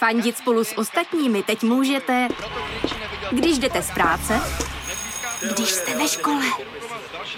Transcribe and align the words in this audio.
Fandit 0.00 0.36
spolu 0.36 0.64
s 0.64 0.78
ostatními 0.78 1.42
teď 1.42 1.62
můžete, 1.62 2.28
když 3.30 3.58
jdete 3.58 3.82
z 3.82 3.90
práce, 3.90 4.40
když 5.54 5.68
jste 5.70 5.98
ve 5.98 6.08
škole, 6.08 6.44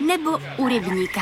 nebo 0.06 0.30
u 0.58 0.68
rybníka. 0.68 1.20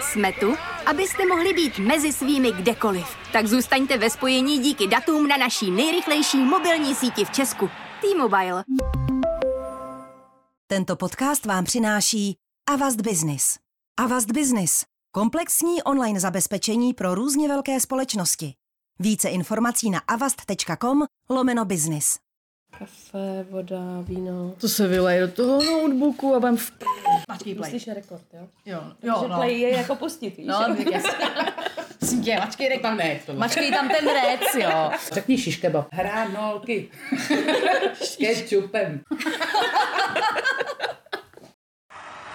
Jsme 0.00 0.32
tu, 0.32 0.54
abyste 0.86 1.26
mohli 1.26 1.52
být 1.52 1.78
mezi 1.78 2.12
svými 2.12 2.52
kdekoliv. 2.52 3.06
Tak 3.32 3.46
zůstaňte 3.46 3.98
ve 3.98 4.10
spojení 4.10 4.58
díky 4.58 4.86
datům 4.86 5.28
na 5.28 5.36
naší 5.36 5.70
nejrychlejší 5.70 6.38
mobilní 6.38 6.94
síti 6.94 7.24
v 7.24 7.30
Česku. 7.30 7.70
T-Mobile. 8.00 8.64
Tento 10.66 10.96
podcast 10.96 11.46
vám 11.46 11.64
přináší 11.64 12.36
Avast 12.68 13.00
Business. 13.00 13.58
Avast 14.00 14.30
Business. 14.30 14.84
Komplexní 15.12 15.82
online 15.82 16.20
zabezpečení 16.20 16.94
pro 16.94 17.14
různě 17.14 17.48
velké 17.48 17.80
společnosti. 17.80 18.54
Více 18.98 19.28
informací 19.28 19.90
na 19.90 20.00
avast.com 20.08 21.02
lomeno 21.30 21.64
business. 21.64 22.18
Kafe, 22.78 23.46
voda, 23.50 24.00
víno. 24.00 24.54
To 24.60 24.68
se 24.68 24.88
vyleje 24.88 25.20
do 25.26 25.32
toho 25.32 25.62
notebooku 25.82 26.34
a 26.34 26.40
budem 26.40 26.56
v... 26.56 26.72
Mačkej 27.28 27.54
play. 27.54 27.72
Musíš 27.72 27.94
rekord, 27.94 28.22
jo? 28.32 28.48
Jo, 28.66 28.82
Jo, 29.02 29.12
jo, 29.22 29.28
no. 29.28 29.36
play 29.36 29.60
je 29.60 29.70
jako 29.76 29.94
pustit, 29.96 30.36
víš? 30.36 30.46
No, 30.46 30.58
tak 30.76 30.86
jasně. 30.92 31.26
Prosím 31.98 32.22
tě, 32.22 32.36
mačkej 32.38 32.68
rekord. 32.68 32.82
Tam 32.82 32.96
ne, 32.96 33.20
to 33.26 33.32
Mačkej 33.34 33.70
tam 33.70 33.88
ten 33.88 34.08
rec, 34.08 34.54
jo. 34.54 34.90
Řekni 35.12 35.38
šiš 35.38 35.56
kebab. 35.56 35.86
Hranolky. 35.92 36.90
S 38.00 38.16
kečupem. 38.16 39.00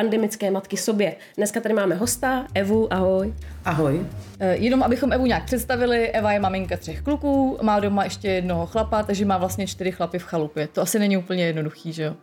pandemické 0.00 0.50
matky 0.50 0.76
sobě. 0.76 1.16
Dneska 1.36 1.60
tady 1.60 1.74
máme 1.74 1.94
hosta, 1.94 2.46
Evu, 2.54 2.92
ahoj. 2.92 3.34
Ahoj. 3.64 4.06
Eh, 4.40 4.56
Jenom 4.56 4.82
abychom 4.82 5.12
Evu 5.12 5.26
nějak 5.26 5.44
představili, 5.44 6.10
Eva 6.10 6.32
je 6.32 6.40
maminka 6.40 6.76
třech 6.76 7.02
kluků, 7.02 7.58
má 7.62 7.80
doma 7.80 8.04
ještě 8.04 8.28
jednoho 8.28 8.66
chlapa, 8.66 9.02
takže 9.02 9.24
má 9.24 9.38
vlastně 9.38 9.66
čtyři 9.66 9.92
chlapy 9.92 10.18
v 10.18 10.22
chalupě. 10.22 10.68
To 10.72 10.82
asi 10.82 10.98
není 10.98 11.16
úplně 11.16 11.46
jednoduchý, 11.46 11.92
že 11.92 12.02
jo? 12.02 12.14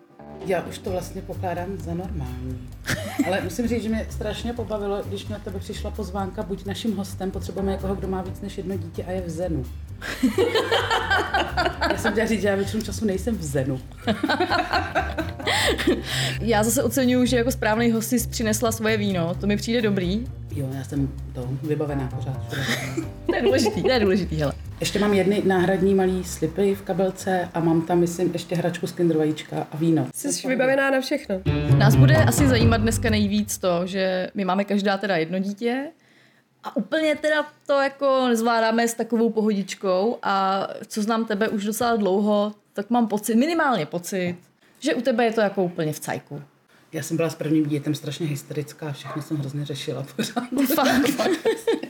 Já 0.45 0.61
už 0.63 0.77
to 0.77 0.91
vlastně 0.91 1.21
pokládám 1.21 1.77
za 1.77 1.93
normální. 1.93 2.69
Ale 3.27 3.41
musím 3.41 3.67
říct, 3.67 3.83
že 3.83 3.89
mě 3.89 4.07
strašně 4.09 4.53
pobavilo, 4.53 5.03
když 5.07 5.27
mě 5.27 5.35
od 5.35 5.41
tebe 5.43 5.59
přišla 5.59 5.91
pozvánka, 5.91 6.43
buď 6.43 6.65
naším 6.65 6.97
hostem, 6.97 7.31
potřebujeme 7.31 7.71
někoho, 7.71 7.95
kdo 7.95 8.07
má 8.07 8.21
víc 8.21 8.41
než 8.41 8.57
jedno 8.57 8.77
dítě 8.77 9.03
a 9.03 9.11
je 9.11 9.21
v 9.21 9.29
Zenu. 9.29 9.65
já 11.91 11.97
jsem 11.97 12.11
chtěla 12.11 12.27
říct, 12.27 12.41
že 12.41 12.47
já 12.47 12.55
většinu 12.55 12.83
času 12.83 13.05
nejsem 13.05 13.37
v 13.37 13.43
Zenu. 13.43 13.81
Já 16.41 16.63
zase 16.63 16.83
oceňuju, 16.83 17.25
že 17.25 17.37
jako 17.37 17.51
správný 17.51 17.91
host 17.91 18.09
si 18.09 18.27
přinesla 18.27 18.71
svoje 18.71 18.97
víno, 18.97 19.35
to 19.41 19.47
mi 19.47 19.57
přijde 19.57 19.81
dobrý. 19.81 20.27
Jo, 20.55 20.69
já 20.77 20.83
jsem 20.83 21.09
to 21.33 21.49
vybavená 21.63 22.09
pořád. 22.15 22.41
To 23.25 23.35
je 23.35 23.41
důležitý, 23.41 23.83
to 23.83 23.91
je 23.91 23.99
důležitý, 23.99 24.35
hele. 24.35 24.53
Ještě 24.79 24.99
mám 24.99 25.13
jedny 25.13 25.41
náhradní 25.45 25.95
malý 25.95 26.23
slipy 26.23 26.75
v 26.75 26.81
kabelce 26.81 27.49
a 27.53 27.59
mám 27.59 27.81
tam, 27.81 27.99
myslím, 27.99 28.29
ještě 28.33 28.55
hračku 28.55 28.87
z 28.87 28.91
Kinder 28.91 29.17
vajíčka 29.17 29.67
a 29.71 29.77
víno. 29.77 30.07
Jsi 30.13 30.47
vybavená 30.47 30.91
na 30.91 31.01
všechno. 31.01 31.35
Nás 31.77 31.95
bude 31.95 32.15
asi 32.15 32.47
zajímat 32.47 32.81
dneska 32.81 33.09
nejvíc 33.09 33.57
to, 33.57 33.81
že 33.85 34.29
my 34.33 34.45
máme 34.45 34.63
každá 34.63 34.97
teda 34.97 35.17
jedno 35.17 35.39
dítě 35.39 35.83
a 36.63 36.75
úplně 36.75 37.15
teda 37.15 37.45
to 37.65 37.73
jako 37.73 38.27
nezvládáme 38.27 38.87
s 38.87 38.93
takovou 38.93 39.29
pohodičkou 39.29 40.17
a 40.23 40.67
co 40.87 41.01
znám 41.01 41.25
tebe 41.25 41.49
už 41.49 41.63
docela 41.65 41.95
dlouho, 41.95 42.53
tak 42.73 42.89
mám 42.89 43.07
pocit, 43.07 43.35
minimálně 43.35 43.85
pocit, 43.85 44.35
že 44.79 44.95
u 44.95 45.01
tebe 45.01 45.25
je 45.25 45.31
to 45.33 45.41
jako 45.41 45.63
úplně 45.63 45.93
v 45.93 45.99
cajku. 45.99 46.41
Já 46.93 47.03
jsem 47.03 47.17
byla 47.17 47.29
s 47.29 47.35
prvním 47.35 47.63
dítětem 47.65 47.95
strašně 47.95 48.27
hysterická, 48.27 48.91
všechno 48.91 49.21
jsem 49.21 49.37
hrozně 49.37 49.65
řešila 49.65 50.05
pořád. 50.15 50.43
Fakt. 50.75 51.31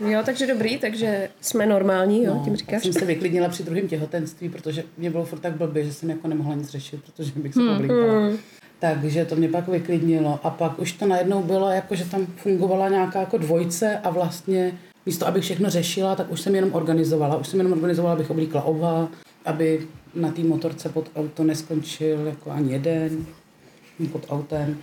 Jo, 0.08 0.22
takže 0.25 0.47
dobrý, 0.47 0.78
takže 0.78 1.30
jsme 1.42 1.66
normální, 1.66 2.24
jo, 2.24 2.42
tím 2.44 2.53
Já 2.53 2.58
říkáš. 2.58 2.84
jsem 2.84 2.94
se 2.94 3.06
vyklidnila 3.06 3.50
při 3.50 3.63
druhém 3.63 3.88
těhotenství, 3.88 4.50
protože 4.50 4.84
mě 4.97 5.09
bylo 5.09 5.25
furt 5.25 5.40
tak 5.40 5.53
blbě, 5.58 5.84
že 5.86 5.94
jsem 5.94 6.09
jako 6.09 6.28
nemohla 6.28 6.56
nic 6.56 6.69
řešit, 6.69 7.02
protože 7.06 7.31
bych 7.36 7.56
Hmm, 7.56 7.68
se 7.68 7.74
povlíkala. 7.74 8.31
Takže 8.80 9.26
to 9.26 9.36
mě 9.36 9.50
pak 9.50 9.68
vyklidnilo 9.68 10.40
a 10.44 10.50
pak 10.50 10.80
už 10.80 10.92
to 10.92 11.08
najednou 11.08 11.44
bylo 11.44 11.70
jako, 11.70 11.96
že 11.96 12.06
tam 12.06 12.26
fungovala 12.26 12.90
nějaká 12.90 13.20
jako 13.20 13.38
dvojce 13.38 13.98
a 13.98 14.10
vlastně 14.10 14.74
místo, 15.06 15.28
abych 15.28 15.44
všechno 15.44 15.70
řešila, 15.70 16.16
tak 16.16 16.32
už 16.32 16.42
jsem 16.42 16.56
jenom 16.56 16.74
organizovala. 16.74 17.38
Už 17.38 17.48
jsem 17.48 17.60
jenom 17.60 17.74
organizovala, 17.74 18.14
abych 18.14 18.30
oblíkla 18.30 18.62
ova, 18.62 19.10
aby 19.46 19.88
na 20.16 20.32
té 20.32 20.44
motorce 20.44 20.90
pod 20.90 21.12
auto 21.16 21.44
neskončil 21.44 22.28
jako 22.28 22.52
ani 22.52 22.74
jeden 22.74 23.26
pod 24.12 24.26
autem. 24.30 24.78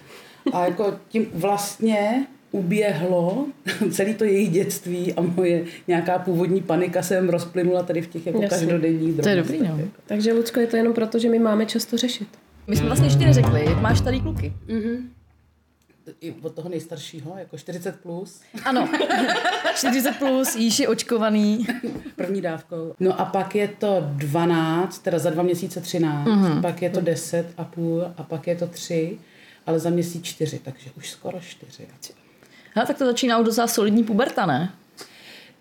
A 0.52 0.64
jako 0.64 0.94
tím 1.08 1.26
vlastně 1.34 2.26
uběhlo 2.52 3.46
celé 3.90 4.14
to 4.14 4.24
její 4.24 4.48
dětství 4.48 5.14
a 5.14 5.20
moje 5.20 5.64
nějaká 5.88 6.18
původní 6.18 6.60
panika 6.60 7.02
jsem 7.02 7.28
rozplynula 7.28 7.82
tady 7.82 8.02
v 8.02 8.06
těch 8.06 8.26
jako 8.26 8.42
Jasně. 8.42 8.58
každodenních 8.58 9.16
To 9.16 9.28
je 9.28 9.36
dobrý, 9.36 9.58
no. 9.60 9.78
Takže, 10.06 10.32
Lucko, 10.32 10.60
je 10.60 10.66
to 10.66 10.76
jenom 10.76 10.92
proto, 10.92 11.18
že 11.18 11.28
my 11.28 11.38
máme 11.38 11.66
často 11.66 11.96
řešit. 11.96 12.28
My 12.66 12.76
jsme 12.76 12.86
vlastně 12.86 13.06
ještě 13.06 13.26
neřekli, 13.26 13.64
jak 13.64 13.80
máš 13.80 14.00
tady 14.00 14.20
kluky. 14.20 14.52
I 16.20 16.32
od 16.42 16.54
toho 16.54 16.68
nejstaršího, 16.68 17.34
jako 17.38 17.58
40 17.58 18.00
plus, 18.00 18.40
Ano, 18.64 18.88
40 19.76 20.12
plus, 20.18 20.56
jíši 20.56 20.86
očkovaný. 20.86 21.66
první 22.16 22.40
dávkou. 22.40 22.94
No 23.00 23.20
a 23.20 23.24
pak 23.24 23.54
je 23.54 23.68
to 23.68 24.06
12, 24.10 24.98
teda 24.98 25.18
za 25.18 25.30
dva 25.30 25.42
měsíce 25.42 25.80
13, 25.80 26.26
mm-hmm. 26.28 26.60
pak 26.62 26.82
je 26.82 26.90
to 26.90 27.00
10 27.00 27.46
a 27.56 27.64
půl 27.64 28.04
a 28.16 28.22
pak 28.22 28.46
je 28.46 28.56
to 28.56 28.66
3, 28.66 29.18
ale 29.66 29.78
za 29.78 29.90
měsíc 29.90 30.24
4, 30.24 30.58
takže 30.58 30.90
už 30.96 31.10
skoro 31.10 31.40
4. 31.40 31.86
Hele, 32.74 32.86
tak 32.86 32.98
to 32.98 33.06
začíná 33.06 33.38
už 33.38 33.46
docela 33.46 33.66
solidní 33.66 34.04
puberta, 34.04 34.46
ne? 34.46 34.72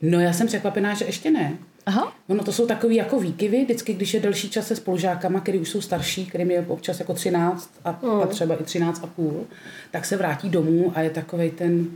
No 0.01 0.19
já 0.19 0.33
jsem 0.33 0.47
překvapená, 0.47 0.93
že 0.93 1.05
ještě 1.05 1.31
ne. 1.31 1.57
Aha. 1.85 2.13
Ono 2.27 2.43
to 2.43 2.51
jsou 2.51 2.67
takový 2.67 2.95
jako 2.95 3.19
výkyvy, 3.19 3.63
vždycky, 3.63 3.93
když 3.93 4.13
je 4.13 4.19
delší 4.19 4.49
čas 4.49 4.67
se 4.67 4.75
spolužákama, 4.75 5.39
který 5.39 5.59
už 5.59 5.69
jsou 5.69 5.81
starší, 5.81 6.25
kterým 6.25 6.51
je 6.51 6.65
občas 6.67 6.99
jako 6.99 7.13
13 7.13 7.71
a, 7.85 7.89
a 8.23 8.27
třeba 8.27 8.55
i 8.55 8.63
13 8.63 9.03
a 9.03 9.07
půl, 9.07 9.45
tak 9.91 10.05
se 10.05 10.17
vrátí 10.17 10.49
domů 10.49 10.91
a 10.95 11.01
je 11.01 11.09
takovej 11.09 11.51
ten 11.51 11.87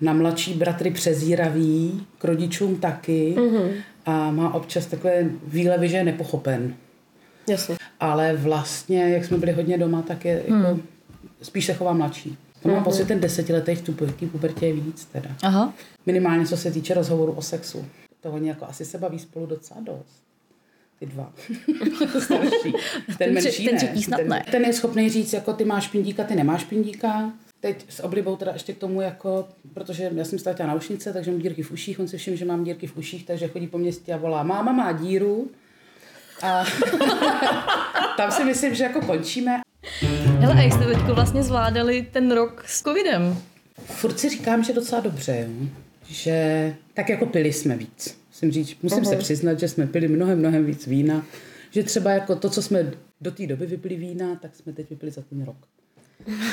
na 0.00 0.12
mladší 0.12 0.54
bratry 0.54 0.90
přezíravý, 0.90 2.06
k 2.18 2.24
rodičům 2.24 2.76
taky 2.76 3.34
mm-hmm. 3.38 3.70
a 4.06 4.30
má 4.30 4.54
občas 4.54 4.86
takové 4.86 5.30
výlevy, 5.46 5.88
že 5.88 5.96
je 5.96 6.04
nepochopen. 6.04 6.74
Jasně. 7.48 7.76
Ale 8.00 8.36
vlastně, 8.36 9.10
jak 9.10 9.24
jsme 9.24 9.38
byli 9.38 9.52
hodně 9.52 9.78
doma, 9.78 10.02
tak 10.02 10.24
je 10.24 10.42
jako, 10.46 10.80
spíš 11.42 11.66
se 11.66 11.74
chová 11.74 11.92
mladší. 11.92 12.38
To 12.62 12.68
mám 12.68 12.84
pocit, 12.84 13.08
ten 13.08 13.20
desetiletý 13.20 13.74
v 13.74 14.30
pubertě 14.32 14.66
je 14.66 14.72
víc 14.72 15.04
teda. 15.04 15.30
Aha. 15.42 15.74
Minimálně 16.06 16.46
co 16.46 16.56
se 16.56 16.70
týče 16.70 16.94
rozhovoru 16.94 17.32
o 17.32 17.42
sexu. 17.42 17.84
To 18.26 18.32
oni 18.32 18.48
jako 18.48 18.64
asi 18.64 18.84
se 18.84 18.98
baví 18.98 19.18
spolu 19.18 19.46
docela 19.46 19.80
dost. 19.80 20.22
Ty 20.98 21.06
dva. 21.06 21.32
Starší. 22.20 22.72
Ten, 23.18 23.34
menší 23.34 23.64
ten 23.64 23.74
ne. 23.74 24.16
ten, 24.16 24.28
ne. 24.28 24.44
ten 24.50 24.64
je 24.64 24.72
schopný 24.72 25.10
říct, 25.10 25.32
jako 25.32 25.52
ty 25.52 25.64
máš 25.64 25.88
pindíka, 25.88 26.24
ty 26.24 26.34
nemáš 26.34 26.64
pindíka. 26.64 27.32
Teď 27.60 27.86
s 27.88 28.00
oblibou 28.00 28.36
teda 28.36 28.52
ještě 28.52 28.72
k 28.72 28.78
tomu, 28.78 29.00
jako, 29.00 29.48
protože 29.74 30.10
já 30.14 30.24
jsem 30.24 30.38
ztratila 30.38 30.68
naušnice, 30.68 31.12
takže 31.12 31.30
mám 31.30 31.40
dírky 31.40 31.62
v 31.62 31.70
uších, 31.70 32.00
on 32.00 32.08
si 32.08 32.18
všiml, 32.18 32.36
že 32.36 32.44
mám 32.44 32.64
dírky 32.64 32.86
v 32.86 32.96
uších, 32.96 33.26
takže 33.26 33.48
chodí 33.48 33.66
po 33.66 33.78
městě 33.78 34.14
a 34.14 34.16
volá, 34.16 34.42
máma 34.42 34.72
má 34.72 34.92
díru. 34.92 35.50
A 36.42 36.64
tam 38.16 38.30
si 38.30 38.44
myslím, 38.44 38.74
že 38.74 38.84
jako 38.84 39.00
končíme. 39.00 39.60
Hele, 40.38 40.54
a 40.54 40.60
jak 40.60 40.72
jste 40.72 40.86
teď 40.86 40.98
vlastně 40.98 41.42
zvládali 41.42 42.06
ten 42.12 42.32
rok 42.32 42.64
s 42.66 42.82
covidem? 42.82 43.42
Furt 43.84 44.18
si 44.18 44.28
říkám, 44.28 44.64
že 44.64 44.72
docela 44.72 45.00
dobře, 45.00 45.48
jo. 45.48 45.66
že 46.08 46.74
tak 46.94 47.08
jako 47.08 47.26
pili 47.26 47.52
jsme 47.52 47.76
víc. 47.76 48.25
Musím, 48.36 48.50
říct, 48.52 48.76
musím 48.82 49.04
se 49.04 49.16
přiznat, 49.16 49.60
že 49.60 49.68
jsme 49.68 49.86
pili 49.86 50.08
mnohem, 50.08 50.38
mnohem 50.38 50.64
víc 50.64 50.86
vína. 50.86 51.26
Že 51.70 51.82
třeba 51.82 52.10
jako 52.10 52.36
to, 52.36 52.50
co 52.50 52.62
jsme 52.62 52.92
do 53.20 53.30
té 53.30 53.46
doby 53.46 53.66
vypili 53.66 53.96
vína, 53.96 54.34
tak 54.42 54.56
jsme 54.56 54.72
teď 54.72 54.90
vypili 54.90 55.12
za 55.12 55.22
ten 55.22 55.44
rok. 55.44 55.56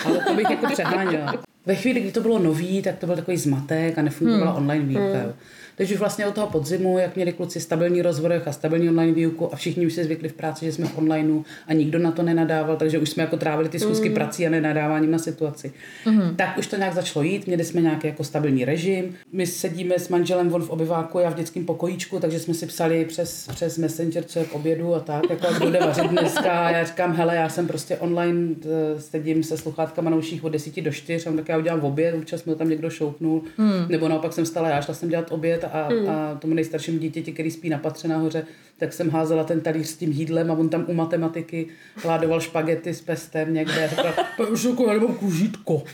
Ale 0.05 0.19
to 0.27 0.33
bych 0.35 0.49
jako 0.49 0.67
přeháněla. 0.73 1.43
Ve 1.65 1.75
chvíli, 1.75 2.01
kdy 2.01 2.11
to 2.11 2.21
bylo 2.21 2.39
nový, 2.39 2.81
tak 2.81 2.97
to 2.97 3.05
byl 3.05 3.15
takový 3.15 3.37
zmatek 3.37 3.97
a 3.97 4.01
nefungovala 4.01 4.53
online 4.53 4.85
výuka. 4.85 5.17
jo. 5.23 5.33
Takže 5.75 5.93
už 5.93 5.99
vlastně 5.99 6.25
od 6.25 6.35
toho 6.35 6.47
podzimu, 6.47 6.97
jak 6.97 7.15
měli 7.15 7.33
kluci 7.33 7.59
stabilní 7.59 8.01
rozvrh 8.01 8.47
a 8.47 8.51
stabilní 8.51 8.89
online 8.89 9.13
výuku 9.13 9.53
a 9.53 9.55
všichni 9.55 9.85
už 9.85 9.93
se 9.93 10.03
zvykli 10.03 10.29
v 10.29 10.33
práci, 10.33 10.65
že 10.65 10.71
jsme 10.71 10.85
v 10.85 10.97
onlineu 10.97 11.43
a 11.67 11.73
nikdo 11.73 11.99
na 11.99 12.11
to 12.11 12.23
nenadával, 12.23 12.75
takže 12.75 12.99
už 12.99 13.09
jsme 13.09 13.23
jako 13.23 13.37
trávili 13.37 13.69
ty 13.69 13.79
schůzky 13.79 14.09
mm. 14.09 14.15
prací 14.15 14.47
a 14.47 14.49
nenadáváním 14.49 15.11
na 15.11 15.17
situaci. 15.17 15.73
Mm. 16.05 16.35
Tak 16.35 16.57
už 16.57 16.67
to 16.67 16.77
nějak 16.77 16.93
začalo 16.93 17.23
jít, 17.23 17.47
měli 17.47 17.63
jsme 17.63 17.81
nějaký 17.81 18.07
jako 18.07 18.23
stabilní 18.23 18.65
režim. 18.65 19.15
My 19.31 19.47
sedíme 19.47 19.99
s 19.99 20.09
manželem 20.09 20.53
on 20.53 20.61
v 20.61 20.69
obyváku, 20.69 21.19
já 21.19 21.29
v 21.29 21.35
dětském 21.35 21.65
pokojíčku, 21.65 22.19
takže 22.19 22.39
jsme 22.39 22.53
si 22.53 22.65
psali 22.65 23.05
přes, 23.05 23.47
přes 23.47 23.77
Messenger, 23.77 24.23
co 24.23 24.39
je 24.39 24.45
k 24.45 24.53
obědu 24.53 24.95
a 24.95 24.99
tak, 24.99 25.29
jako 25.29 25.47
jak 25.47 25.63
bude 25.63 25.79
vařit 25.79 26.07
dneska. 26.11 26.65
A 26.65 26.69
já 26.69 26.83
říkám, 26.83 27.15
hele, 27.15 27.35
já 27.35 27.49
jsem 27.49 27.67
prostě 27.67 27.97
online, 27.97 28.55
eh, 28.65 29.01
sedím 29.01 29.43
se 29.43 29.57
sluchátkama 29.57 30.09
na 30.09 30.17
uších 30.17 30.43
od 30.43 30.49
10 30.49 30.81
do 30.81 30.91
4, 30.91 31.29
a 31.29 31.33
tak 31.33 31.49
já 31.49 31.57
udělám 31.57 31.79
oběd, 31.79 32.15
občas 32.15 32.45
mi 32.45 32.55
tam 32.55 32.69
někdo 32.69 32.89
šoupnul, 32.89 33.41
mm. 33.57 33.85
nebo 33.89 34.09
naopak 34.09 34.33
jsem 34.33 34.45
stala, 34.45 34.69
já 34.69 34.81
šla 34.81 34.93
jsem 34.93 35.09
dělat 35.09 35.31
oběd 35.31 35.62
a, 35.67 35.89
mm. 35.89 36.09
a 36.09 36.35
tomu 36.35 36.53
nejstaršímu 36.53 36.99
dítěti, 36.99 37.31
který 37.31 37.51
spí 37.51 37.69
na 37.69 37.77
patře 37.77 38.07
nahoře, 38.07 38.45
tak 38.77 38.93
jsem 38.93 39.09
házela 39.09 39.43
ten 39.43 39.61
talíř 39.61 39.87
s 39.87 39.97
tím 39.97 40.11
jídlem 40.11 40.51
a 40.51 40.53
on 40.53 40.69
tam 40.69 40.85
u 40.87 40.93
matematiky 40.93 41.67
ládoval 42.05 42.39
špagety 42.39 42.93
s 42.93 43.01
pestem 43.01 43.53
někde. 43.53 43.87
Říkal, 43.87 44.13
už 44.51 44.63
jako 44.63 44.87
já 44.87 44.93
nemám 44.93 45.15
kužítko. 45.15 45.83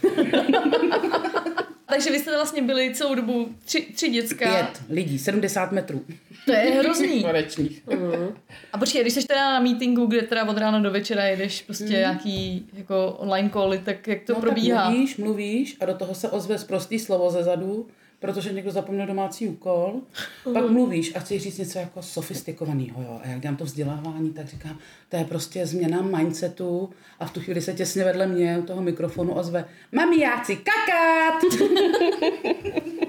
Takže 1.90 2.12
vy 2.12 2.20
jste 2.20 2.32
vlastně 2.32 2.62
byli 2.62 2.94
celou 2.94 3.16
dobu 3.16 3.50
tři, 3.66 3.82
tři 3.82 4.10
děcka. 4.10 4.46
Pět 4.46 4.82
lidí, 4.90 5.20
70 5.20 5.72
metrů. 5.72 6.06
To 6.46 6.52
je 6.52 6.60
hrozný. 6.60 7.24
Konečných. 7.24 7.84
Uh-huh. 7.88 8.34
A 8.74 8.78
počkej, 8.78 9.02
když 9.02 9.14
jsi 9.14 9.28
teda 9.28 9.54
na 9.54 9.60
meetingu, 9.60 10.06
kde 10.06 10.22
teda 10.22 10.46
od 10.46 10.58
rána 10.58 10.80
do 10.80 10.92
večera 10.92 11.24
jedeš 11.24 11.62
prostě 11.62 11.84
mm. 11.84 11.92
nějaký 11.92 12.68
jako 12.74 13.16
online 13.20 13.50
cally, 13.54 13.80
tak 13.80 14.08
jak 14.08 14.24
to 14.24 14.34
no, 14.34 14.42
probíhá? 14.42 14.84
Tak 14.84 14.92
mluvíš, 14.92 15.18
mluvíš 15.18 15.78
a 15.80 15.86
do 15.86 15.94
toho 15.94 16.16
se 16.16 16.30
ozve 16.30 16.58
prostý 16.68 17.00
slovo 17.00 17.32
ze 17.32 17.44
zadu 17.44 17.88
protože 18.20 18.54
někdo 18.54 18.72
zapomněl 18.72 19.08
domácí 19.08 19.48
úkol, 19.48 20.02
uh. 20.46 20.54
pak 20.54 20.70
mluvíš 20.70 21.16
a 21.16 21.20
chceš 21.20 21.44
říct 21.44 21.58
něco 21.58 21.80
jako 21.80 22.02
sofistikovaného, 22.02 23.02
jo. 23.02 23.20
A 23.24 23.28
jak 23.28 23.40
dělám 23.40 23.58
to 23.58 23.66
vzdělávání, 23.66 24.34
tak 24.34 24.48
říkám, 24.48 24.78
to 25.10 25.18
je 25.18 25.24
prostě 25.24 25.66
změna 25.66 26.02
mindsetu 26.02 26.90
a 27.20 27.26
v 27.26 27.32
tu 27.32 27.40
chvíli 27.40 27.62
se 27.62 27.74
těsně 27.74 28.04
vedle 28.04 28.28
mě 28.28 28.60
u 28.60 28.62
toho 28.62 28.82
mikrofonu 28.82 29.34
ozve, 29.34 29.66
mami, 29.92 30.20
já 30.20 30.36
chci 30.36 30.56
kakat! 30.58 31.44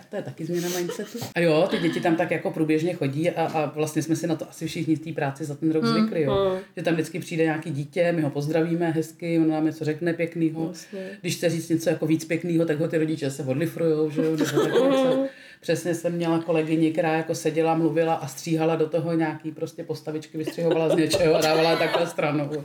Tak 0.00 0.08
to 0.10 0.16
je 0.16 0.22
taky 0.22 0.44
změna 0.44 0.68
mindsetu. 0.68 1.18
A 1.34 1.40
jo, 1.40 1.68
ty 1.70 1.78
děti 1.78 2.00
tam 2.00 2.16
tak 2.16 2.30
jako 2.30 2.50
průběžně 2.50 2.94
chodí 2.94 3.30
a, 3.30 3.44
a 3.44 3.66
vlastně 3.74 4.02
jsme 4.02 4.16
si 4.16 4.26
na 4.26 4.36
to 4.36 4.48
asi 4.50 4.66
všichni 4.66 4.96
v 4.96 5.00
té 5.00 5.12
práci 5.12 5.44
za 5.44 5.54
ten 5.54 5.72
rok 5.72 5.82
mm, 5.82 5.88
zvykli. 5.88 6.22
Jo. 6.22 6.50
Mm. 6.54 6.60
Že 6.76 6.82
tam 6.82 6.94
vždycky 6.94 7.20
přijde 7.20 7.44
nějaký 7.44 7.70
dítě, 7.70 8.12
my 8.12 8.22
ho 8.22 8.30
pozdravíme 8.30 8.90
hezky, 8.90 9.38
on 9.38 9.48
nám 9.48 9.64
něco 9.64 9.84
řekne 9.84 10.12
pěknýho. 10.12 10.64
Vlastně. 10.64 11.10
Když 11.20 11.36
chce 11.36 11.50
říct 11.50 11.68
něco 11.68 11.90
jako 11.90 12.06
víc 12.06 12.24
pěkného, 12.24 12.64
tak 12.64 12.80
ho 12.80 12.88
ty 12.88 12.98
rodiče 12.98 13.30
se 13.30 13.42
odlifrujou, 13.42 14.10
že 14.10 14.22
jo, 14.22 14.30
nebo 14.30 14.44
tak 14.62 14.72
něco. 14.72 15.26
Přesně 15.60 15.94
jsem 15.94 16.12
měla 16.12 16.42
kolegyni, 16.42 16.92
která 16.92 17.16
jako 17.16 17.34
seděla, 17.34 17.74
mluvila 17.74 18.14
a 18.14 18.26
stříhala 18.26 18.76
do 18.76 18.88
toho 18.88 19.12
nějaký 19.12 19.50
prostě 19.50 19.84
postavičky, 19.84 20.38
vystřihovala 20.38 20.88
z 20.88 20.96
něčeho 20.96 21.34
a 21.34 21.40
dávala 21.40 21.76
takhle 21.76 22.06
stranou. 22.06 22.64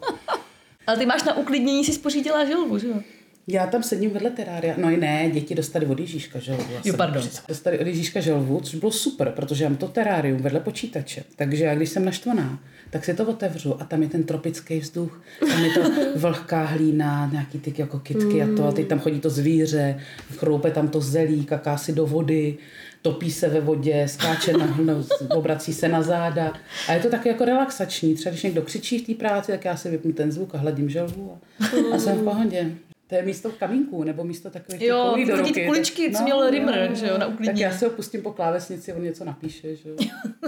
Ale 0.87 0.97
ty 0.97 1.05
máš 1.05 1.23
na 1.23 1.37
uklidnění 1.37 1.85
si 1.85 1.93
spořítila 1.93 2.45
žilbu, 2.45 2.77
že 2.77 2.87
jo? 2.87 3.01
Já 3.47 3.67
tam 3.67 3.83
sedím 3.83 4.09
vedle 4.09 4.29
terária. 4.29 4.73
No 4.77 4.89
i 4.89 4.97
ne, 4.97 5.29
děti 5.33 5.55
dostali 5.55 5.85
od 5.85 5.99
Ježíška 5.99 6.39
želvu. 6.39 6.63
Jo, 6.85 6.93
pardon. 6.97 7.23
Dostali 7.47 7.79
od 7.79 7.87
Ježíška 7.87 8.19
želvu, 8.19 8.59
což 8.59 8.75
bylo 8.75 8.91
super, 8.91 9.31
protože 9.35 9.63
já 9.63 9.69
mám 9.69 9.77
to 9.77 9.87
terárium 9.87 10.41
vedle 10.41 10.59
počítače. 10.59 11.23
Takže 11.35 11.63
já, 11.63 11.75
když 11.75 11.89
jsem 11.89 12.05
naštvaná, 12.05 12.59
tak 12.89 13.05
si 13.05 13.13
to 13.13 13.25
otevřu 13.25 13.81
a 13.81 13.85
tam 13.85 14.01
je 14.01 14.09
ten 14.09 14.23
tropický 14.23 14.79
vzduch, 14.79 15.21
tam 15.39 15.63
je 15.63 15.71
to 15.71 15.81
vlhká 16.15 16.63
hlína, 16.63 17.29
nějaký 17.31 17.59
ty 17.59 17.73
jako 17.77 17.99
kitky 17.99 18.43
mm. 18.43 18.53
a 18.53 18.57
to, 18.57 18.67
a 18.67 18.71
teď 18.71 18.87
tam 18.87 18.99
chodí 18.99 19.19
to 19.19 19.29
zvíře, 19.29 19.99
chroupe 20.35 20.71
tam 20.71 20.87
to 20.87 21.01
zelí, 21.01 21.45
kaká 21.45 21.77
si 21.77 21.93
do 21.93 22.05
vody, 22.05 22.57
topí 23.01 23.31
se 23.31 23.49
ve 23.49 23.61
vodě, 23.61 24.07
skáče 24.07 24.53
na 24.53 24.77
no, 24.83 25.05
obrací 25.29 25.73
se 25.73 25.87
na 25.87 26.01
záda. 26.01 26.53
A 26.87 26.93
je 26.93 26.99
to 26.99 27.09
taky 27.09 27.29
jako 27.29 27.45
relaxační. 27.45 28.15
Třeba 28.15 28.31
když 28.31 28.43
někdo 28.43 28.61
křičí 28.61 28.99
v 28.99 29.07
té 29.07 29.13
práci, 29.13 29.51
tak 29.51 29.65
já 29.65 29.77
si 29.77 29.89
vypnu 29.89 30.13
ten 30.13 30.31
zvuk 30.31 30.55
a 30.55 30.57
hladím 30.57 30.89
želvu 30.89 31.37
a, 31.59 31.95
a 31.95 31.99
jsem 31.99 32.17
v 32.17 32.23
pohodě. 32.23 32.71
To 33.07 33.15
je 33.15 33.21
místo 33.21 33.49
kamínků, 33.49 34.03
nebo 34.03 34.23
místo 34.23 34.49
takových 34.49 34.81
jo, 34.81 35.07
kulí 35.11 35.25
do 35.25 35.35
ruky. 35.35 35.65
kuličky, 35.65 36.11
co 36.11 36.17
no, 36.17 36.23
měl 36.23 36.49
Rimmer, 36.49 36.95
že 36.95 37.07
jo, 37.07 37.17
na 37.17 37.27
uklidnění. 37.27 37.59
Tak 37.59 37.71
já 37.71 37.77
si 37.77 37.85
ho 37.85 37.91
pustím 37.91 38.21
po 38.21 38.31
klávesnici, 38.31 38.93
on 38.93 39.03
něco 39.03 39.25
napíše, 39.25 39.75
že 39.75 39.89
jo. 39.89 39.95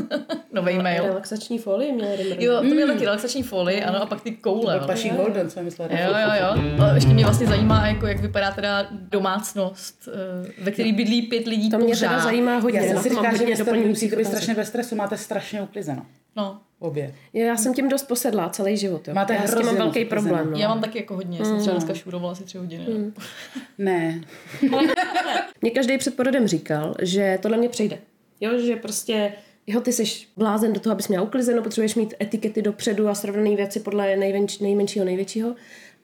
Nový 0.54 0.80
mail. 0.80 1.04
Relaxační 1.04 1.59
folie 1.59 1.94
měl 1.94 2.15
Rimmer. 2.15 2.42
Jo, 2.42 2.57
to 2.57 2.63
měl 2.63 2.88
mm. 2.88 2.94
taky 2.94 3.06
relaxační 3.06 3.44
folie, 3.44 3.86
ano, 3.86 4.01
a 4.01 4.06
pak 4.06 4.21
ty 4.21 4.31
koule. 4.31 4.80
To 4.80 4.88
Paší 4.88 5.09
Golden, 5.09 5.50
co 5.50 5.63
myslel. 5.63 5.89
Jo, 5.92 5.98
jo, 5.98 6.31
jo. 6.42 6.83
A 6.83 6.94
ještě 6.95 7.13
mě 7.13 7.24
vlastně 7.24 7.48
zajímá, 7.48 7.88
jako, 7.88 8.07
jak 8.07 8.19
vypadá 8.19 8.51
teda 8.51 8.88
domácnost, 8.92 10.09
eh, 10.13 10.63
ve 10.63 10.71
který 10.71 10.94
bydlí 10.94 11.21
pět 11.21 11.48
lidí 11.48 11.69
To 11.69 11.77
mě 11.77 11.95
teda 11.98 12.19
zajímá 12.19 12.57
hodně. 12.57 12.80
Já 12.80 12.86
jsem 12.86 13.04
si 13.04 13.09
říká, 13.09 13.36
že 13.36 13.88
musíte 13.88 14.15
být 14.15 14.25
strašně 14.25 14.54
ve 14.54 14.65
stresu, 14.65 14.95
máte 14.95 15.18
strašně 15.18 15.62
uklizeno. 15.62 16.06
No. 16.36 16.62
Obě. 16.79 17.15
Já 17.33 17.57
jsem 17.57 17.74
tím 17.74 17.89
dost 17.89 18.03
posedlá 18.03 18.50
celý 18.50 18.77
život. 18.77 19.07
Jo. 19.07 19.13
Máte 19.13 19.33
já 19.33 19.47
s 19.47 19.56
tím 19.56 19.65
mám 19.65 19.75
velký 19.75 20.06
problém. 20.06 20.51
No. 20.51 20.57
Já 20.57 20.68
mám 20.68 20.81
taky 20.81 20.97
jako 20.97 21.15
hodně. 21.15 21.39
Já 21.39 21.45
jsem 21.45 21.59
třeba 21.59 21.74
dneska 21.74 21.94
šurovala 21.94 22.31
asi 22.31 22.44
tři 22.44 22.57
hodiny. 22.57 22.85
Mm. 22.88 23.13
Ne. 23.77 24.21
mě 25.62 25.71
každý 25.71 25.97
před 25.97 26.15
porodem 26.15 26.47
říkal, 26.47 26.95
že 27.01 27.39
tohle 27.41 27.57
mě 27.57 27.69
přejde. 27.69 27.97
Jo, 28.41 28.59
že 28.59 28.75
prostě 28.75 29.33
jo, 29.68 29.81
ty 29.81 29.94
jsi 29.94 30.03
blázen 30.38 30.74
do 30.74 30.79
toho, 30.79 30.94
abys 30.94 31.07
měl 31.07 31.24
uklizeno, 31.24 31.63
potřebuješ 31.63 31.95
mít 31.95 32.13
etikety 32.21 32.62
dopředu 32.62 33.07
a 33.07 33.15
srovnané 33.15 33.56
věci 33.56 33.80
podle 33.80 34.15
nejmenč, 34.15 34.59
nejmenšího, 34.59 35.06
největšího. 35.06 35.56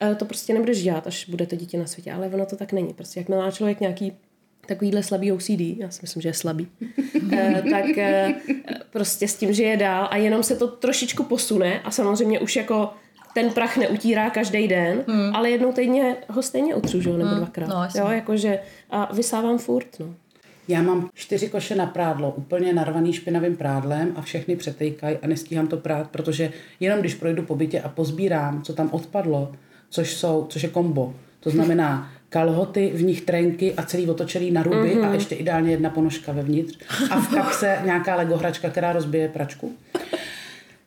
E, 0.02 0.14
to 0.14 0.24
prostě 0.24 0.54
nebudeš 0.54 0.82
dělat, 0.82 1.06
až 1.06 1.28
bude 1.28 1.46
to 1.46 1.56
dítě 1.56 1.78
na 1.78 1.86
světě. 1.86 2.12
Ale 2.12 2.26
ono 2.28 2.46
to 2.46 2.56
tak 2.56 2.72
není. 2.72 2.94
Prostě 2.94 3.20
jak 3.20 3.28
má 3.28 3.50
člověk 3.50 3.80
nějaký 3.80 4.12
takovýhle 4.66 5.02
slabý 5.02 5.32
OCD, 5.32 5.60
já 5.60 5.90
si 5.90 5.98
myslím, 6.02 6.22
že 6.22 6.28
je 6.28 6.34
slabý, 6.34 6.68
e, 7.32 7.62
tak 7.70 7.98
e, 7.98 8.34
prostě 8.90 9.28
s 9.28 9.36
tím, 9.36 9.52
že 9.52 9.62
je 9.62 9.76
dál 9.76 10.08
a 10.10 10.16
jenom 10.16 10.42
se 10.42 10.56
to 10.56 10.68
trošičku 10.68 11.22
posune 11.22 11.80
a 11.80 11.90
samozřejmě 11.90 12.40
už 12.40 12.56
jako 12.56 12.90
ten 13.34 13.50
prach 13.50 13.76
neutírá 13.76 14.30
každý 14.30 14.68
den, 14.68 15.04
hmm. 15.08 15.36
ale 15.36 15.50
jednou 15.50 15.72
týdně 15.72 16.16
ho 16.28 16.42
stejně 16.42 16.74
utřu, 16.74 17.00
že? 17.00 17.10
nebo 17.10 17.24
hmm. 17.24 17.36
dvakrát. 17.36 17.68
No, 17.68 17.88
jo, 17.94 18.08
jakože 18.10 18.58
a 18.90 19.14
vysávám 19.14 19.58
furt, 19.58 20.00
no. 20.00 20.14
Já 20.68 20.82
mám 20.82 21.08
čtyři 21.14 21.48
koše 21.48 21.74
na 21.74 21.86
prádlo, 21.86 22.34
úplně 22.36 22.72
narvaný 22.72 23.12
špinavým 23.12 23.56
prádlem 23.56 24.12
a 24.16 24.22
všechny 24.22 24.56
přetejkají 24.56 25.16
a 25.16 25.26
nestíhám 25.26 25.66
to 25.66 25.76
prát, 25.76 26.10
protože 26.10 26.52
jenom 26.80 27.00
když 27.00 27.14
projdu 27.14 27.42
po 27.42 27.56
bytě 27.56 27.80
a 27.80 27.88
pozbírám, 27.88 28.62
co 28.62 28.72
tam 28.72 28.88
odpadlo, 28.92 29.52
což, 29.90 30.14
jsou, 30.14 30.46
což 30.50 30.62
je 30.62 30.68
kombo, 30.68 31.14
to 31.40 31.50
znamená 31.50 32.10
kalhoty, 32.34 32.92
v 32.94 33.02
nich 33.02 33.20
trenky 33.20 33.74
a 33.74 33.82
celý 33.82 34.10
otočený 34.10 34.50
na 34.50 34.62
ruby 34.62 34.76
mm-hmm. 34.76 35.02
a 35.02 35.06
mhm. 35.06 35.14
ještě 35.14 35.34
ideálně 35.34 35.70
jedna 35.70 35.90
ponožka 35.90 36.32
vevnitř. 36.32 36.78
A 37.10 37.20
v 37.20 37.34
kapse 37.34 37.78
nějaká 37.84 38.16
Lego 38.16 38.36
hračka, 38.36 38.70
která 38.70 38.92
rozbije 38.92 39.28
pračku. 39.28 39.72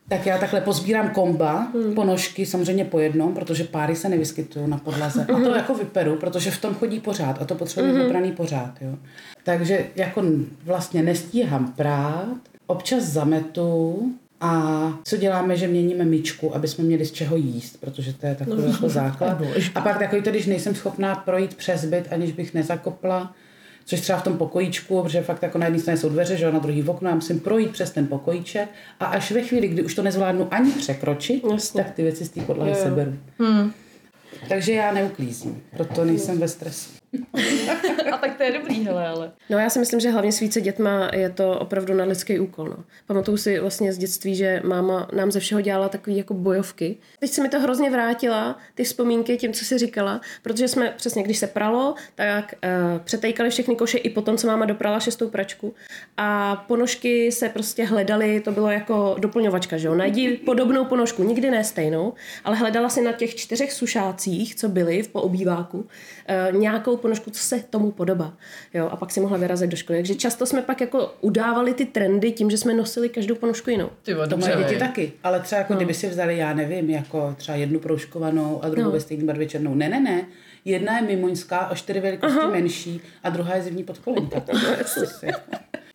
Tak 0.10 0.26
já 0.26 0.38
takhle 0.38 0.62
pozbírám 0.62 1.10
komba, 1.10 1.68
mm. 1.74 1.96
ponožky, 1.96 2.46
samozřejmě 2.46 2.86
po 2.86 3.00
jednom, 3.00 3.34
protože 3.34 3.64
páry 3.64 3.96
se 3.96 4.10
nevyskytují 4.10 4.70
na 4.70 4.78
podlaze. 4.78 5.24
A 5.24 5.26
to 5.26 5.40
mhm. 5.40 5.56
jako 5.56 5.74
vyperu, 5.74 6.16
protože 6.16 6.52
v 6.52 6.62
tom 6.62 6.74
chodí 6.76 7.00
pořád 7.00 7.42
a 7.42 7.46
to 7.46 7.56
potřebuje 7.56 7.94
mm. 7.94 8.00
vybraný 8.00 8.32
pořád. 8.32 8.74
Jo. 8.82 8.96
Takže 9.44 9.86
jako 9.96 10.24
vlastně 10.66 11.04
nestíhám 11.04 11.74
prát, 11.74 12.38
občas 12.68 13.04
zametu, 13.04 14.12
a 14.42 14.94
co 15.04 15.18
děláme, 15.18 15.58
že 15.58 15.68
měníme 15.68 16.06
myčku, 16.06 16.56
aby 16.56 16.68
jsme 16.68 16.84
měli 16.84 17.06
z 17.06 17.12
čeho 17.12 17.36
jíst, 17.36 17.78
protože 17.80 18.14
to 18.14 18.26
je 18.26 18.36
takový 18.36 18.62
no, 18.62 18.68
jako 18.68 18.90
základ. 18.90 19.42
A 19.76 19.82
pak 19.82 20.00
takový 20.00 20.22
to, 20.22 20.30
když 20.30 20.46
nejsem 20.46 20.76
schopná 20.76 21.16
projít 21.16 21.56
přes 21.56 21.86
byt, 21.86 22.08
aniž 22.12 22.32
bych 22.32 22.54
nezakopla, 22.54 23.34
což 23.86 24.02
třeba 24.02 24.20
v 24.20 24.24
tom 24.24 24.38
pokojíčku, 24.38 25.04
protože 25.04 25.22
fakt 25.22 25.44
jako 25.44 25.58
na 25.58 25.66
jedné 25.66 25.80
straně 25.80 25.98
jsou 25.98 26.10
dveře, 26.10 26.38
že 26.38 26.52
na 26.52 26.60
druhý 26.60 26.84
okno, 26.84 27.10
já 27.10 27.16
musím 27.16 27.40
projít 27.40 27.72
přes 27.72 27.92
ten 27.92 28.08
pokojíček 28.08 28.70
a 29.00 29.06
až 29.06 29.32
ve 29.32 29.42
chvíli, 29.42 29.68
kdy 29.68 29.84
už 29.84 29.96
to 29.96 30.04
nezvládnu 30.04 30.48
ani 30.52 30.72
překročit, 30.72 31.44
Jasně. 31.52 31.84
tak 31.84 31.94
ty 31.94 32.04
věci 32.04 32.26
z 32.26 32.30
té 32.30 32.42
podlahy 32.42 32.76
seberu. 32.76 33.14
Hmm. 33.40 33.72
Takže 34.50 34.74
já 34.74 34.92
neuklízím, 34.92 35.62
proto 35.76 36.06
nejsem 36.06 36.40
ve 36.40 36.48
stresu. 36.48 36.90
a 38.14 38.18
tak 38.18 38.38
to 38.38 38.44
je 38.44 38.52
dobrý, 38.52 38.86
hele, 38.86 39.08
ale. 39.08 39.32
No 39.50 39.60
já 39.60 39.70
si 39.70 39.80
myslím, 39.80 40.00
že 40.00 40.10
hlavně 40.10 40.32
s 40.32 40.40
více 40.40 40.62
dětma 40.62 41.10
je 41.14 41.30
to 41.30 41.60
opravdu 41.60 41.94
na 41.94 42.04
lidský 42.04 42.40
úkol. 42.40 42.70
No. 42.70 42.84
Pamatuju 43.06 43.38
si 43.38 43.60
vlastně 43.60 43.94
z 43.94 43.98
dětství, 43.98 44.36
že 44.36 44.62
máma 44.64 45.08
nám 45.14 45.32
ze 45.32 45.40
všeho 45.40 45.62
dělala 45.62 45.90
takový 45.90 46.18
jako 46.18 46.34
bojovky. 46.34 46.98
Teď 47.20 47.32
se 47.32 47.44
mi 47.44 47.50
to 47.50 47.60
hrozně 47.60 47.90
vrátila, 47.90 48.58
ty 48.76 48.84
vzpomínky 48.84 49.38
tím, 49.38 49.54
co 49.54 49.66
jsi 49.66 49.78
říkala, 49.78 50.22
protože 50.42 50.68
jsme 50.68 50.94
přesně, 50.98 51.24
když 51.24 51.38
se 51.38 51.48
pralo, 51.48 51.96
tak 52.16 52.54
uh, 52.64 53.00
přetejkali 53.00 53.50
všechny 53.50 53.76
koše 53.76 53.98
i 53.98 54.10
potom, 54.10 54.38
co 54.38 54.48
máma 54.48 54.66
doprala 54.66 55.00
šestou 55.00 55.30
pračku. 55.30 55.74
A 56.18 56.56
ponožky 56.68 57.32
se 57.32 57.50
prostě 57.50 57.86
hledaly, 57.86 58.40
to 58.40 58.52
bylo 58.52 58.72
jako 58.72 59.16
doplňovačka, 59.20 59.78
že 59.78 59.88
jo. 59.88 59.96
Najdi 59.96 60.38
podobnou 60.38 60.86
ponožku, 60.86 61.24
nikdy 61.24 61.52
ne 61.52 61.64
stejnou, 61.64 62.14
ale 62.44 62.56
hledala 62.56 62.90
si 62.90 63.02
na 63.02 63.12
těch 63.12 63.36
čtyřech 63.36 63.74
sušácích 63.74 64.58
co 64.58 64.70
byly 64.70 65.04
v 65.04 65.08
poobýváku, 65.08 65.88
eh, 66.28 66.48
nějakou 66.52 66.98
ponožku, 66.98 67.32
co 67.32 67.44
se 67.44 67.64
tomu 67.70 67.92
podobá. 67.98 68.34
Jo, 68.74 68.90
a 68.92 68.96
pak 68.96 69.12
si 69.12 69.20
mohla 69.20 69.38
vyrazit 69.38 69.70
do 69.70 69.78
školy. 69.78 70.00
Takže 70.00 70.16
často 70.16 70.46
jsme 70.46 70.62
pak 70.62 70.82
jako 70.82 71.14
udávali 71.22 71.74
ty 71.74 71.86
trendy 71.86 72.32
tím, 72.32 72.50
že 72.50 72.58
jsme 72.58 72.74
nosili 72.74 73.10
každou 73.10 73.36
ponožku 73.36 73.70
jinou. 73.70 73.90
Ty 74.04 74.16
To 74.30 74.38
moje 74.38 74.56
děti 74.56 74.76
taky, 74.80 75.12
ale 75.24 75.40
třeba 75.40 75.60
jako 75.60 75.74
no. 75.74 75.78
kdyby 75.78 75.94
si 75.94 76.10
vzali, 76.10 76.38
já 76.38 76.54
nevím, 76.54 76.90
jako 76.90 77.34
třeba 77.38 77.58
jednu 77.58 77.80
proužkovanou 77.80 78.64
a 78.64 78.70
druhou 78.70 78.88
No. 78.88 78.92
ve 78.92 79.00
stejné 79.00 79.24
barvě 79.24 79.48
černou. 79.48 79.76
Ne, 79.76 79.90
ne, 79.90 80.00
ne. 80.00 80.26
Jedna 80.66 80.98
je 81.00 81.02
mimoňská 81.08 81.70
o 81.70 81.76
čtyři 81.76 82.00
velikosti 82.00 82.38
Aha. 82.40 82.50
menší 82.50 83.02
a 83.24 83.30
druhá 83.30 83.56
je 83.56 83.62
zimní 83.62 83.84
podkolenka. 83.84 84.44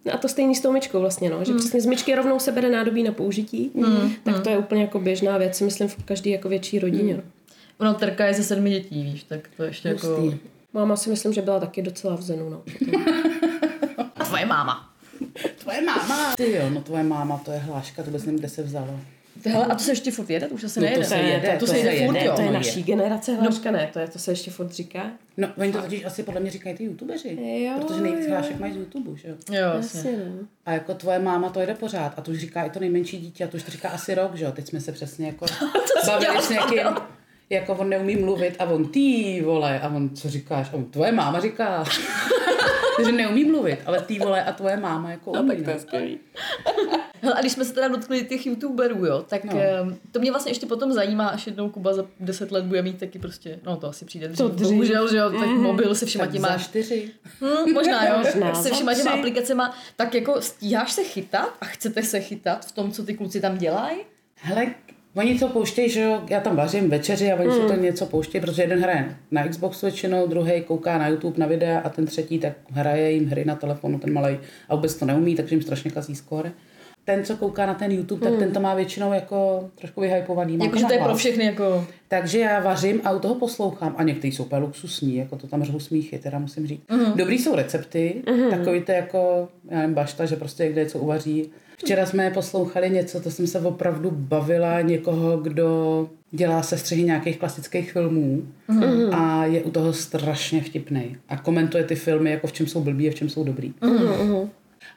No 0.05 0.15
a 0.15 0.17
to 0.17 0.29
stejný 0.29 0.55
s 0.55 0.61
tou 0.61 0.73
myčkou 0.73 1.01
vlastně, 1.01 1.31
no, 1.31 1.45
že 1.45 1.55
přesně 1.55 1.81
z 1.81 1.87
myčky 1.87 2.15
rovnou 2.15 2.39
se 2.39 2.53
bere 2.53 2.71
nádobí 2.71 3.03
na 3.03 3.13
použití, 3.13 3.71
tak 4.23 4.41
to 4.41 4.51
je 4.51 4.59
úplně 4.59 4.83
jako 4.83 5.01
běžná 5.01 5.39
věc, 5.39 5.61
myslím, 5.61 5.89
v 5.89 6.05
každé 6.05 6.31
jako 6.31 6.49
větší 6.49 6.79
rodině. 6.79 7.15
No. 7.15 7.23
Ono 7.79 7.95
Terka 7.95 8.27
je 8.27 8.35
ze 8.35 8.43
sedmi 8.45 8.71
dětí, 8.71 9.03
víš, 9.05 9.23
tak 9.25 9.49
to 9.57 9.63
ještě 9.63 9.89
jako... 9.89 10.35
Máma 10.75 10.97
si 10.97 11.11
myslím, 11.11 11.33
že 11.33 11.43
byla 11.43 11.61
taky 11.61 11.83
docela 11.83 12.17
v 12.17 12.23
zenu, 12.23 12.49
no. 12.51 12.63
A 14.17 14.25
tvoje 14.25 14.47
máma. 14.47 14.89
Tvoje 15.59 15.83
máma. 15.83 16.35
Ty 16.37 16.53
jo, 16.53 16.71
no 16.71 16.81
tvoje 16.81 17.03
máma, 17.03 17.39
to 17.45 17.53
je 17.53 17.59
hláška, 17.59 18.03
to 18.03 18.07
vůbec 18.07 18.25
nevím, 18.25 18.39
kde 18.39 18.49
se 18.49 18.63
vzalo. 18.63 19.01
Hele, 19.47 19.67
a 19.67 19.75
to 19.75 19.83
se 19.85 19.93
ještě 19.93 20.11
furt 20.11 20.31
jede? 20.31 20.47
To 20.49 20.55
už 20.55 20.65
asi 20.65 20.81
No 20.81 20.87
to 20.87 20.91
nejede. 20.91 21.05
se 21.05 21.17
jede, 21.17 21.53
to, 21.53 21.59
to 21.59 21.73
se 21.73 21.79
jede 21.79 21.91
se 21.99 22.07
furt, 22.07 22.15
jede, 22.15 22.27
jo. 22.27 22.33
To 22.37 22.41
je 22.43 22.47
no 22.47 22.53
naší 22.53 22.81
je. 22.81 22.85
generace 22.85 23.35
hláška, 23.35 23.71
ne, 23.71 23.91
to 23.93 23.99
je, 23.99 24.09
to 24.09 24.19
se 24.19 24.33
ještě 24.33 24.51
furt 24.51 24.73
říká. 24.73 25.11
No, 25.37 25.49
oni 25.59 25.73
to 25.73 25.83
totiž 25.83 26.05
asi 26.05 26.23
podle 26.23 26.41
mě 26.41 26.51
říkají 26.51 26.77
ty 26.77 26.85
youtubeři. 26.85 27.39
Jo, 27.65 27.73
protože 27.81 28.01
nejvíc 28.01 28.25
jo. 28.27 28.31
hlášek 28.31 28.61
mají 28.61 28.73
z 28.73 28.77
YouTube, 28.77 29.19
že 29.19 29.29
jo. 29.29 29.35
Jo. 29.51 29.71
Jasně, 29.77 30.13
no. 30.13 30.47
A 30.67 30.73
jako 30.73 30.95
tvoje 30.95 31.19
máma 31.19 31.49
to 31.49 31.61
jede 31.61 31.75
pořád. 31.75 32.19
A 32.19 32.23
to 32.23 32.31
už 32.31 32.39
říká 32.39 32.65
i 32.65 32.71
to 32.71 32.81
nejmenší 32.81 33.19
dítě. 33.21 33.45
A 33.45 33.49
to 33.49 33.57
už 33.57 33.63
to 33.63 33.71
říká 33.71 33.89
asi 33.89 34.15
rok, 34.15 34.35
že 34.35 34.45
jo. 34.45 34.53
Teď 34.53 34.69
jsme 34.69 34.81
se 34.81 34.93
přesně 34.93 35.27
jako 35.27 35.47
bavili 36.07 36.43
s 36.43 36.49
někým, 36.49 36.87
jako 37.53 37.75
on 37.75 37.89
neumí 37.89 38.17
mluvit 38.17 38.57
a 38.59 38.65
on 38.65 38.89
ty 38.89 39.43
vole. 39.45 39.81
A 39.81 39.89
on, 39.89 40.11
co 40.17 40.29
říkáš? 40.31 40.71
A 40.73 40.77
on, 40.77 40.85
tvoje 40.85 41.13
máma 41.13 41.41
říká. 41.41 41.85
že 43.05 43.13
neumí 43.13 43.45
mluvit, 43.45 43.79
ale 43.87 44.01
ty 44.01 44.19
vole 44.19 44.45
a 44.45 44.53
tvoje 44.53 44.77
máma 44.77 45.11
jako 45.11 45.31
umí. 45.31 45.41
No, 45.41 45.43
Hele, 47.25 47.35
a 47.35 47.41
když 47.41 47.53
jsme 47.53 47.65
se 47.65 47.73
teda 47.75 47.89
dotkli 47.89 48.25
těch 48.25 48.47
youtuberů, 48.47 49.07
jo, 49.07 49.25
tak 49.29 49.45
No. 49.45 49.53
no. 49.53 49.97
to 50.13 50.21
mě 50.21 50.31
vlastně 50.31 50.51
ještě 50.51 50.67
potom 50.67 50.93
zajímá, 50.93 51.29
až 51.29 51.47
jednou 51.47 51.71
Kuba 51.71 51.95
za 51.95 52.07
10 52.21 52.53
let 52.53 52.65
bude 52.65 52.83
mít 52.83 52.99
taky 53.01 53.19
prostě, 53.19 53.59
no 53.67 53.77
to 53.77 53.87
asi 53.89 54.05
přijde 54.05 54.29
dřív, 54.29 54.39
To 54.39 54.49
dřív. 54.49 54.69
bohužel, 54.69 55.11
že 55.11 55.17
jo, 55.17 55.31
tak 55.31 55.49
mobil 55.49 55.95
se 55.95 56.07
všema 56.07 56.25
tak 56.25 56.33
těma, 56.33 56.49
za 56.49 56.59
čtyři. 56.59 57.11
hm, 57.41 57.73
možná 57.73 58.07
jo, 58.09 58.15
Možná 58.25 58.55
se 58.55 58.71
všema 58.71 58.95
těma 58.95 59.11
aplikacema, 59.11 59.75
tak 59.97 60.15
jako 60.15 60.41
stíháš 60.41 60.93
se 60.93 61.05
chytat 61.05 61.57
a 61.61 61.65
chcete 61.65 62.03
se 62.03 62.21
chytat 62.21 62.67
v 62.67 62.73
tom, 62.73 62.93
co 62.93 63.03
ty 63.05 63.15
kluci 63.15 63.41
tam 63.41 63.59
dělají? 63.59 63.97
Hele, 64.35 64.67
oni 65.15 65.39
to 65.39 65.49
pouštějí, 65.49 65.91
že 65.91 66.01
jo, 66.01 66.23
já 66.31 66.41
tam 66.41 66.57
vařím 66.57 66.91
večeři 66.91 67.33
a 67.33 67.37
oni 67.37 67.49
mm. 67.49 67.55
si 67.55 67.61
to 67.61 67.83
něco 67.83 68.07
pouštějí, 68.07 68.43
protože 68.43 68.63
jeden 68.63 68.83
hraje 68.83 69.17
na 69.31 69.49
Xbox 69.49 69.83
většinou, 69.83 70.27
druhý 70.27 70.63
kouká 70.63 70.99
na 70.99 71.09
YouTube 71.09 71.39
na 71.39 71.47
videa 71.47 71.81
a 71.81 71.89
ten 71.89 72.07
třetí 72.07 72.39
tak 72.39 72.53
hraje 72.71 73.11
jim 73.11 73.27
hry 73.27 73.45
na 73.45 73.57
telefonu, 73.57 73.99
ten 73.99 74.13
malý 74.13 74.39
a 74.69 74.75
vůbec 74.75 74.95
to 74.95 75.07
neumí, 75.07 75.35
takže 75.35 75.55
jim 75.55 75.63
strašně 75.63 75.91
kazí 75.91 76.15
skóre. 76.15 76.53
Ten, 77.05 77.25
co 77.25 77.37
kouká 77.37 77.67
na 77.67 77.75
ten 77.75 77.93
YouTube, 77.93 78.31
tak 78.31 78.39
ten 78.39 78.53
to 78.53 78.61
má 78.61 78.75
většinou 78.75 79.13
jako 79.13 79.71
trošku 79.75 80.01
vyhypovaný. 80.01 80.57
má 80.57 80.65
Jakože 80.65 80.85
to 80.85 80.93
je 80.93 80.99
pro 80.99 81.15
všechny 81.15 81.45
jako... 81.45 81.87
Takže 82.09 82.39
já 82.39 82.61
vařím 82.61 83.01
a 83.05 83.13
u 83.13 83.19
toho 83.19 83.35
poslouchám. 83.35 83.95
A 83.99 84.03
někteří 84.03 84.33
jsou 84.33 84.45
úplně 84.45 84.61
luxusní, 84.61 85.17
jako 85.17 85.37
to 85.37 85.47
tam 85.47 85.65
řvu 85.65 85.81
smíchy, 85.81 86.19
teda 86.19 86.39
musím 86.39 86.67
říct. 86.67 86.83
Mm. 86.91 87.13
Dobrý 87.17 87.39
jsou 87.39 87.55
recepty, 87.57 88.23
mm. 88.31 88.51
takový 88.51 88.83
to 88.83 88.93
jako, 88.93 89.49
já 89.71 89.79
nevím, 89.79 89.95
bašta, 89.95 90.27
že 90.27 90.37
prostě 90.37 90.73
kde 90.73 90.85
něco 90.85 90.99
uvaří. 90.99 91.51
Včera 91.77 92.07
jsme 92.07 92.31
poslouchali 92.31 92.91
něco, 92.91 93.21
to 93.21 93.31
jsem 93.31 93.47
se 93.47 93.61
opravdu 93.61 94.11
bavila 94.11 94.81
někoho, 94.81 95.37
kdo 95.37 96.09
dělá 96.31 96.63
sestřihy 96.63 97.03
nějakých 97.03 97.39
klasických 97.39 97.93
filmů 97.93 98.43
mm. 98.69 99.15
a 99.15 99.45
je 99.47 99.63
u 99.63 99.71
toho 99.71 99.93
strašně 99.93 100.63
vtipný. 100.63 101.17
A 101.29 101.37
komentuje 101.37 101.85
ty 101.85 101.95
filmy, 101.95 102.31
jako 102.31 102.47
v 102.47 102.53
čem 102.53 102.67
jsou 102.67 102.81
blbý 102.81 103.09
a 103.09 103.11
v 103.11 103.15
čem 103.15 103.29
jsou 103.29 103.45
dobrý. 103.45 103.75
Mm. 103.81 104.51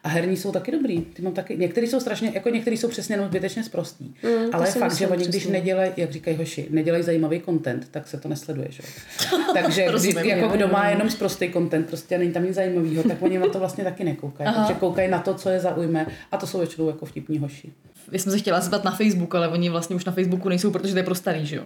A 0.03 0.09
herní 0.09 0.37
jsou 0.37 0.51
taky 0.51 0.71
dobrý. 0.71 1.01
Ty 1.01 1.21
mám 1.21 1.33
taky, 1.33 1.57
některý 1.57 1.87
jsou 1.87 1.99
strašně, 1.99 2.31
jako 2.33 2.49
některý 2.49 2.77
jsou 2.77 2.87
přesně 2.87 3.15
jenom 3.15 3.27
zbytečně 3.27 3.63
zprostý. 3.63 4.05
Mm, 4.05 4.49
ale 4.53 4.65
fakt, 4.71 4.83
myslím 4.83 5.07
že 5.07 5.13
oni, 5.13 5.27
když 5.27 5.47
nedělají, 5.47 5.91
jak 5.97 6.11
říkají 6.11 6.37
hoši, 6.37 6.67
nedělají 6.69 7.03
zajímavý 7.03 7.41
content, 7.41 7.87
tak 7.91 8.07
se 8.07 8.17
to 8.17 8.29
nesleduje, 8.29 8.67
že? 8.71 8.83
jo. 8.83 9.37
Takže 9.53 9.81
kdy, 9.81 9.91
Rozumím, 9.91 10.17
jako 10.17 10.47
kdo 10.47 10.67
má 10.67 10.89
jenom 10.89 11.09
zprostý 11.09 11.51
content, 11.53 11.87
prostě 11.87 12.17
není 12.17 12.31
tam 12.31 12.45
nic 12.45 12.55
zajímavého, 12.55 13.03
tak 13.03 13.21
oni 13.21 13.39
na 13.39 13.47
to 13.47 13.59
vlastně 13.59 13.83
taky 13.83 14.03
nekoukají. 14.03 14.49
Takže 14.55 14.73
koukají 14.73 15.09
na 15.09 15.19
to, 15.19 15.33
co 15.33 15.49
je 15.49 15.59
zaujme 15.59 16.07
a 16.31 16.37
to 16.37 16.47
jsou 16.47 16.57
většinou 16.57 16.87
jako 16.87 17.05
vtipní 17.05 17.37
hoši. 17.39 17.71
Já 18.11 18.19
jsem 18.19 18.31
se 18.31 18.37
chtěla 18.37 18.61
zeptat 18.61 18.83
na 18.83 18.91
Facebook, 18.91 19.35
ale 19.35 19.47
oni 19.47 19.69
vlastně 19.69 19.95
už 19.95 20.05
na 20.05 20.11
Facebooku 20.11 20.49
nejsou, 20.49 20.71
protože 20.71 20.93
to 20.93 20.99
je 20.99 21.03
pro 21.03 21.15
starý, 21.15 21.45
že 21.45 21.55
jo? 21.55 21.63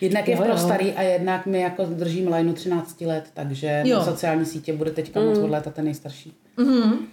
Jednak 0.00 0.28
je 0.28 0.36
Jo, 0.36 0.42
pro 0.42 0.58
starý 0.58 0.92
a 0.92 1.02
jednak 1.02 1.46
my 1.46 1.60
jako 1.60 1.84
držím 1.84 2.32
lineu 2.32 2.52
13 2.52 3.00
let, 3.00 3.24
takže 3.34 3.82
Jo. 3.84 3.98
na 3.98 4.04
sociální 4.04 4.46
sítě 4.46 4.72
bude 4.72 4.90
teďka 4.90 5.20
moc 5.20 5.38
odlétat 5.38 5.74
ten 5.74 5.84
nejstarší. 5.84 6.32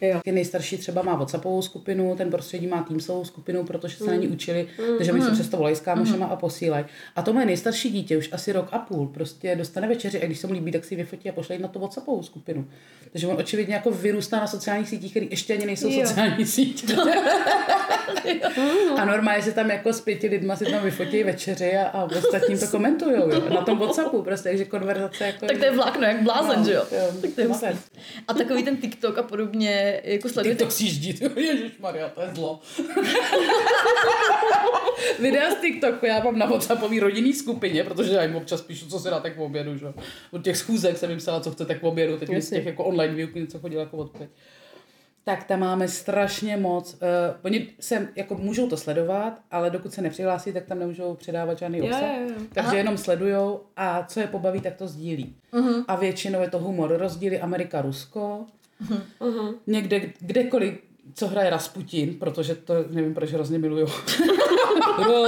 Jo. 0.02 0.20
Ty 0.24 0.32
nejstarší 0.32 0.78
třeba 0.78 1.02
má 1.02 1.16
WhatsAppovou 1.16 1.62
skupinu, 1.62 2.16
ten 2.16 2.30
prostředí 2.32 2.68
má 2.68 2.84
Teamsovou 2.84 3.26
skupinu, 3.26 3.64
protože 3.64 3.96
se 3.98 4.06
na 4.06 4.16
ní 4.16 4.28
učili, 4.28 4.68
takže 4.98 5.14
oni 5.14 5.22
se 5.22 5.32
přesto 5.32 5.58
volají 5.58 5.76
s 5.76 5.80
kámošema 5.80 6.26
a 6.26 6.36
posílají. 6.36 6.86
A 7.16 7.22
to 7.22 7.34
moje 7.34 7.46
nejstarší 7.46 7.90
dítě, 7.92 8.18
už 8.18 8.30
asi 8.32 8.52
rok 8.52 8.68
a 8.72 8.80
půl, 8.80 9.08
prostě 9.08 9.56
dostane 9.56 9.88
večeři 9.88 10.22
a 10.22 10.26
když 10.26 10.40
se 10.40 10.48
mu 10.48 10.54
líbí, 10.54 10.72
tak 10.72 10.86
si 10.86 10.96
vyfotí 10.96 11.30
a 11.30 11.34
pošle 11.34 11.58
na 11.60 11.68
tu 11.68 11.80
WhatsAppovou 11.80 12.24
skupinu. 12.24 12.68
Takže 13.12 13.28
on 13.28 13.36
očividně 13.40 13.74
jako 13.74 13.92
vyrůstá 13.92 14.40
na 14.40 14.48
sociálních 14.48 14.90
sítích, 14.90 15.12
které 15.12 15.26
ještě 15.30 15.54
ani 15.54 15.66
nejsou 15.66 15.90
Jo. 15.90 16.08
sociální 16.08 16.46
sítě. 16.46 16.96
a 18.98 19.06
normálně 19.06 19.44
se 19.44 19.52
tam 19.52 19.70
jako 19.70 19.94
s 19.94 20.02
pěti 20.02 20.28
lidma 20.28 20.56
si 20.56 20.66
tam 20.66 20.84
vyfotí 20.84 21.24
večeři 21.24 21.78
a, 21.78 21.88
a 21.88 22.04
ostatním 22.04 22.60
to 22.60 22.68
komentujou. 22.68 23.30
Jo. 23.32 23.50
Na 23.50 23.62
tom 23.62 23.78
WhatsAppu 23.80 24.22
prostě, 24.22 24.50
takže 24.50 24.66
konverzace 24.66 25.26
jako... 25.26 25.46
Tak 25.46 25.58
to 25.58 25.66
je 25.66 25.72
vlákno, 25.72 26.04
jak 26.04 26.24
blázen, 26.24 26.60
No, 26.60 26.66
že 26.66 26.74
jo? 26.74 26.84
jo, 26.92 27.12
Tak 27.22 27.32
to 27.32 27.42
je. 27.42 27.76
A 28.28 28.34
takový 28.34 28.64
ten 28.64 28.78
TikTok 28.78 29.18
a 29.18 29.24
podobně, 29.30 30.02
jako 30.04 30.30
sledujete 30.30 30.58
TikTok 30.58 30.72
sjíždí, 30.72 31.20
Ježišmarja, 31.36 32.10
to 32.10 32.22
je 32.22 32.30
zlo. 32.36 32.60
Videa 35.20 35.52
z 35.52 35.56
TikToku 35.62 36.06
já 36.06 36.24
mám 36.24 36.40
na 36.40 36.46
WhatsAppový 36.46 37.00
rodinný 37.00 37.34
skupině, 37.34 37.84
protože 37.84 38.12
já 38.12 38.24
jim 38.24 38.36
občas 38.36 38.62
píšu, 38.62 38.90
co 38.90 39.00
si 39.00 39.10
dáte 39.10 39.30
k 39.30 39.40
obědu, 39.40 39.78
že? 39.78 39.86
jo. 39.86 39.94
Od 40.32 40.44
těch 40.44 40.58
schůzek 40.58 40.98
jsem 40.98 41.10
jim 41.10 41.20
psala, 41.20 41.40
co 41.40 41.52
chcete 41.52 41.76
k 41.76 41.84
obědu, 41.84 42.18
teď 42.18 42.30
mi 42.30 42.42
z 42.42 42.50
těch 42.50 42.66
jako 42.66 42.84
online 42.86 43.14
výuky 43.16 43.40
něco 43.40 43.60
chodilo 43.60 43.82
jako 43.82 43.98
odpověď. 43.98 44.30
Tak 45.24 45.44
tam 45.44 45.60
máme 45.60 45.88
strašně 45.88 46.58
moc. 46.58 46.94
Uh, 46.94 47.00
oni 47.42 47.68
se, 47.80 48.08
jako 48.16 48.36
můžou 48.36 48.70
to 48.70 48.78
sledovat, 48.78 49.40
ale 49.52 49.70
dokud 49.70 49.94
se 49.94 50.02
nepřihlásí, 50.02 50.54
tak 50.54 50.66
tam 50.66 50.80
nemůžou 50.80 51.16
předávat 51.16 51.58
žádný 51.58 51.78
Jo, 51.78 51.86
obsah. 51.86 52.02
jo, 52.02 52.28
jo. 52.30 52.36
Takže 52.54 52.78
jenom 52.78 52.98
sledujou 52.98 53.62
a 53.78 54.04
co 54.04 54.20
je 54.20 54.28
pobaví, 54.28 54.62
tak 54.62 54.76
to 54.76 54.88
sdílí. 54.88 55.36
Uh-huh. 55.54 55.86
A 55.88 55.96
většinou 55.96 56.42
je 56.42 56.50
to 56.50 56.60
humor. 56.60 56.98
Rozdíly 56.98 57.40
Amerika-Rusko. 57.42 58.46
Uh-huh. 59.20 59.56
Někde, 59.68 60.02
kdekoliv, 60.20 60.74
co 61.14 61.28
hraje 61.28 61.50
Rasputin, 61.50 62.14
protože 62.14 62.56
to 62.56 62.74
nevím, 62.90 63.14
proč 63.14 63.32
hrozně 63.32 63.60
miluju. 63.60 63.88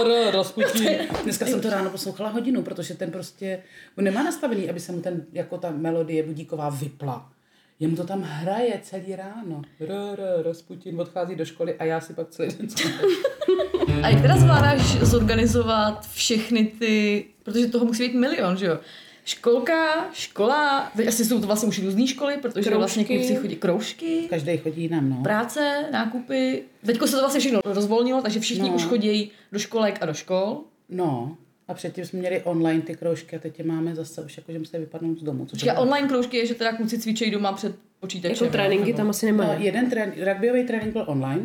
Ra, 0.07 0.31
Rasputin. 0.31 0.97
Dneska 1.23 1.45
jsem 1.45 1.61
to 1.61 1.69
ráno 1.69 1.89
poslouchala 1.89 2.29
hodinu, 2.29 2.63
protože 2.63 2.93
ten 2.93 3.11
prostě, 3.11 3.63
on 3.97 4.03
nemá 4.03 4.23
nastavený, 4.23 4.69
aby 4.69 4.79
se 4.79 4.91
mu 4.91 5.01
ten, 5.01 5.25
jako 5.33 5.57
ta 5.57 5.71
melodie 5.71 6.23
budíková 6.23 6.69
vypla. 6.69 7.31
Jemu 7.79 7.95
to 7.95 8.03
tam 8.03 8.21
hraje 8.21 8.79
celý 8.83 9.15
ráno. 9.15 9.61
Ra, 9.79 10.15
Rasputin 10.43 11.01
odchází 11.01 11.35
do 11.35 11.45
školy 11.45 11.75
a 11.75 11.83
já 11.83 12.01
si 12.01 12.13
pak 12.13 12.29
celý 12.29 12.49
den 12.49 12.67
A 14.03 14.09
jak 14.09 14.21
teda 14.21 14.37
zvládáš 14.37 14.97
zorganizovat 15.01 16.07
všechny 16.07 16.65
ty, 16.65 17.25
protože 17.43 17.67
toho 17.67 17.85
musí 17.85 18.07
být 18.07 18.17
milion, 18.17 18.57
že 18.57 18.65
jo? 18.65 18.79
Školka, 19.25 20.05
škola, 20.13 20.91
teď 20.95 21.07
asi 21.07 21.25
jsou 21.25 21.41
to 21.41 21.47
vlastně 21.47 21.69
už 21.69 21.79
různé 21.83 22.07
školy, 22.07 22.37
protože 22.41 22.51
Kroužky. 22.69 22.77
vlastně 22.77 23.05
kluci 23.05 23.35
chodí 23.35 23.55
kroužky, 23.55 24.27
Každý 24.29 24.57
chodí 24.57 24.81
jinam, 24.81 25.09
no. 25.09 25.23
práce, 25.23 25.85
nákupy. 25.91 26.63
Teďko 26.85 27.07
se 27.07 27.15
to 27.15 27.19
vlastně 27.21 27.39
všechno 27.39 27.61
rozvolnilo, 27.65 28.21
takže 28.21 28.39
všichni 28.39 28.69
No. 28.69 28.75
už 28.75 28.83
chodí 28.83 29.31
do 29.51 29.59
školek 29.59 29.97
a 30.01 30.05
do 30.05 30.13
škol. 30.13 30.59
No. 30.89 31.37
A 31.67 31.73
předtím 31.73 32.05
jsme 32.05 32.19
měli 32.19 32.41
online 32.43 32.81
ty 32.81 32.95
kroužky 32.95 33.35
a 33.35 33.39
teď 33.39 33.59
je 33.59 33.65
máme 33.65 33.95
zase 33.95 34.21
už 34.21 34.37
jako, 34.37 34.51
že 34.51 34.59
musíme 34.59 34.79
vypadnout 34.79 35.19
z 35.19 35.23
domu. 35.23 35.47
A 35.75 35.79
online 35.79 36.07
kroužky 36.07 36.37
je, 36.37 36.45
že 36.45 36.53
teda 36.55 36.73
kluci 36.73 36.99
cvičejí 36.99 37.31
doma 37.31 37.51
před 37.53 37.75
počítačem. 37.99 38.45
Jako 38.45 38.51
tréninky 38.51 38.93
tam 38.93 39.09
asi 39.09 39.31
No, 39.31 39.37
nemají. 39.37 39.65
jeden 39.65 39.89
trén, 39.89 40.13
rugbyový 40.31 40.63
trénink 40.67 40.93
byl 40.93 41.03
online. 41.07 41.41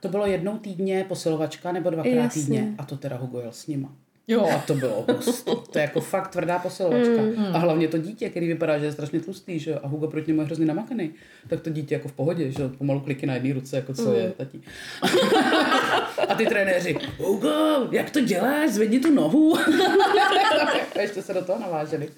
To 0.00 0.08
bylo 0.08 0.26
jednou 0.26 0.58
týdně 0.58 1.04
posilovačka 1.08 1.72
nebo 1.72 1.90
dvakrát 1.90 2.12
Jasně. 2.14 2.42
týdně. 2.42 2.74
A 2.78 2.84
to 2.84 2.96
teda 2.96 3.16
Hugo 3.16 3.40
jel 3.40 3.52
s 3.52 3.66
nima. 3.66 3.92
Jo. 4.28 4.48
A 4.54 4.58
to 4.58 4.74
bylo 4.74 5.04
hustý. 5.14 5.52
To 5.70 5.78
je 5.78 5.82
jako 5.82 6.00
fakt 6.00 6.28
tvrdá 6.28 6.58
posilovačka. 6.58 7.22
A 7.52 7.58
hlavně 7.58 7.88
to 7.88 7.98
dítě, 7.98 8.30
který 8.30 8.46
vypadá, 8.46 8.78
že 8.78 8.84
je 8.84 8.92
strašně 8.92 9.20
tlustý, 9.20 9.58
že 9.58 9.74
a 9.74 9.86
Hugo 9.86 10.08
proti 10.08 10.30
němu 10.30 10.40
je 10.40 10.46
hrozně 10.46 10.66
namakaný. 10.66 11.10
Tak 11.48 11.60
to 11.60 11.70
dítě 11.70 11.94
jako 11.94 12.08
v 12.08 12.12
pohodě, 12.12 12.50
že 12.50 12.68
pomalu 12.68 13.00
kliky 13.00 13.26
na 13.26 13.34
jedné 13.34 13.52
ruce, 13.54 13.76
jako 13.76 13.94
co 13.94 14.14
je, 14.14 14.32
tati. 14.36 14.60
a 16.34 16.36
ty 16.36 16.46
trenéři, 16.46 16.96
Hugo, 17.18 17.88
jak 17.90 18.10
to 18.10 18.20
děláš, 18.20 18.70
zvedni 18.70 19.00
tu 19.00 19.14
nohu. 19.14 19.56
a 20.94 21.00
ještě 21.00 21.22
se 21.22 21.34
do 21.34 21.44
toho 21.44 21.58
naváželi. 21.58 22.08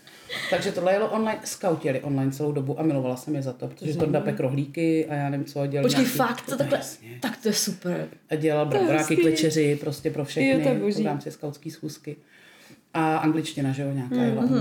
Takže 0.50 0.72
tohle 0.72 0.92
jelo 0.92 1.08
online, 1.08 1.38
scoutili 1.44 2.00
online 2.00 2.32
celou 2.32 2.52
dobu 2.52 2.80
a 2.80 2.82
milovala 2.82 3.16
jsem 3.16 3.34
je 3.34 3.42
za 3.42 3.52
to, 3.52 3.68
protože 3.68 3.96
to 3.96 4.06
pek 4.20 4.40
rohlíky 4.40 5.06
a 5.06 5.14
já 5.14 5.30
nevím 5.30 5.46
co, 5.46 5.66
dělal 5.66 5.84
Počkej, 5.84 6.04
nějaký- 6.04 6.18
fakt, 6.18 6.42
to 6.46 6.56
takhle, 6.56 6.78
jasně. 6.78 7.08
tak 7.20 7.36
to 7.36 7.48
je 7.48 7.52
super. 7.54 8.08
A 8.30 8.34
dělal 8.34 8.70
hezký. 8.90 9.16
klečeři 9.16 9.78
prostě 9.80 10.10
pro 10.10 10.20
Jo, 10.22 10.24
všechny 10.26 10.74
boží. 10.80 11.02
v 11.02 11.06
rámci 11.06 11.30
skautské 11.30 11.70
schůzky. 11.70 12.16
A 12.94 13.16
angličtina, 13.16 13.72
že 13.72 13.82
jo, 13.82 13.92
nějaká 13.92 14.14
je 14.22 14.30
hlavně. 14.30 14.56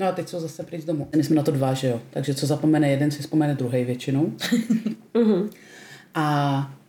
No 0.00 0.06
a 0.08 0.12
teď 0.12 0.28
jsou 0.28 0.40
zase 0.40 0.62
pryč 0.62 0.82
z 0.82 0.84
domu. 0.84 1.08
My 1.16 1.24
jsme 1.24 1.36
na 1.36 1.42
to 1.42 1.50
dva, 1.50 1.74
že 1.74 1.88
jo. 1.88 2.00
Takže 2.10 2.34
co 2.34 2.46
zapomene 2.46 2.90
jeden, 2.90 3.10
si 3.10 3.22
vzpomene 3.22 3.54
druhý 3.54 3.84
většinou. 3.84 4.32
a 6.14 6.70
eh, 6.70 6.85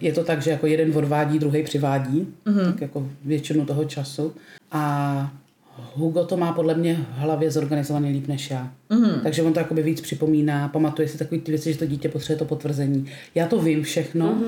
je 0.00 0.12
to 0.12 0.24
tak, 0.24 0.42
že 0.42 0.50
jako 0.50 0.66
jeden 0.66 0.96
odvádí, 0.96 1.38
druhý 1.38 1.62
přivádí, 1.62 2.28
tak 2.64 2.80
jako 2.80 3.08
většinu 3.24 3.64
toho 3.64 3.84
času. 3.84 4.32
A 4.72 5.32
Hugo 5.94 6.24
to 6.24 6.36
má 6.36 6.52
podle 6.52 6.74
mě 6.74 6.94
v 6.94 7.18
hlavě 7.18 7.50
zorganizovaný 7.50 8.12
líp 8.12 8.28
než 8.28 8.50
já. 8.50 8.72
Takže 9.22 9.42
on 9.42 9.52
to 9.52 9.58
jakoby 9.58 9.82
víc 9.82 10.00
připomíná, 10.00 10.68
pamatuje 10.68 11.08
si 11.08 11.18
takové 11.18 11.40
ty 11.40 11.52
věci, 11.52 11.72
že 11.72 11.78
to 11.78 11.86
dítě 11.86 12.08
potřebuje 12.08 12.38
to 12.38 12.44
potvrzení. 12.44 13.06
Já 13.34 13.46
to 13.46 13.62
vím 13.62 13.82
všechno, 13.82 14.38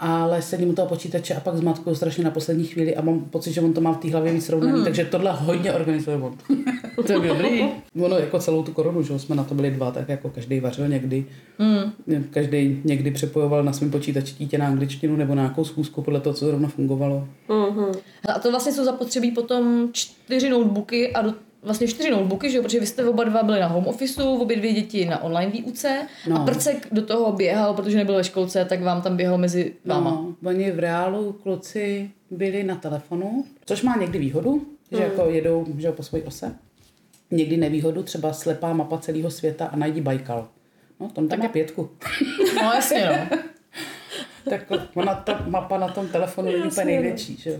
ale 0.00 0.42
sedím 0.42 0.68
u 0.68 0.72
toho 0.72 0.88
počítače 0.88 1.34
a 1.34 1.40
pak 1.40 1.56
zmatkuju 1.56 1.96
strašně 1.96 2.24
na 2.24 2.30
poslední 2.30 2.64
chvíli 2.64 2.96
a 2.96 3.02
mám 3.02 3.20
pocit, 3.20 3.52
že 3.52 3.60
on 3.60 3.72
to 3.72 3.80
má 3.80 3.92
v 3.92 3.96
té 3.98 4.10
hlavě 4.10 4.32
víc 4.32 4.46
srovnaný, 4.46 4.84
takže 4.84 5.04
tohle 5.04 5.32
hodně 5.32 5.72
organizuje 5.72 6.16
on. 6.16 6.34
To 7.06 7.12
je 7.12 7.28
dobrý. 7.28 7.64
Ono 8.00 8.18
jako 8.18 8.38
celou 8.38 8.62
tu 8.62 8.72
korunu, 8.72 9.02
že 9.02 9.18
jsme 9.18 9.36
na 9.36 9.44
to 9.44 9.54
byli 9.54 9.70
dva, 9.70 9.90
tak 9.90 10.08
jako 10.08 10.30
každý 10.30 10.60
vařil 10.60 10.88
někdy. 10.88 11.24
Mm. 11.58 12.24
Každý 12.30 12.80
někdy 12.84 13.10
přepojoval 13.10 13.64
na 13.64 13.72
svém 13.72 13.90
počítači 13.90 14.34
dítě 14.38 14.58
na 14.58 14.66
angličtinu 14.66 15.16
nebo 15.16 15.34
na 15.34 15.42
nějakou 15.42 15.64
schůzku 15.64 16.02
podle 16.02 16.20
toho, 16.20 16.34
co 16.34 16.46
zrovna 16.46 16.68
fungovalo. 16.68 17.28
Hele, 17.48 18.36
A 18.36 18.38
to 18.38 18.50
vlastně 18.50 18.72
jsou 18.72 18.84
zapotřebí 18.84 19.30
potom 19.30 19.88
čtyři 19.92 20.48
notebooky 20.50 21.12
a 21.12 21.22
do, 21.22 21.34
vlastně 21.64 21.88
čtyři 21.88 22.10
notebooky, 22.10 22.50
že 22.50 22.56
jo, 22.56 22.62
protože 22.62 22.80
vy 22.80 22.86
jste 22.86 23.04
oba 23.04 23.24
dva 23.24 23.42
byli 23.42 23.60
na 23.60 23.66
home 23.66 23.86
officeu, 23.86 24.38
obě 24.38 24.56
dvě 24.56 24.72
děti 24.72 25.04
na 25.04 25.22
online 25.22 25.52
výuce 25.52 26.06
no. 26.28 26.40
a 26.40 26.44
prcek 26.44 26.88
do 26.92 27.02
toho 27.02 27.32
běhal, 27.32 27.74
protože 27.74 27.96
nebyl 27.96 28.14
ve 28.14 28.24
školce, 28.24 28.64
tak 28.64 28.82
vám 28.82 29.02
tam 29.02 29.16
běhal 29.16 29.38
mezi 29.38 29.74
váma. 29.84 30.10
No, 30.10 30.34
oni 30.44 30.70
v 30.70 30.78
reálu 30.78 31.32
kluci 31.32 32.10
byli 32.30 32.64
na 32.64 32.76
telefonu, 32.76 33.44
což 33.66 33.82
má 33.82 33.96
někdy 33.96 34.18
výhodu, 34.18 34.66
že 34.92 35.02
jako 35.02 35.30
jedou 35.30 35.66
že 35.78 35.86
jo, 35.86 35.92
po 35.92 36.02
svojí 36.02 36.22
ose. 36.22 36.54
Někdy 37.30 37.56
nevýhodu, 37.56 38.02
třeba 38.02 38.32
slepá 38.32 38.72
mapa 38.72 38.98
celého 38.98 39.30
světa 39.30 39.66
a 39.66 39.76
najdi 39.76 40.00
Baikal. 40.00 40.48
No, 41.00 41.08
tam 41.08 41.28
tak 41.28 41.38
má 41.38 41.48
pětku. 41.48 41.90
No 42.56 42.72
jasně, 42.74 43.28
no. 43.30 43.38
tak 44.50 44.72
ona 44.94 45.14
ta 45.14 45.44
mapa 45.46 45.78
na 45.78 45.88
tom 45.88 46.08
telefonu 46.08 46.50
je 46.50 46.64
úplně 46.64 46.84
největší, 46.84 47.36
že 47.36 47.50
jo. 47.50 47.58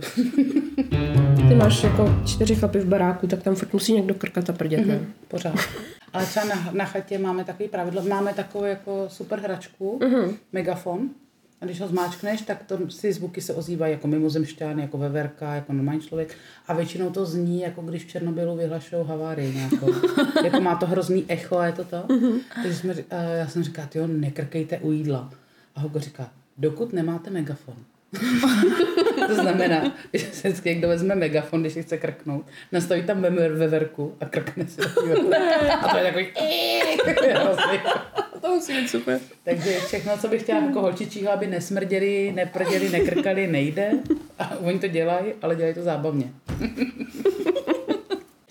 Ty 1.49 1.55
máš 1.55 1.83
jako 1.83 2.15
čtyři 2.25 2.55
chlapy 2.55 2.79
v 2.79 2.85
baráku, 2.85 3.27
tak 3.27 3.43
tam 3.43 3.55
furt 3.55 3.73
musí 3.73 3.93
někdo 3.93 4.13
krkat 4.13 4.49
a 4.49 4.53
prdět, 4.53 4.85
ne? 4.85 4.99
Pořád. 5.27 5.55
Ale 6.13 6.25
třeba 6.25 6.45
na, 6.45 6.69
na 6.71 6.85
chatě 6.85 7.17
máme 7.17 7.43
takový 7.43 7.69
pravidlo, 7.69 8.01
máme 8.01 8.33
takovou 8.33 8.65
jako 8.65 9.05
super 9.07 9.39
hračku, 9.39 9.99
megafon, 10.53 11.09
a 11.61 11.65
když 11.65 11.81
ho 11.81 11.87
zmáčkneš, 11.87 12.41
tak 12.41 12.63
to, 12.63 12.77
ty 13.01 13.13
zvuky 13.13 13.41
se 13.41 13.53
ozývají 13.53 13.93
jako 13.93 14.07
mimozemšťan, 14.07 14.79
jako 14.79 14.97
veverka, 14.97 15.55
jako 15.55 15.73
normální 15.73 16.01
člověk. 16.01 16.35
A 16.67 16.73
většinou 16.73 17.09
to 17.09 17.25
zní, 17.25 17.61
jako 17.61 17.81
když 17.81 18.05
v 18.05 18.07
Černobylu 18.07 18.55
vyhlašou 18.55 19.03
havárii 19.03 19.55
nějakou. 19.55 19.93
jako 20.43 20.61
má 20.61 20.75
to 20.75 20.85
hrozný 20.85 21.25
echo 21.27 21.57
a 21.57 21.65
je 21.65 21.71
to 21.71 21.83
to. 21.83 22.03
Takže 22.63 22.77
jsme, 22.77 22.95
a 23.09 23.15
já 23.15 23.47
jsem 23.47 23.63
říkala, 23.63 23.89
jo, 23.95 24.07
nekrkejte 24.07 24.77
u 24.77 24.91
jídla. 24.91 25.29
A 25.75 25.79
Hugo 25.79 25.99
říká, 25.99 26.29
dokud 26.57 26.93
nemáte 26.93 27.29
megafon. 27.29 27.75
to 29.27 29.35
znamená, 29.35 29.93
že 30.13 30.27
vždycky 30.27 30.69
někdo 30.69 30.87
vezme 30.87 31.15
megafon, 31.15 31.61
když 31.61 31.73
si 31.73 31.83
chce 31.83 31.97
krknout, 31.97 32.45
nastaví 32.71 33.03
tam 33.03 33.21
ve- 33.21 33.49
veverku 33.49 34.15
a 34.21 34.25
krkne 34.25 34.67
si. 34.67 34.81
A 35.81 35.87
to 35.87 35.97
je 35.97 36.03
takový... 36.03 36.27
To 38.41 38.55
musí 38.55 38.73
být 38.73 38.89
super. 38.89 39.19
Takže 39.43 39.79
všechno, 39.79 40.17
co 40.17 40.27
bych 40.27 40.41
chtěla 40.41 40.59
jako 40.59 40.81
holčičího, 40.81 41.31
aby 41.31 41.47
nesmrděli, 41.47 42.31
neprděli, 42.35 42.89
nekrkali, 42.89 43.47
nejde. 43.47 43.91
A 44.39 44.55
oni 44.57 44.79
to 44.79 44.87
dělají, 44.87 45.33
ale 45.41 45.55
dělají 45.55 45.73
to 45.75 45.83
zábavně. 45.83 46.31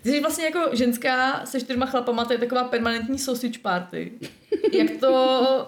Ty 0.03 0.11
jsi 0.11 0.21
vlastně 0.21 0.45
jako 0.45 0.77
ženská 0.77 1.47
se 1.47 1.61
čtyřma 1.61 1.87
chlapama, 1.87 2.25
to 2.25 2.33
je 2.33 2.39
taková 2.39 2.65
permanentní 2.65 3.19
sausage 3.19 3.59
party. 3.59 4.13
Jak 4.73 4.91
to 5.01 5.67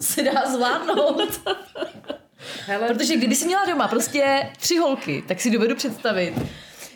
se 0.00 0.22
dá 0.22 0.50
zvládnout? 0.52 1.40
Hele, 2.66 2.88
Protože 2.88 3.16
kdyby 3.16 3.34
jsi 3.34 3.46
měla 3.46 3.64
doma 3.66 3.88
prostě 3.88 4.50
tři 4.58 4.76
holky, 4.76 5.24
tak 5.28 5.40
si 5.40 5.50
dovedu 5.50 5.76
představit, 5.76 6.34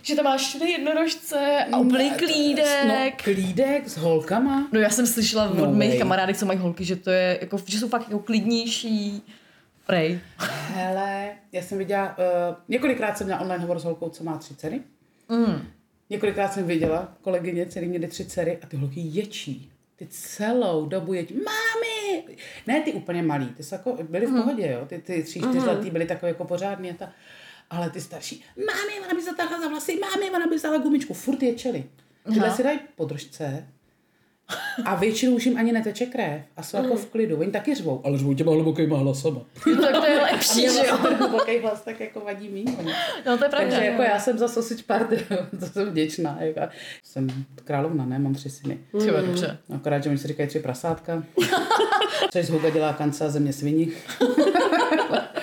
že 0.03 0.15
tam 0.15 0.25
máš 0.25 0.41
všude 0.49 0.67
jednorožce 0.69 1.65
a 1.73 1.79
úplný 1.79 2.11
No, 2.11 2.17
klídek. 2.17 3.23
klídek 3.23 3.89
s 3.89 3.97
holkama. 3.97 4.69
No 4.73 4.81
já 4.81 4.91
jsem 4.91 5.07
slyšela 5.07 5.51
od 5.51 5.59
No 5.59 5.73
mých 5.73 5.89
way. 5.89 5.99
kamarádek, 5.99 6.37
co 6.37 6.47
mají 6.47 6.59
holky, 6.59 6.85
že 6.85 6.97
to 6.97 7.11
je 7.11 7.39
jako, 7.41 7.59
že 7.67 7.79
jsou 7.79 7.89
fakt 7.89 8.03
jako 8.09 8.19
klidnější. 8.19 9.23
Prej. 9.87 10.21
Hele, 10.75 11.29
já 11.53 11.63
jsem 11.63 11.79
viděla, 11.79 12.17
uh, 12.19 12.57
několikrát 12.69 13.19
jsem 13.19 13.27
měla 13.27 13.41
online 13.41 13.63
hovor 13.63 13.79
s 13.79 13.85
holkou, 13.85 14.09
co 14.09 14.25
má 14.25 14.39
tři 14.39 14.55
dcery. 14.55 14.81
Mm. 15.29 15.69
Několikrát 16.11 16.53
jsem 16.53 16.67
viděla 16.67 17.09
kolegyně, 17.23 17.65
který 17.65 17.87
měly 17.89 18.07
tři 18.09 18.25
dcery 18.25 18.59
a 18.63 18.67
ty 18.67 18.77
holky 18.77 19.01
ječí. 19.05 19.72
Ty 19.97 20.07
celou 20.07 20.87
dobu 20.87 21.13
ječí. 21.13 21.35
Mami! 21.35 22.25
Ne 22.67 22.81
ty 22.81 22.93
úplně 22.93 23.23
malí, 23.23 23.47
ty 23.47 23.63
jsou 23.63 23.75
jako, 23.75 23.99
byly 24.03 24.27
v 24.27 24.31
pohodě, 24.31 24.71
jo. 24.73 24.87
Ty, 24.87 24.99
ty 24.99 25.23
tři, 25.23 25.41
čtyřletý 25.41 25.91
byly 25.91 26.07
takové 26.07 26.29
jako 26.29 26.45
pořádný 26.45 26.91
a 26.91 26.95
ta, 26.95 27.13
ale 27.71 27.91
ty 27.91 28.01
starší, 28.01 28.45
mami, 28.57 29.01
ona 29.05 29.15
by 29.15 29.23
zatáhla 29.23 29.61
za 29.61 29.69
vlasy, 29.69 29.99
mami, 30.01 30.31
ona 30.31 30.47
by 30.47 30.57
vzala 30.57 30.79
gumičku, 30.79 31.15
furt 31.15 31.43
ječeli. 31.43 31.85
Tyhle 32.25 32.47
Aha. 32.47 32.57
si 32.57 32.63
dají 32.63 32.79
podržce 32.97 33.69
a 34.85 34.95
většinou 34.95 35.33
už 35.37 35.47
jim 35.47 35.57
ani 35.57 35.73
neteče 35.73 36.07
krev 36.07 36.43
a 36.57 36.63
jsou 36.63 36.77
jako 36.77 36.97
v 36.97 37.07
klidu. 37.07 37.41
Oni 37.41 37.51
taky 37.51 37.75
řvou, 37.75 38.01
ale 38.05 38.19
řvou 38.19 38.35
těma 38.35 38.53
hlubokýma 38.53 38.99
hlasama. 38.99 39.41
Tak 39.65 39.97
to 39.97 40.07
je 40.07 40.21
lepší, 40.33 40.61
že 40.61 40.87
jo? 40.89 40.99
ten 40.99 41.15
hluboký 41.15 41.59
hlas 41.59 41.81
tak 41.81 42.01
jako 42.01 42.21
vadí 42.21 42.49
míň. 42.49 42.77
No 43.27 43.39
to 43.39 43.45
je 43.45 43.51
pravda. 43.51 43.71
Takže 43.71 43.87
jako 43.87 44.03
já 44.03 44.19
jsem 44.19 44.39
za 44.39 44.49
sausage 44.49 44.83
party, 44.87 45.27
to 45.61 45.67
jsem 45.67 45.91
vděčná. 45.91 46.37
Jako. 46.41 46.61
Jsem 47.05 47.29
královna, 47.65 48.05
ne? 48.05 48.19
Mám 48.19 48.35
tři 48.35 48.51
syny. 48.51 48.79
Tyjo, 49.01 49.21
dobře. 49.27 49.59
Akorát, 49.75 50.03
že 50.03 50.09
oni 50.09 50.19
si 50.19 50.29
říkají 50.29 50.49
tři 50.49 50.59
prasátka. 50.59 51.23
Což 52.33 52.47
z 52.47 52.51
Huga 52.51 52.71
dělá 52.71 52.93
kanca 52.93 53.31
země 53.31 53.53
svini. 53.53 53.89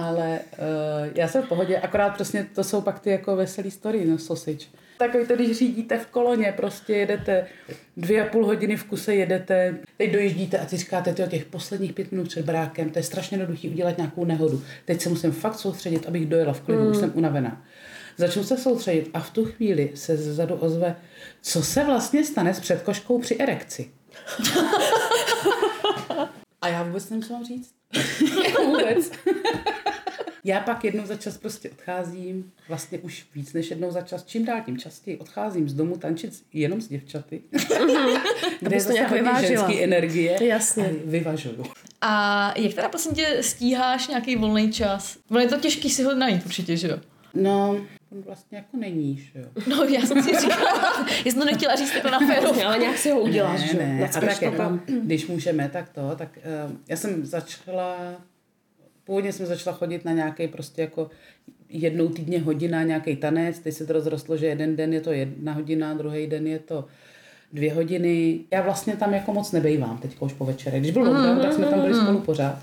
Ale 0.00 0.40
uh, 0.52 1.10
já 1.14 1.28
jsem 1.28 1.42
v 1.42 1.48
pohodě, 1.48 1.78
akorát 1.78 2.10
přesně 2.10 2.46
to 2.54 2.64
jsou 2.64 2.80
pak 2.80 3.00
ty 3.00 3.10
jako 3.10 3.36
veselý 3.36 3.70
story, 3.70 4.04
no 4.04 4.18
sausage. 4.18 4.66
Takový 4.98 5.26
to, 5.26 5.34
když 5.34 5.58
řídíte 5.58 5.98
v 5.98 6.06
koloně, 6.06 6.54
prostě 6.56 6.92
jedete 6.92 7.46
dvě 7.96 8.26
a 8.26 8.30
půl 8.30 8.46
hodiny 8.46 8.76
v 8.76 8.84
kuse 8.84 9.14
jedete, 9.14 9.78
teď 9.96 10.12
dojíždíte 10.12 10.58
a 10.58 10.64
ty 10.64 10.76
říkáte, 10.76 11.14
tyjo, 11.14 11.28
těch 11.28 11.44
posledních 11.44 11.92
pět 11.92 12.12
minut 12.12 12.28
před 12.28 12.44
brákem, 12.44 12.90
to 12.90 12.98
je 12.98 13.02
strašně 13.02 13.34
jednoduchý 13.38 13.68
udělat 13.68 13.96
nějakou 13.96 14.24
nehodu. 14.24 14.62
Teď 14.84 15.00
se 15.00 15.08
musím 15.08 15.32
fakt 15.32 15.58
soustředit, 15.58 16.06
abych 16.06 16.26
dojela 16.26 16.52
v 16.52 16.60
klidu, 16.60 16.82
mm. 16.82 16.90
už 16.90 16.96
jsem 16.96 17.12
unavená. 17.14 17.64
Začnu 18.16 18.44
se 18.44 18.56
soustředit 18.56 19.10
a 19.14 19.20
v 19.20 19.30
tu 19.30 19.44
chvíli 19.44 19.90
se 19.94 20.16
zezadu 20.16 20.54
ozve, 20.54 20.96
co 21.42 21.62
se 21.62 21.84
vlastně 21.84 22.24
stane 22.24 22.54
s 22.54 22.60
předkoškou 22.60 23.18
při 23.18 23.36
erekci. 23.36 23.90
A 26.62 26.68
já 26.68 26.82
vůbec 26.82 27.10
nevím, 27.10 27.22
co 27.22 27.32
mám 27.32 27.44
říct. 27.44 27.74
Vůbec. 28.66 29.10
Já 30.44 30.60
pak 30.60 30.84
jednou 30.84 31.06
za 31.06 31.16
čas 31.16 31.38
prostě 31.38 31.70
odcházím, 31.70 32.52
vlastně 32.68 32.98
už 32.98 33.26
víc 33.34 33.52
než 33.52 33.70
jednou 33.70 33.90
za 33.90 34.00
čas, 34.00 34.24
čím 34.24 34.44
dál 34.44 34.60
tím 34.66 34.78
častěji 34.78 35.18
odcházím 35.18 35.68
z 35.68 35.74
domu 35.74 35.96
tančit 35.96 36.42
jenom 36.52 36.80
s 36.80 36.88
děvčaty, 36.88 37.40
kde 37.50 37.62
je 38.60 38.66
Abys 38.66 38.82
to 38.82 38.88
zase 38.88 38.92
nějak 38.92 39.10
hodně 39.10 39.22
vyvážila. 39.22 39.48
ženský 39.68 39.84
energie. 39.84 40.44
Jasně. 40.44 40.84
A 40.84 40.90
vyvažuju. 41.04 41.64
A 42.00 42.54
jak 42.58 42.74
teda 42.74 42.88
prosím 42.88 43.12
tě 43.12 43.38
stíháš 43.40 44.08
nějaký 44.08 44.36
volný 44.36 44.72
čas? 44.72 45.18
Ono 45.30 45.40
je 45.40 45.48
to 45.48 45.56
těžký 45.58 45.90
si 45.90 46.02
ho 46.02 46.14
najít 46.14 46.46
určitě, 46.46 46.76
že 46.76 46.88
jo? 46.88 46.98
No, 47.34 47.80
on 48.12 48.22
vlastně 48.22 48.58
jako 48.58 48.76
není, 48.76 49.16
že 49.32 49.40
jo. 49.40 49.46
No 49.66 49.84
já 49.84 50.06
jsem 50.06 50.22
si 50.22 50.30
říkala, 50.40 51.06
já 51.24 51.32
jsem 51.32 51.40
to 51.40 51.44
nechtěla 51.44 51.76
říct 51.76 51.94
jako 51.94 52.10
na 52.10 52.18
féru. 52.18 52.66
Ale 52.66 52.78
nějak 52.78 52.98
si 52.98 53.10
ho 53.10 53.20
uděláš, 53.20 53.60
ne, 53.60 53.66
že? 53.66 53.78
ne. 53.78 54.04
A 54.04 54.20
tak 54.20 54.38
to 54.38 54.44
jako, 54.44 54.56
tam. 54.56 54.80
když 55.02 55.26
můžeme, 55.26 55.68
tak 55.68 55.88
to. 55.88 56.14
Tak 56.16 56.38
uh, 56.66 56.72
já 56.88 56.96
jsem 56.96 57.26
začala, 57.26 57.96
původně 59.04 59.32
jsem 59.32 59.46
začala 59.46 59.76
chodit 59.76 60.04
na 60.04 60.12
nějaký 60.12 60.48
prostě 60.48 60.82
jako 60.82 61.10
jednou 61.68 62.08
týdně 62.08 62.40
hodina 62.40 62.82
nějaký 62.82 63.16
tanec, 63.16 63.58
teď 63.58 63.74
se 63.74 63.86
to 63.86 63.92
rozrostlo, 63.92 64.36
že 64.36 64.46
jeden 64.46 64.76
den 64.76 64.92
je 64.92 65.00
to 65.00 65.12
jedna 65.12 65.52
hodina, 65.52 65.94
druhý 65.94 66.26
den 66.26 66.46
je 66.46 66.58
to 66.58 66.84
dvě 67.52 67.74
hodiny. 67.74 68.40
Já 68.50 68.62
vlastně 68.62 68.96
tam 68.96 69.14
jako 69.14 69.32
moc 69.32 69.52
nebejvám 69.52 69.98
teď 69.98 70.16
už 70.20 70.32
po 70.32 70.44
večerech. 70.44 70.80
Když 70.80 70.92
byl 70.92 71.02
lockdown, 71.02 71.40
tak 71.40 71.52
jsme 71.52 71.66
tam 71.66 71.80
byli 71.80 71.94
spolu 71.94 72.20
pořád. 72.20 72.58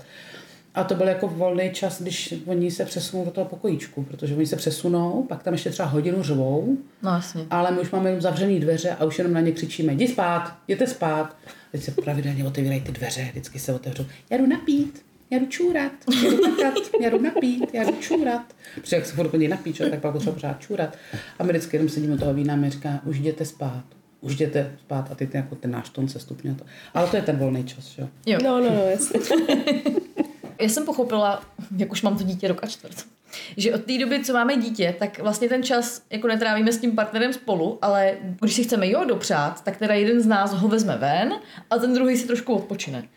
A 0.74 0.84
to 0.84 0.94
byl 0.94 1.08
jako 1.08 1.28
volný 1.28 1.70
čas, 1.72 2.02
když 2.02 2.34
oni 2.46 2.70
se 2.70 2.84
přesunou 2.84 3.24
do 3.24 3.30
toho 3.30 3.44
pokojíčku, 3.46 4.02
protože 4.02 4.34
oni 4.34 4.46
se 4.46 4.56
přesunou, 4.56 5.22
pak 5.28 5.42
tam 5.42 5.54
ještě 5.54 5.70
třeba 5.70 5.88
hodinu 5.88 6.22
řvou, 6.22 6.76
No 7.02 7.10
jasně. 7.10 7.46
ale 7.50 7.70
my 7.70 7.80
už 7.80 7.90
máme 7.90 8.08
jenom 8.08 8.20
zavřený 8.22 8.60
dveře 8.60 8.90
a 8.90 9.04
už 9.04 9.18
jenom 9.18 9.32
na 9.34 9.40
ně 9.40 9.52
křičíme, 9.52 9.92
jdi 9.92 10.08
spát, 10.08 10.56
jděte 10.68 10.86
spát. 10.86 11.36
Teď 11.72 11.82
se 11.82 11.90
pravidelně 11.90 12.44
otevírají 12.46 12.80
ty 12.80 12.92
dveře, 12.92 13.28
vždycky 13.30 13.58
se 13.58 13.74
otevřou, 13.74 14.04
já 14.30 14.36
jdu 14.38 14.46
napít, 14.46 15.02
já 15.30 15.38
jdu 15.38 15.46
čůrat, 15.46 15.92
já 16.24 16.30
jdu 16.30 16.38
kakat, 16.38 16.74
já 17.00 17.10
jdu 17.10 17.22
napít, 17.22 17.74
já 17.74 17.84
jdu 17.84 17.96
čůrat. 18.00 18.42
Protože 18.74 18.96
jak 18.96 19.06
se 19.06 19.14
furt 19.14 19.28
chodí 19.28 19.48
napít, 19.48 19.76
čo, 19.76 19.90
tak 19.90 20.00
pak 20.00 20.12
potřeba 20.12 20.34
pořád 20.34 20.60
čůrat. 20.60 20.96
A 21.38 21.44
my 21.44 21.52
vždycky 21.52 21.76
jenom 21.76 21.88
sedíme 21.88 22.14
u 22.14 22.18
toho 22.18 22.34
vína 22.34 22.54
a 22.54 22.56
mi 22.56 22.70
říká, 22.70 23.00
už 23.04 23.16
jděte 23.18 23.44
spát, 23.44 23.84
už 24.20 24.32
jděte 24.32 24.76
spát 24.80 25.08
a 25.12 25.14
ty 25.14 25.26
ten, 25.26 25.40
jako 25.40 25.54
ten 25.54 25.70
náš 25.70 25.88
tón 25.88 26.08
se 26.08 26.18
stupně. 26.18 26.54
To. 26.54 26.64
Ale 26.94 27.06
to 27.06 27.16
je 27.16 27.22
ten 27.22 27.36
volný 27.36 27.64
čas, 27.64 27.98
jo. 27.98 28.08
Jo. 28.26 28.38
No, 28.42 28.60
no, 28.60 28.70
no, 28.70 28.82
jasně. 28.90 29.20
Já 30.60 30.68
jsem 30.68 30.84
pochopila, 30.84 31.42
jak 31.76 31.92
už 31.92 32.02
mám 32.02 32.18
to 32.18 32.24
dítě 32.24 32.48
rok 32.48 32.64
a 32.64 32.66
čtvrt. 32.66 33.04
Že 33.56 33.74
od 33.74 33.84
té 33.84 33.98
doby, 33.98 34.24
co 34.24 34.32
máme 34.32 34.56
dítě, 34.56 34.94
tak 34.98 35.18
vlastně 35.18 35.48
ten 35.48 35.62
čas 35.62 36.02
jako 36.10 36.28
netrávíme 36.28 36.72
s 36.72 36.78
tím 36.78 36.96
partnerem 36.96 37.32
spolu, 37.32 37.78
ale 37.82 38.16
když 38.40 38.54
si 38.54 38.64
chceme 38.64 38.90
jo 38.90 39.04
dopřát, 39.04 39.64
tak 39.64 39.76
teda 39.76 39.94
jeden 39.94 40.20
z 40.20 40.26
nás 40.26 40.52
ho 40.52 40.68
vezme 40.68 40.96
ven 40.96 41.34
a 41.70 41.78
ten 41.78 41.94
druhý 41.94 42.16
si 42.16 42.26
trošku 42.26 42.54
odpočine. 42.54 43.08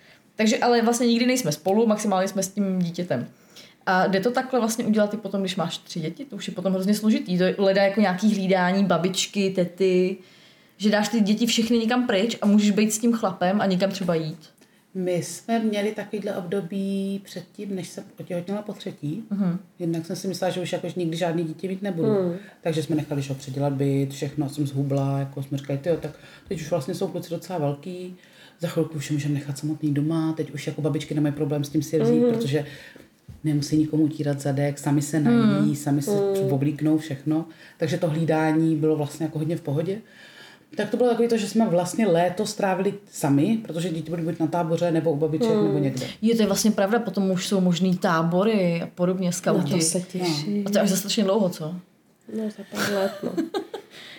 Takže 0.41 0.58
ale 0.58 0.82
vlastně 0.82 1.08
nikdy 1.08 1.25
nejsme 1.25 1.51
spolu, 1.51 1.88
maximálně 1.88 2.27
jsme 2.27 2.43
s 2.43 2.47
tím 2.47 2.80
dítětem. 2.80 3.27
A 3.86 4.08
jde 4.08 4.19
to 4.19 4.32
takhle 4.32 4.60
vlastně 4.60 4.86
udělat 4.86 5.13
i 5.13 5.17
potom, 5.17 5.41
když 5.41 5.56
máš 5.56 5.77
tři 5.77 5.99
děti? 5.99 6.25
To 6.25 6.36
už 6.36 6.47
je 6.47 6.54
potom 6.54 6.73
hrozně 6.73 6.93
složitý. 6.93 7.38
To 7.38 7.43
leda 7.58 7.84
jako 7.84 8.01
nějaký 8.01 8.34
hlídání, 8.34 8.86
babičky, 8.86 9.49
tety, 9.49 10.17
že 10.77 10.89
dáš 10.89 11.10
ty 11.10 11.21
děti 11.21 11.45
všechny 11.45 11.77
někam 11.77 12.08
pryč 12.08 12.38
a 12.41 12.45
můžeš 12.45 12.71
být 12.71 12.93
s 12.93 12.99
tím 12.99 13.13
chlapem 13.13 13.62
a 13.62 13.65
někam 13.65 13.91
třeba 13.91 14.15
jít. 14.15 14.49
My 14.93 15.23
jsme 15.23 15.60
měli 15.60 15.91
takovýhle 15.91 16.36
období 16.36 17.21
předtím, 17.25 17.75
než 17.75 17.88
jsem 17.88 18.04
otěhotněla 18.19 18.62
po 18.62 18.73
třetí. 18.73 19.23
Uh-huh. 19.32 19.58
Jednak 19.80 20.06
jsem 20.06 20.15
si 20.15 20.27
myslela, 20.27 20.54
že 20.54 20.62
už 20.62 20.73
jakož 20.73 20.95
nikdy 20.95 21.17
žádný 21.17 21.43
dítě 21.43 21.67
mít 21.67 21.82
nebudu. 21.82 22.08
Uh-huh. 22.08 22.36
Takže 22.62 22.84
jsme 22.84 22.95
nechali 22.95 23.21
že 23.21 23.34
předělat 23.34 23.73
byt, 23.73 24.13
všechno 24.13 24.49
jsem 24.49 24.67
zhubla, 24.67 25.19
jako 25.19 25.43
jsme 25.43 25.58
říkali, 25.58 25.80
tyjo, 25.80 25.97
tak 25.97 26.12
teď 26.47 26.62
už 26.62 26.69
vlastně 26.69 26.95
jsou 26.95 27.08
kluci 27.08 27.30
docela 27.30 27.60
velký, 27.60 28.15
za 28.62 28.67
chvilku 28.67 28.95
už 28.95 29.10
je 29.10 29.13
můžeme 29.13 29.34
nechat 29.34 29.58
samotný 29.58 29.93
doma, 29.93 30.34
teď 30.34 30.52
už 30.52 30.67
jako 30.67 30.82
babičky 30.82 31.13
nemají 31.13 31.36
problém 31.36 31.63
s 31.63 31.69
tím 31.69 31.82
si 31.82 32.00
vzít, 32.00 32.13
uh-huh. 32.13 32.34
protože 32.34 32.65
nemusí 33.43 33.78
nikomu 33.78 34.04
utírat 34.04 34.41
zadek, 34.41 34.80
sami 34.80 35.02
se 35.02 35.19
nají, 35.19 35.38
hmm. 35.38 35.76
sami 35.76 36.02
se 36.02 36.12
hmm. 36.12 36.54
oblíknou 36.54 36.97
všechno. 36.97 37.45
Takže 37.78 37.97
to 37.97 38.10
hlídání 38.10 38.76
bylo 38.76 38.95
vlastně 38.95 39.26
jako 39.26 39.39
hodně 39.39 39.58
v 39.58 39.62
pohodě. 39.62 40.02
Tak 40.76 40.89
to 40.89 40.97
bylo 40.97 41.10
takové 41.10 41.28
to, 41.28 41.38
že 41.38 41.47
jsme 41.47 41.69
vlastně 41.69 42.08
léto 42.08 42.45
strávili 42.45 42.93
sami, 43.12 43.60
protože 43.63 43.89
děti 43.89 44.10
byly 44.10 44.21
buď 44.21 44.39
na 44.39 44.47
táboře, 44.47 44.91
nebo 44.91 45.12
u 45.12 45.15
babiček, 45.15 45.50
hmm. 45.50 45.65
nebo 45.65 45.78
někde. 45.80 46.08
Je 46.21 46.36
to 46.36 46.41
je 46.41 46.47
vlastně 46.47 46.71
pravda, 46.71 47.00
potom 47.00 47.32
už 47.32 47.47
jsou 47.47 47.62
možný 47.62 47.97
tábory 47.97 48.82
a 48.82 48.88
podobně, 48.88 49.32
skauti. 49.34 49.71
No, 49.71 49.78
to 49.78 49.84
se 49.84 50.02
těší. 50.02 50.63
A 50.65 50.69
to 50.69 50.78
je 50.78 50.82
až 50.82 50.89
za 50.89 50.95
strašně 50.95 51.24
dlouho, 51.24 51.50
co? 51.50 51.76
No, 52.38 52.43
za 52.58 52.63
pár 52.71 52.93
let, 52.93 53.12
no. 53.24 53.32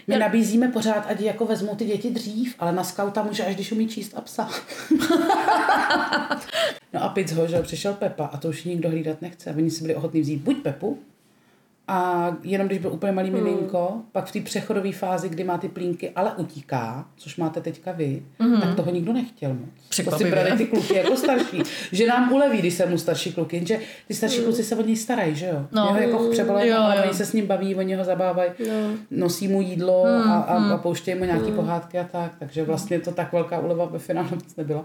My 0.07 0.19
nabízíme 0.19 0.69
pořád, 0.69 1.07
ať 1.09 1.21
jako 1.21 1.47
vezmou 1.47 1.75
ty 1.75 1.85
děti 1.85 2.11
dřív, 2.11 2.55
ale 2.59 2.73
na 2.73 2.85
skauta 2.85 3.23
může 3.23 3.45
až 3.45 3.55
když 3.55 3.73
umí 3.73 3.88
číst 3.88 4.15
a 4.17 4.21
psa. 4.21 4.49
no 6.93 7.03
a 7.03 7.09
pic 7.09 7.33
ho, 7.33 7.47
že 7.47 7.62
přišel 7.62 7.95
Pepa 7.95 8.25
a 8.25 8.37
to 8.37 8.49
už 8.49 8.65
nikdo 8.65 8.91
hlídat 8.91 9.23
nechce. 9.23 9.51
Oni 9.51 9.71
si 9.71 9.83
byli 9.83 9.95
ochotní 9.95 10.21
vzít 10.21 10.43
buď 10.43 10.62
Pepu, 10.62 10.99
a 11.88 12.31
jenom 12.42 12.66
když 12.66 12.79
byl 12.79 12.92
úplně 12.92 13.12
malý 13.12 13.31
hmm. 13.31 13.45
miminko, 13.45 14.01
pak 14.12 14.27
v 14.27 14.33
té 14.33 14.40
přechodové 14.40 14.92
fázi, 14.92 15.29
kdy 15.29 15.45
má 15.45 15.59
ty 15.59 15.68
plínky, 15.68 16.11
ale 16.11 16.33
utíká, 16.37 17.07
což 17.16 17.37
máte 17.37 17.61
teďka 17.61 17.92
vy, 17.92 18.23
hmm. 18.38 18.61
tak 18.61 18.75
toho 18.75 18.90
nikdo 18.90 19.12
nechtěl 19.12 19.55
moc. 19.55 20.05
To 20.05 20.18
si 20.18 20.31
brali 20.31 20.53
ty 20.53 20.66
kluky 20.66 20.97
jako 20.97 21.16
starší. 21.16 21.62
že 21.92 22.07
nám 22.07 22.33
uleví, 22.33 22.59
když 22.59 22.75
jsem 22.75 22.90
mu 22.90 22.99
starší 22.99 23.33
kluky, 23.33 23.57
jenže 23.57 23.79
ty 24.09 24.14
starší 24.14 24.37
hmm. 24.37 24.45
kluci 24.45 24.64
se 24.64 24.77
od 24.77 24.87
něj 24.87 24.97
starají, 24.97 25.35
že 25.35 25.47
jo? 25.47 25.66
No. 25.73 25.87
Jeho 25.87 25.99
jako 25.99 26.31
přebolají, 26.31 26.68
jo, 26.68 26.77
jo. 26.77 27.03
oni 27.05 27.14
se 27.14 27.27
s 27.27 27.33
ním 27.33 27.47
baví, 27.47 27.75
oni 27.75 27.95
ho 27.95 28.05
zabávají, 28.05 28.51
no. 28.68 28.97
nosí 29.11 29.49
mu 29.49 29.62
jídlo 29.62 30.03
hmm. 30.03 30.31
a, 30.31 30.37
a, 30.37 30.73
a 30.75 30.79
pouštějí 30.79 31.18
mu 31.18 31.25
nějaké 31.25 31.47
hmm. 31.47 31.57
pohádky 31.57 31.99
a 31.99 32.05
tak, 32.05 32.33
takže 32.38 32.64
vlastně 32.64 33.01
to 33.01 33.12
tak 33.12 33.33
velká 33.33 33.59
uleva 33.59 33.85
ve 33.85 33.99
finále 33.99 34.29
vůbec 34.29 34.57
nebyla. 34.57 34.85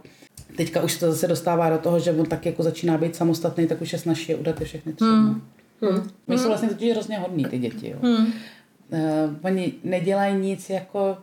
Teďka 0.57 0.83
už 0.83 0.97
to 0.97 1.11
zase 1.11 1.27
dostává 1.27 1.69
do 1.69 1.77
toho, 1.77 1.99
že 1.99 2.11
on 2.11 2.25
tak 2.25 2.45
jako 2.45 2.63
začíná 2.63 2.97
být 2.97 3.15
samostatný, 3.15 3.67
tak 3.67 3.81
už 3.81 3.93
je 3.93 3.99
snaží 3.99 4.35
udat 4.35 4.55
ty 4.55 4.65
všechny 4.65 4.93
tři. 4.93 5.05
Hmm. 5.05 5.41
Hmm. 5.81 6.09
My 6.27 6.37
jsou 6.37 6.47
vlastně 6.47 6.69
totiž 6.69 6.91
hrozně 6.91 7.17
hodní 7.17 7.45
ty 7.45 7.57
děti. 7.57 7.89
Jo. 7.89 7.97
Hmm. 8.01 8.25
Uh, 8.25 9.35
oni 9.41 9.73
nedělají 9.83 10.35
nic 10.35 10.69
jako 10.69 11.17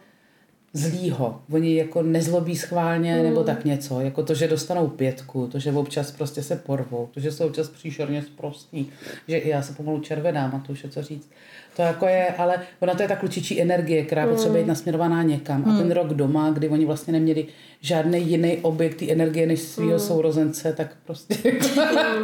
zlýho. 0.75 1.41
Oni 1.53 1.77
jako 1.77 2.03
nezlobí 2.03 2.57
schválně 2.57 3.15
hmm. 3.15 3.25
nebo 3.25 3.45
tak 3.45 3.65
něco. 3.65 4.01
Jako 4.01 4.23
to, 4.23 4.35
že 4.35 4.49
dostanou 4.49 4.89
pětku, 4.89 5.47
to, 5.53 5.59
že 5.59 5.73
občas 5.73 6.13
prostě 6.13 6.43
se 6.43 6.57
porvou, 6.57 7.09
to, 7.15 7.21
že 7.21 7.33
jsou 7.33 7.47
občas 7.47 7.69
příšerně 7.69 8.23
zprostý, 8.23 8.87
že 9.29 9.39
i 9.39 9.49
já 9.49 9.63
se 9.63 9.73
pomalu 9.73 10.01
červenám 10.01 10.55
a 10.55 10.59
to 10.67 10.73
už 10.73 10.85
je 10.85 10.91
co 10.91 11.03
říct. 11.03 11.31
To 11.77 11.83
jako 11.83 12.07
je, 12.07 12.27
ale 12.39 12.61
ona 12.81 12.95
to 12.95 13.03
je 13.03 13.09
ta 13.09 13.17
klučičí 13.17 13.63
energie, 13.63 14.05
která 14.05 14.25
mm. 14.25 14.31
potřebuje 14.31 14.63
být 14.63 14.69
nasměrovaná 14.69 15.23
někam. 15.23 15.65
Mm. 15.65 15.71
A 15.71 15.79
ten 15.79 15.91
rok 15.91 16.07
doma, 16.07 16.51
kdy 16.51 16.69
oni 16.69 16.87
vlastně 16.87 17.13
neměli 17.13 17.47
žádný 17.81 18.29
jiný 18.29 18.59
objekt 18.63 18.95
té 18.95 19.13
energie 19.13 19.47
než 19.47 19.61
svého 19.61 19.93
mm. 19.93 19.99
sourozence, 19.99 20.73
tak 20.73 20.97
prostě 21.07 21.35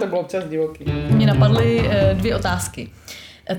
to 0.01 0.07
bylo 0.07 0.21
občas 0.21 0.45
divoký. 0.45 0.85
Mě 1.11 1.27
napadly 1.27 1.79
uh, 1.79 2.19
dvě 2.19 2.37
otázky. 2.37 2.89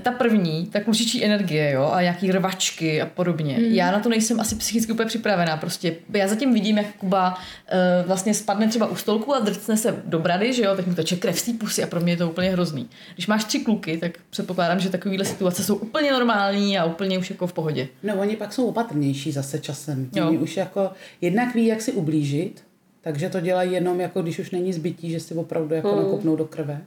Ta 0.02 0.10
první, 0.10 0.66
ta 0.66 0.80
klučičí 0.80 1.24
energie, 1.24 1.70
jo, 1.70 1.90
a 1.92 2.02
nějaký 2.02 2.32
rvačky 2.32 3.02
a 3.02 3.06
podobně. 3.06 3.54
Hmm. 3.54 3.64
Já 3.64 3.92
na 3.92 4.00
to 4.00 4.08
nejsem 4.08 4.40
asi 4.40 4.54
psychicky 4.54 4.92
úplně 4.92 5.06
připravená. 5.06 5.56
Prostě 5.56 5.94
já 6.14 6.28
zatím 6.28 6.54
vidím, 6.54 6.78
jak 6.78 6.86
Kuba 6.96 7.34
uh, 7.34 8.06
vlastně 8.06 8.34
spadne 8.34 8.68
třeba 8.68 8.86
u 8.86 8.96
stolku 8.96 9.34
a 9.34 9.38
drcne 9.38 9.76
se 9.76 10.02
do 10.04 10.18
brady, 10.18 10.52
že 10.52 10.62
jo, 10.62 10.76
tak 10.76 10.86
mu 10.86 10.94
teče 10.94 11.16
krev 11.16 11.38
z 11.38 11.42
té 11.42 11.52
pusy 11.52 11.82
a 11.82 11.86
pro 11.86 12.00
mě 12.00 12.12
je 12.12 12.16
to 12.16 12.30
úplně 12.30 12.50
hrozný. 12.50 12.88
Když 13.14 13.26
máš 13.26 13.44
tři 13.44 13.58
kluky, 13.58 13.96
tak 13.96 14.18
předpokládám, 14.30 14.80
že 14.80 14.90
takovéhle 14.90 15.24
situace 15.24 15.64
jsou 15.64 15.74
úplně 15.74 16.12
normální 16.12 16.78
a 16.78 16.84
úplně 16.84 17.18
už 17.18 17.30
jako 17.30 17.46
v 17.46 17.52
pohodě. 17.52 17.88
No, 18.02 18.14
oni 18.14 18.36
pak 18.36 18.52
jsou 18.52 18.66
opatrnější 18.66 19.32
zase 19.32 19.58
časem. 19.58 20.10
Oni 20.26 20.38
už 20.38 20.56
jako 20.56 20.90
jednak 21.20 21.54
ví, 21.54 21.66
jak 21.66 21.82
si 21.82 21.92
ublížit, 21.92 22.64
takže 23.00 23.28
to 23.28 23.40
dělají 23.40 23.72
jenom 23.72 24.00
jako 24.00 24.22
když 24.22 24.38
už 24.38 24.50
není 24.50 24.72
zbytí, 24.72 25.10
že 25.10 25.20
si 25.20 25.34
opravdu 25.34 25.74
jako 25.74 25.92
hmm. 25.92 26.02
nakopnou 26.02 26.36
do 26.36 26.44
krve 26.44 26.80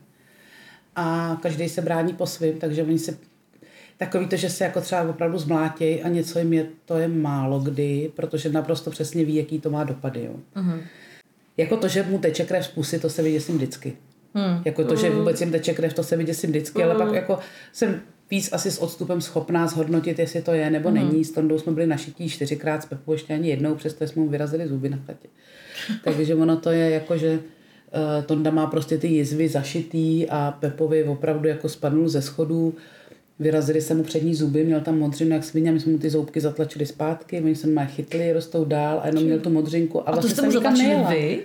a 0.95 1.37
každý 1.41 1.69
se 1.69 1.81
brání 1.81 2.13
po 2.13 2.25
svým, 2.25 2.57
takže 2.59 2.83
oni 2.83 2.99
se 2.99 3.17
takový 3.97 4.27
to, 4.27 4.35
že 4.35 4.49
se 4.49 4.63
jako 4.63 4.81
třeba 4.81 5.09
opravdu 5.09 5.37
zmlátějí 5.37 6.01
a 6.01 6.09
něco 6.09 6.39
jim 6.39 6.53
je, 6.53 6.67
to 6.85 6.97
je 6.97 7.07
málo 7.07 7.59
kdy, 7.59 8.11
protože 8.15 8.49
naprosto 8.49 8.91
přesně 8.91 9.25
ví, 9.25 9.35
jaký 9.35 9.59
to 9.59 9.69
má 9.69 9.83
dopady. 9.83 10.23
Jo. 10.23 10.35
Uh-huh. 10.55 10.81
Jako 11.57 11.77
to, 11.77 11.87
že 11.87 12.03
mu 12.03 12.17
teče 12.17 12.45
krev 12.45 12.65
z 12.65 12.67
pusy, 12.67 12.99
to 12.99 13.09
se 13.09 13.23
vyděsím 13.23 13.55
vždycky. 13.55 13.93
Hmm. 14.33 14.61
Jako 14.65 14.83
to, 14.83 14.95
že 14.95 15.09
vůbec 15.09 15.41
jim 15.41 15.51
teče 15.51 15.73
krev, 15.73 15.93
to 15.93 16.03
se 16.03 16.17
vyděsím 16.17 16.49
vždycky, 16.49 16.81
hmm. 16.81 16.91
ale 16.91 17.05
pak 17.05 17.15
jako 17.15 17.39
jsem 17.73 18.01
víc 18.31 18.49
asi 18.53 18.71
s 18.71 18.77
odstupem 18.77 19.21
schopná 19.21 19.67
zhodnotit, 19.67 20.19
jestli 20.19 20.41
to 20.41 20.53
je 20.53 20.69
nebo 20.69 20.89
hmm. 20.89 20.97
není. 20.97 21.25
S 21.25 21.31
Tondou 21.31 21.59
jsme 21.59 21.71
byli 21.71 21.87
našití 21.87 22.29
čtyřikrát, 22.29 22.83
s 22.83 22.85
Pepou 22.85 23.11
ještě 23.11 23.33
ani 23.33 23.49
jednou, 23.49 23.75
přesto 23.75 24.07
jsme 24.07 24.21
mu 24.21 24.29
vyrazili 24.29 24.67
zuby 24.67 24.89
na 24.89 24.97
chatě. 25.05 25.27
Takže 26.03 26.35
ono 26.35 26.57
to 26.57 26.69
je 26.69 26.89
jako, 26.89 27.17
že 27.17 27.39
Tonda 28.25 28.51
má 28.51 28.67
prostě 28.67 28.97
ty 28.97 29.07
jizvy 29.07 29.47
zašitý 29.47 30.29
a 30.29 30.57
Pepovi 30.59 31.03
opravdu 31.03 31.47
jako 31.47 31.69
spadnul 31.69 32.09
ze 32.09 32.21
schodů. 32.21 32.73
Vyrazili 33.39 33.81
se 33.81 33.93
mu 33.93 34.03
přední 34.03 34.35
zuby, 34.35 34.63
měl 34.63 34.81
tam 34.81 34.99
modřinu 34.99 35.31
jak 35.31 35.43
svině, 35.43 35.71
my 35.71 35.79
jsme 35.79 35.91
mu 35.91 35.97
ty 35.97 36.09
zoubky 36.09 36.41
zatlačili 36.41 36.85
zpátky, 36.85 37.41
oni 37.41 37.55
se 37.55 37.67
má 37.67 37.85
chytli, 37.85 38.33
rostou 38.33 38.65
dál 38.65 38.99
a 39.03 39.07
jenom 39.07 39.23
měl 39.23 39.39
tu 39.39 39.49
modřinku. 39.49 39.99
A, 39.99 40.03
a 40.03 40.11
vlastně 40.11 40.29
to 40.29 40.35
jste 40.35 40.45
mu 40.45 40.51
zatlačili 40.51 40.95
vy? 41.09 41.39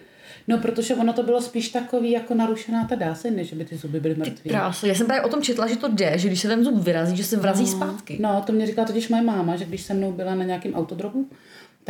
No, 0.48 0.59
protože 0.59 0.94
ono 0.94 1.12
to 1.12 1.22
bylo 1.22 1.40
spíš 1.40 1.68
takový 1.68 2.11
jako 2.11 2.35
narušená 2.35 2.85
ta 2.85 2.94
dáse, 2.94 3.31
než 3.31 3.55
by 3.55 3.64
ty 3.64 3.76
zuby 3.76 4.00
byly 4.00 4.14
mrtvé. 4.14 4.50
Krásno. 4.50 4.88
Já 4.88 4.94
jsem 4.94 5.07
právě 5.07 5.22
o 5.22 5.29
tom 5.29 5.42
četla, 5.42 5.66
že 5.66 5.76
to 5.76 5.88
jde, 5.88 6.18
že 6.18 6.29
když 6.29 6.40
se 6.40 6.48
ten 6.48 6.64
zub 6.64 6.74
vyrazí, 6.85 7.16
že 7.16 7.24
se 7.24 7.37
vrazí 7.37 7.62
no, 7.62 7.70
zpátky. 7.70 8.18
No, 8.20 8.42
to 8.46 8.53
mě 8.53 8.66
říkala 8.66 8.87
totiž 8.87 9.09
moje 9.09 9.22
máma, 9.22 9.57
že 9.57 9.64
když 9.64 9.83
se 9.83 9.94
mnou 9.94 10.12
byla 10.12 10.35
na 10.35 10.44
nějakém 10.44 10.74
autodromu, 10.74 11.26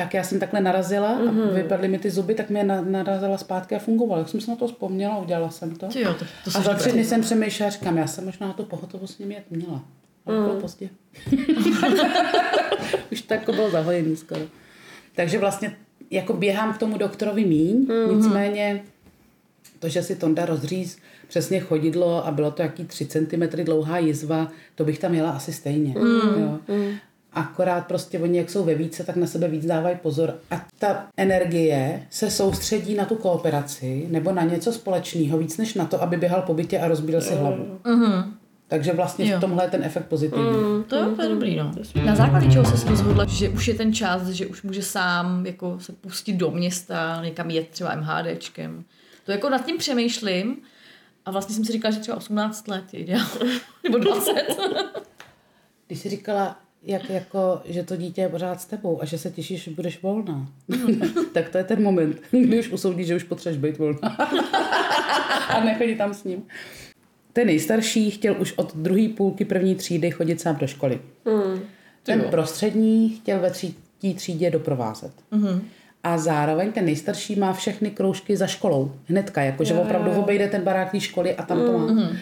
tak 0.01 0.15
já 0.15 0.25
jsem 0.25 0.41
takhle 0.41 0.61
narazila 0.61 1.19
mm-hmm. 1.19 1.29
a 1.29 1.33
mhm. 1.33 1.55
vypadly 1.55 1.89
mi 1.89 1.99
ty 1.99 2.11
zuby, 2.11 2.35
tak 2.35 2.51
mě 2.51 2.65
narazila 2.65 3.39
zpátky 3.39 3.75
a 3.75 3.79
fungovalo. 3.79 4.21
Jak 4.21 4.29
jsem 4.29 4.41
se 4.41 4.51
na 4.51 4.57
to 4.57 4.67
vzpomněla, 4.67 5.19
udělala 5.19 5.51
jsem 5.51 5.77
to. 5.77 5.89
Jo, 5.95 6.15
to, 6.15 6.25
to 6.45 6.59
a 6.59 6.63
za 6.63 6.75
tři 6.75 6.93
dny 6.93 7.05
jsem 7.05 7.21
přemýšlela, 7.21 7.71
říkám, 7.71 7.97
já 7.97 8.07
jsem 8.07 8.25
možná 8.25 8.53
to 8.53 8.63
pohotovost 8.63 9.15
s 9.15 9.19
nimi 9.19 9.35
jet 9.35 9.45
měla. 9.51 9.85
Ale 10.27 10.37
mm. 10.37 10.43
bylo 10.43 10.55
mhm. 10.55 10.63
pozdě. 10.63 10.89
Už 13.13 13.23
tak 13.23 13.41
jako 13.41 13.53
bylo 13.53 13.71
zahojený 13.71 14.17
skoro. 14.17 14.41
Takže 15.15 15.39
vlastně 15.39 15.77
jako 16.11 16.33
běhám 16.33 16.75
k 16.75 16.79
tomu 16.79 16.99
doktorovi 16.99 17.45
míň, 17.45 17.87
mm-hmm. 17.87 18.17
nicméně 18.17 18.83
to, 19.79 19.89
že 19.89 20.03
si 20.03 20.17
Tonda 20.17 20.47
rozříz 20.47 20.99
přesně 21.29 21.61
chodidlo 21.61 22.27
a 22.27 22.31
bylo 22.31 22.51
to 22.51 22.63
jaký 22.63 22.85
3 22.85 23.07
cm 23.07 23.65
dlouhá 23.65 23.99
jizva, 23.99 24.53
to 24.75 24.85
bych 24.85 24.99
tam 24.99 25.15
jela 25.15 25.31
asi 25.31 25.53
stejně. 25.53 25.95
Mm, 25.99 26.43
jo. 26.43 26.59
Mm. 26.69 26.95
Akorát 27.33 27.87
prostě 27.87 28.19
oni, 28.19 28.39
jak 28.39 28.51
jsou 28.51 28.65
ve 28.65 28.75
více, 28.75 29.05
tak 29.05 29.17
na 29.17 29.27
sebe 29.27 29.49
víc 29.49 29.67
dávají 29.67 29.97
pozor. 30.03 30.35
A 30.51 30.67
ta 30.79 31.07
energie 31.17 32.07
se 32.11 32.31
soustředí 32.31 32.95
na 32.95 33.05
tu 33.05 33.17
kooperaci 33.17 34.07
nebo 34.11 34.33
na 34.33 34.43
něco 34.43 34.73
společného 34.73 35.39
víc 35.39 35.57
než 35.57 35.75
na 35.75 35.85
to, 35.85 36.03
aby 36.03 36.17
běhal 36.17 36.43
po 36.43 36.55
bytě 36.55 36.81
a 36.81 36.89
rozbíl 36.89 37.21
si 37.21 37.35
hlavu. 37.35 37.79
Mm-hmm. 37.85 38.25
Takže 38.69 38.93
vlastně 38.93 39.31
jo. 39.31 39.39
v 39.39 39.41
tomhle 39.41 39.65
je 39.65 39.71
ten 39.71 39.85
efekt 39.85 40.07
pozitivní. 40.07 40.51
Mm, 40.51 40.85
to, 40.85 40.97
je, 40.97 41.05
to 41.05 41.23
je 41.23 41.29
dobrý, 41.29 41.57
no. 41.57 41.73
Na 42.05 42.15
základě 42.15 42.51
čeho 42.51 42.65
se 42.65 42.89
rozhodla, 42.89 43.25
že 43.25 43.49
už 43.49 43.69
je 43.69 43.75
ten 43.75 43.95
čas, 43.95 44.29
že 44.29 44.47
už 44.47 44.63
může 44.63 44.83
sám 44.83 45.47
jako 45.47 45.81
se 45.81 45.93
pustit 45.93 46.33
do 46.33 46.51
města, 46.51 47.21
někam 47.25 47.51
jet 47.51 47.69
třeba 47.69 47.95
MHDčkem. 47.95 48.85
To 49.25 49.33
jako 49.33 49.49
nad 49.49 49.67
tím 49.67 49.79
přemýšlím 49.79 50.57
a 51.27 51.31
vlastně 51.31 51.55
jsem 51.55 51.65
si 51.65 51.73
říkala, 51.73 51.95
že 51.95 52.01
třeba 52.01 52.17
18 52.17 52.69
let 52.69 52.85
je 52.93 53.01
ideál. 53.01 53.27
Nebo 53.85 53.99
20. 53.99 54.33
Když 55.87 55.99
jsi 55.99 56.09
říkala, 56.09 56.57
jak 56.83 57.11
jako, 57.11 57.61
že 57.65 57.83
to 57.83 57.97
dítě 57.97 58.21
je 58.21 58.29
pořád 58.29 58.61
s 58.61 58.67
tebou 58.67 59.03
a 59.03 59.05
že 59.05 59.19
se 59.19 59.31
těšíš, 59.31 59.63
že 59.65 59.71
budeš 59.71 60.03
volná. 60.03 60.49
tak 61.33 61.49
to 61.49 61.59
je 61.59 61.65
ten 61.65 61.83
moment, 61.83 62.23
kdy 62.31 62.59
už 62.59 62.69
usoudíš, 62.69 63.07
že 63.07 63.17
už 63.17 63.23
potřebuješ 63.23 63.63
být 63.63 63.79
volná. 63.79 64.09
a 65.49 65.65
nechodí 65.65 65.95
tam 65.97 66.15
s 66.15 66.25
ním. 66.25 66.43
Ten 67.33 67.47
nejstarší 67.47 68.11
chtěl 68.11 68.37
už 68.41 68.53
od 68.57 68.77
druhé 68.77 69.09
půlky 69.09 69.45
první 69.45 69.75
třídy 69.75 70.11
chodit 70.11 70.41
sám 70.41 70.57
do 70.57 70.67
školy. 70.67 71.01
Mm. 71.25 71.61
Ten 72.03 72.21
prostřední 72.31 73.09
chtěl 73.09 73.41
ve 73.41 73.51
třetí 73.51 74.15
třídě 74.15 74.51
doprovázet. 74.51 75.13
Mm. 75.31 75.69
A 76.05 76.19
zároveň 76.19 76.73
ten 76.73 76.85
nejstarší 76.85 77.37
má 77.37 77.53
všechny 77.53 77.91
kroužky 77.91 78.37
za 78.37 78.47
školou. 78.47 78.93
Hnedka, 79.07 79.43
jakože 79.43 79.75
opravdu 79.75 80.11
obejde 80.11 80.49
ten 80.49 80.63
barák 80.63 80.99
školy 80.99 81.35
a 81.35 81.43
tam 81.43 81.59
to 81.67 81.79
má. 81.79 81.87
Mm. 81.87 82.17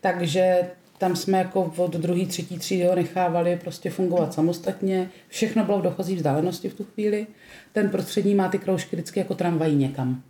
Takže 0.00 0.60
Tam 0.98 1.16
jsme 1.16 1.38
jako 1.38 1.72
od 1.76 1.96
druhé, 1.96 2.26
třetí 2.26 2.58
třídy 2.58 2.84
ho 2.84 2.94
nechávali 2.94 3.58
prostě 3.60 3.90
fungovat 3.90 4.34
samostatně. 4.34 5.10
Všechno 5.28 5.64
bylo 5.64 5.78
v 5.78 5.82
dochozí 5.82 6.16
vzdálenosti 6.16 6.68
v 6.68 6.74
tu 6.74 6.84
chvíli. 6.84 7.26
Ten 7.72 7.90
prostřední 7.90 8.34
má 8.34 8.48
ty 8.48 8.58
kroužky 8.58 8.96
vždycky 8.96 9.20
jako 9.20 9.34
tramvají 9.34 9.76
někam. 9.76 10.22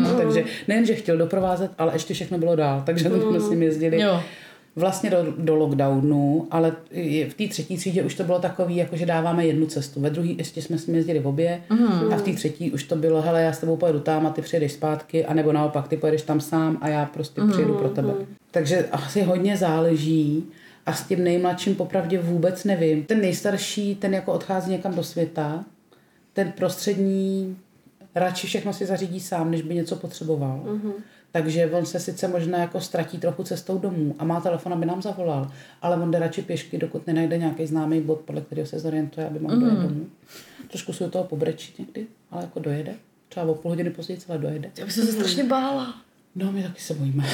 No, 0.00 0.16
takže 0.16 0.44
nejen, 0.68 0.86
že 0.86 0.94
chtěl 0.94 1.16
doprovázet, 1.16 1.70
ale 1.78 1.92
ještě 1.94 2.14
všechno 2.14 2.38
bylo 2.38 2.56
dál. 2.56 2.82
Takže 2.86 3.04
jsme 3.04 3.40
s 3.40 3.50
ním 3.50 3.62
jezdili 3.62 4.00
Jo. 4.00 4.22
Vlastně 4.76 5.10
do, 5.10 5.34
do 5.38 5.56
lockdownu, 5.56 6.46
ale 6.50 6.72
v 7.28 7.34
té 7.34 7.48
třetí 7.48 7.76
třídě 7.76 8.02
už 8.02 8.14
to 8.14 8.24
bylo 8.24 8.38
takový, 8.38 8.76
jako 8.76 8.96
že 8.96 9.06
dáváme 9.06 9.46
jednu 9.46 9.66
cestu. 9.66 10.00
Ve 10.00 10.10
druhé 10.10 10.28
ještě 10.28 10.62
jsme 10.62 10.78
s 10.78 10.86
ním 10.86 10.96
jezdili 10.96 11.18
v 11.18 11.26
obě 11.26 11.62
a 12.12 12.16
v 12.16 12.22
té 12.22 12.32
třetí 12.32 12.70
už 12.70 12.84
to 12.84 12.96
bylo, 12.96 13.22
hele, 13.22 13.42
já 13.42 13.52
s 13.52 13.58
tebou 13.58 13.76
pojedu 13.76 14.00
tam 14.00 14.26
a 14.26 14.30
ty 14.30 14.42
přijedeš 14.42 14.72
zpátky, 14.72 15.26
anebo 15.26 15.52
naopak, 15.52 15.88
ty 15.88 15.96
pojedeš 15.96 16.22
tam 16.22 16.40
sám 16.40 16.78
a 16.80 16.88
já 16.88 17.06
prostě 17.06 17.40
přijedu 17.52 17.74
pro 17.74 17.88
tebe. 17.88 18.14
Takže 18.50 18.88
asi 18.92 19.22
hodně 19.22 19.56
záleží 19.56 20.44
a 20.86 20.92
s 20.92 21.04
tím 21.04 21.24
nejmladším 21.24 21.74
popravdě 21.74 22.18
vůbec 22.18 22.64
nevím. 22.64 23.04
Ten 23.04 23.20
nejstarší, 23.20 23.94
ten 23.94 24.14
jako 24.14 24.32
odchází 24.32 24.70
někam 24.70 24.94
do 24.94 25.02
světa, 25.02 25.64
ten 26.32 26.52
prostřední 26.52 27.56
radši 28.14 28.46
všechno 28.46 28.72
si 28.72 28.86
zařídí 28.86 29.20
sám, 29.20 29.50
než 29.50 29.62
by 29.62 29.74
něco 29.74 29.96
potřeboval. 29.96 30.60
Mm-hmm. 30.64 30.92
Takže 31.32 31.66
on 31.66 31.86
se 31.86 32.00
sice 32.00 32.28
možná 32.28 32.58
jako 32.58 32.80
ztratí 32.80 33.18
trochu 33.18 33.42
cestou 33.42 33.78
domů 33.78 34.14
a 34.18 34.24
má 34.24 34.40
telefon, 34.40 34.72
aby 34.72 34.86
nám 34.86 35.02
zavolal, 35.02 35.50
ale 35.82 35.96
on 35.96 36.10
jde 36.10 36.18
radši 36.18 36.42
pěšky, 36.42 36.78
dokud 36.78 37.06
nenajde 37.06 37.38
nějaký 37.38 37.66
známý 37.66 38.00
bod, 38.00 38.20
podle 38.20 38.40
kterého 38.40 38.66
se 38.66 38.78
zorientuje, 38.78 39.26
aby 39.26 39.38
mohl 39.38 39.56
dojet 39.56 39.78
domů. 39.78 40.06
Trošku 40.68 40.92
se 40.92 41.06
u 41.06 41.10
toho 41.10 41.24
pobrečit 41.24 41.78
někdy, 41.78 42.06
ale 42.30 42.42
jako 42.42 42.60
dojede. 42.60 42.94
Třeba 43.28 43.46
o 43.46 43.54
půl 43.54 43.70
hodiny 43.70 43.90
později 43.90 44.20
celé 44.20 44.38
dojede. 44.38 44.70
Já 44.78 44.84
bych 44.84 44.94
se 44.94 45.12
strašně 45.12 45.44
bála. 45.44 45.94
No, 46.34 46.52
my 46.52 46.62
taky 46.62 46.80
se 46.80 46.94
bojíme. 46.94 47.24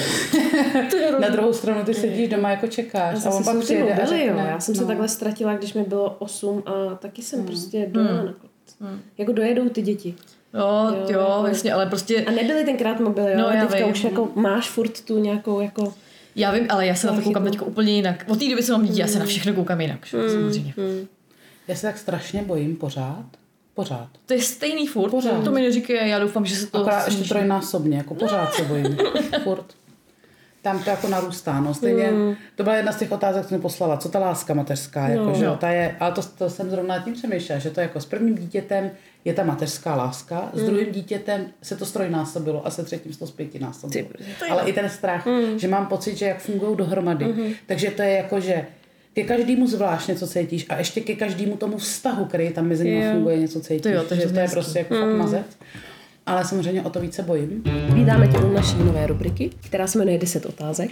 Na 1.20 1.28
druhou 1.28 1.52
stranu 1.52 1.84
ty 1.84 1.94
sedíš 1.94 2.28
doma 2.28 2.50
jako 2.50 2.66
čekáš 2.66 3.24
Já 3.24 3.30
a 3.30 3.34
on 3.34 3.44
pak 3.44 3.56
si 3.56 3.62
přijede 3.62 3.94
a 3.94 4.04
mobily, 4.04 4.26
jo. 4.26 4.34
řekne. 4.34 4.50
Já 4.50 4.60
jsem 4.60 4.74
se 4.74 4.80
no. 4.80 4.86
takhle 4.86 5.08
ztratila, 5.08 5.54
když 5.56 5.74
mi 5.74 5.82
bylo 5.82 6.10
8 6.10 6.62
a 6.66 6.94
taky 6.94 7.22
jsem 7.22 7.46
prostě 7.46 7.86
dojela 7.90 8.24
na 8.24 8.32
konec. 8.32 8.98
Jako 9.18 9.32
dojedou 9.32 9.68
ty 9.68 9.82
děti. 9.82 10.14
Jo, 10.54 10.96
jo, 11.08 11.20
jako- 11.20 11.46
jasně, 11.48 11.72
ale 11.72 11.86
prostě 11.86 12.24
A 12.24 12.30
nebyly 12.30 12.64
tenkrát 12.64 13.00
mobily, 13.00 13.32
jo? 13.32 13.38
No, 13.38 13.46
ale 13.46 13.56
já 13.56 13.66
teďka 13.66 13.84
vím. 13.84 13.92
už 13.92 14.04
jako 14.04 14.28
máš 14.34 14.68
furt 14.70 15.00
tu 15.00 15.18
nějakou 15.18 15.60
jako... 15.60 15.94
já 16.36 16.50
vím, 16.52 16.66
ale 16.68 16.86
já 16.86 16.94
se 16.94 17.06
na 17.06 17.12
to 17.12 17.22
koukám 17.22 17.44
teď 17.44 17.60
úplně 17.60 17.92
jinak. 17.92 18.24
Od 18.28 18.38
té 18.38 18.48
doby, 18.48 18.62
co 18.62 18.72
mám 18.72 18.86
dítě, 18.86 19.00
já 19.00 19.06
se 19.06 19.18
na 19.18 19.24
všechno 19.24 19.52
koukám 19.54 19.80
jinak, 19.80 20.06
že? 20.06 20.30
samozřejmě. 20.30 20.74
Já 21.68 21.74
se 21.74 21.82
tak 21.86 21.98
strašně 21.98 22.42
bojím 22.42 22.76
pořád. 22.76 23.24
Pořád. 23.74 24.08
To 24.26 24.34
je 24.34 24.40
stejný 24.40 24.86
furt, 24.86 25.10
Pořád. 25.10 25.44
to 25.44 25.50
mi 25.50 25.60
neříkají, 25.62 26.10
já 26.10 26.18
doufám, 26.18 26.46
že 26.46 26.56
se 26.56 26.66
to 26.66 26.78
Akorát 26.78 27.06
ještě 27.08 27.24
trojnásobně, 27.28 27.96
jako 27.96 28.14
pořád 28.14 28.54
se 28.54 28.62
bojím. 28.62 28.96
Furt. 29.44 29.64
Tam 30.62 30.82
to 30.84 30.90
jako 30.90 31.08
narůstá, 31.08 31.60
no. 31.60 31.74
Stejně, 31.74 32.10
to 32.56 32.62
byla 32.62 32.76
jedna 32.76 32.92
z 32.92 32.96
těch 32.98 33.12
otázek, 33.12 33.46
co 33.46 33.54
mi 33.54 33.60
poslala. 33.60 33.96
Co 33.96 34.08
ta 34.08 34.18
láska 34.18 34.54
mateřská, 34.54 35.08
jako, 35.08 35.24
No. 35.24 35.34
že 35.34 35.44
jo, 35.44 35.56
ta 35.60 35.68
je, 35.70 35.96
ale 36.00 36.12
to, 36.12 36.22
to 36.38 36.50
jsem 36.50 36.70
zrovna 36.70 36.98
tím 36.98 37.14
přemýšlela, 37.14 37.58
že 37.58 37.70
to 37.70 37.80
jako 37.80 38.00
s 38.00 38.06
prvním 38.06 38.34
dítětem 38.34 38.90
je 39.24 39.34
ta 39.34 39.44
mateřská 39.44 39.96
láska, 39.96 40.50
s 40.54 40.62
druhým 40.62 40.92
dítětem 40.92 41.46
se 41.62 41.76
to 41.76 41.86
strojnásobilo 41.86 42.66
a 42.66 42.70
se 42.70 42.84
třetím 42.84 43.12
se 43.12 43.18
to 43.18 43.26
zpětinásobilo. 43.26 44.08
Ale 44.50 44.62
i 44.62 44.72
ten 44.72 44.90
strach, 44.90 45.26
že 45.56 45.68
mám 45.68 45.86
pocit, 45.86 46.16
že 46.16 46.26
jak 46.26 46.40
fungují 46.40 46.76
dohromady. 46.76 47.56
Takže 47.66 47.90
to 47.90 48.02
je 48.02 48.10
jako, 48.10 48.40
že 48.40 48.66
ke 49.14 49.22
každému 49.22 49.66
zvlášť 49.66 50.08
něco 50.08 50.26
cítíš 50.26 50.66
a 50.68 50.78
ještě 50.78 51.00
ke 51.00 51.14
každému 51.14 51.56
tomu 51.56 51.78
vztahu, 51.78 52.24
který 52.24 52.50
tam 52.52 52.68
mezi 52.68 52.84
nimi 52.84 53.12
funguje, 53.12 53.38
něco 53.38 53.60
cítíš. 53.60 53.82
To 53.82 53.88
jo, 53.88 54.02
to 54.08 54.14
je 54.14 54.20
že 54.20 54.26
to 54.26 54.34
je 54.34 54.40
hezký. 54.40 54.54
prostě 54.54 54.78
jako 54.78 54.94
fakt 54.94 55.16
mazec. 55.16 55.46
Ale 56.26 56.44
samozřejmě 56.44 56.82
o 56.82 56.90
to 56.90 57.00
více 57.00 57.22
bojím. 57.22 57.62
Vítáme 57.94 58.28
tě 58.28 58.38
u 58.38 58.52
naší 58.52 58.78
nové 58.78 59.06
rubriky, 59.06 59.50
která 59.60 59.86
se 59.86 59.98
jmenuje 59.98 60.18
10 60.18 60.46
otázek. 60.46 60.90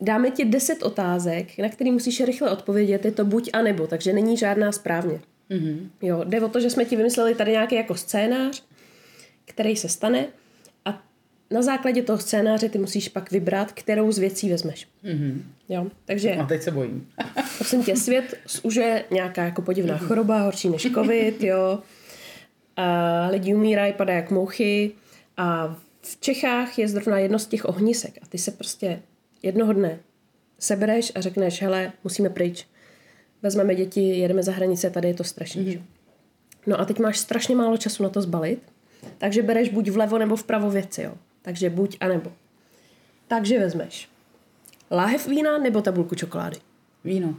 Dáme 0.00 0.30
ti 0.30 0.44
10 0.44 0.82
otázek, 0.82 1.58
na 1.58 1.68
které 1.68 1.90
musíš 1.90 2.24
rychle 2.24 2.50
odpovědět. 2.50 3.04
Je 3.04 3.12
to 3.12 3.24
buď 3.24 3.50
a 3.52 3.62
nebo, 3.62 3.86
takže 3.86 4.12
není 4.12 4.36
žádná 4.36 4.72
správně. 4.72 5.20
Mm-hmm. 5.52 5.88
Jo, 6.02 6.24
jde 6.24 6.40
o 6.40 6.48
to, 6.48 6.60
že 6.60 6.70
jsme 6.70 6.84
ti 6.84 6.96
vymysleli 6.96 7.34
tady 7.34 7.50
nějaký 7.50 7.74
jako 7.74 7.94
scénář, 7.94 8.64
který 9.44 9.76
se 9.76 9.88
stane 9.88 10.26
a 10.84 11.02
na 11.50 11.62
základě 11.62 12.02
toho 12.02 12.18
scénáře 12.18 12.68
ty 12.68 12.78
musíš 12.78 13.08
pak 13.08 13.30
vybrat, 13.30 13.72
kterou 13.72 14.12
z 14.12 14.18
věcí 14.18 14.50
vezmeš. 14.50 14.88
Mm-hmm. 15.04 15.42
Jo, 15.68 15.86
takže 16.04 16.34
A 16.34 16.46
teď 16.46 16.62
se 16.62 16.70
bojím. 16.70 17.08
prosím 17.58 17.84
tě, 17.84 17.96
svět 17.96 18.34
zužuje 18.48 19.04
nějaká 19.10 19.44
jako 19.44 19.62
podivná 19.62 19.98
choroba, 19.98 20.42
horší 20.42 20.68
než 20.68 20.92
covid, 20.94 21.42
jo. 21.42 21.78
A 22.76 23.28
lidi 23.30 23.54
umírají, 23.54 23.92
padají 23.92 24.16
jak 24.16 24.30
mouchy 24.30 24.92
a 25.36 25.76
v 26.02 26.20
Čechách 26.20 26.78
je 26.78 26.88
zrovna 26.88 27.18
jedno 27.18 27.38
z 27.38 27.46
těch 27.46 27.64
ohnisek 27.64 28.18
a 28.22 28.26
ty 28.26 28.38
se 28.38 28.50
prostě 28.50 29.02
jednoho 29.42 29.72
dne 29.72 29.98
sebereš 30.58 31.12
a 31.14 31.20
řekneš, 31.20 31.62
hele, 31.62 31.92
musíme 32.04 32.30
pryč. 32.30 32.66
Vezmeme 33.42 33.74
děti, 33.74 34.00
jedeme 34.00 34.42
za 34.42 34.52
hranice, 34.52 34.90
tady 34.90 35.08
je 35.08 35.14
to 35.14 35.24
strašný. 35.24 35.66
Mm-hmm. 35.66 35.82
No 36.66 36.80
a 36.80 36.84
teď 36.84 36.98
máš 36.98 37.18
strašně 37.18 37.56
málo 37.56 37.76
času 37.76 38.02
na 38.02 38.08
to 38.08 38.22
zbalit, 38.22 38.72
takže 39.18 39.42
bereš 39.42 39.68
buď 39.68 39.88
vlevo 39.90 40.18
nebo 40.18 40.36
vpravo 40.36 40.70
věci, 40.70 41.02
jo. 41.02 41.14
Takže 41.42 41.70
buď 41.70 41.96
a 42.00 42.08
nebo. 42.08 42.32
Takže 43.28 43.58
vezmeš 43.58 44.08
láhev 44.90 45.28
vína 45.28 45.58
nebo 45.58 45.82
tabulku 45.82 46.14
čokolády. 46.14 46.56
Víno, 47.04 47.34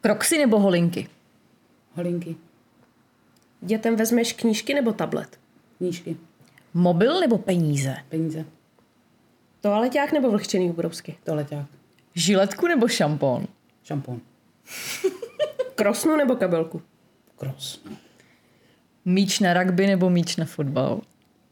Kroxy 0.00 0.38
nebo 0.38 0.58
holinky? 0.58 1.08
holinky, 1.94 2.36
Dětem 3.60 3.96
vezmeš 3.96 4.32
knížky 4.32 4.74
nebo 4.74 4.92
tablet? 4.92 5.38
knížky, 5.78 6.16
Mobil 6.74 7.20
nebo 7.20 7.38
peníze? 7.38 7.96
peníze, 8.08 8.44
Toaleťák 9.60 10.12
nebo 10.12 10.30
vlhčený 10.30 10.70
ubrousky? 10.70 11.16
toaleťák, 11.24 11.66
Žiletku 12.14 12.66
nebo 12.66 12.88
šampon? 12.88 13.46
šampon, 13.84 14.20
Krosnu 15.74 16.16
nebo 16.16 16.36
kabelku? 16.36 16.82
kros. 17.36 17.84
Míč 19.04 19.40
na 19.40 19.54
rugby 19.54 19.86
nebo 19.86 20.10
míč 20.10 20.36
na 20.36 20.44
fotbal? 20.44 21.00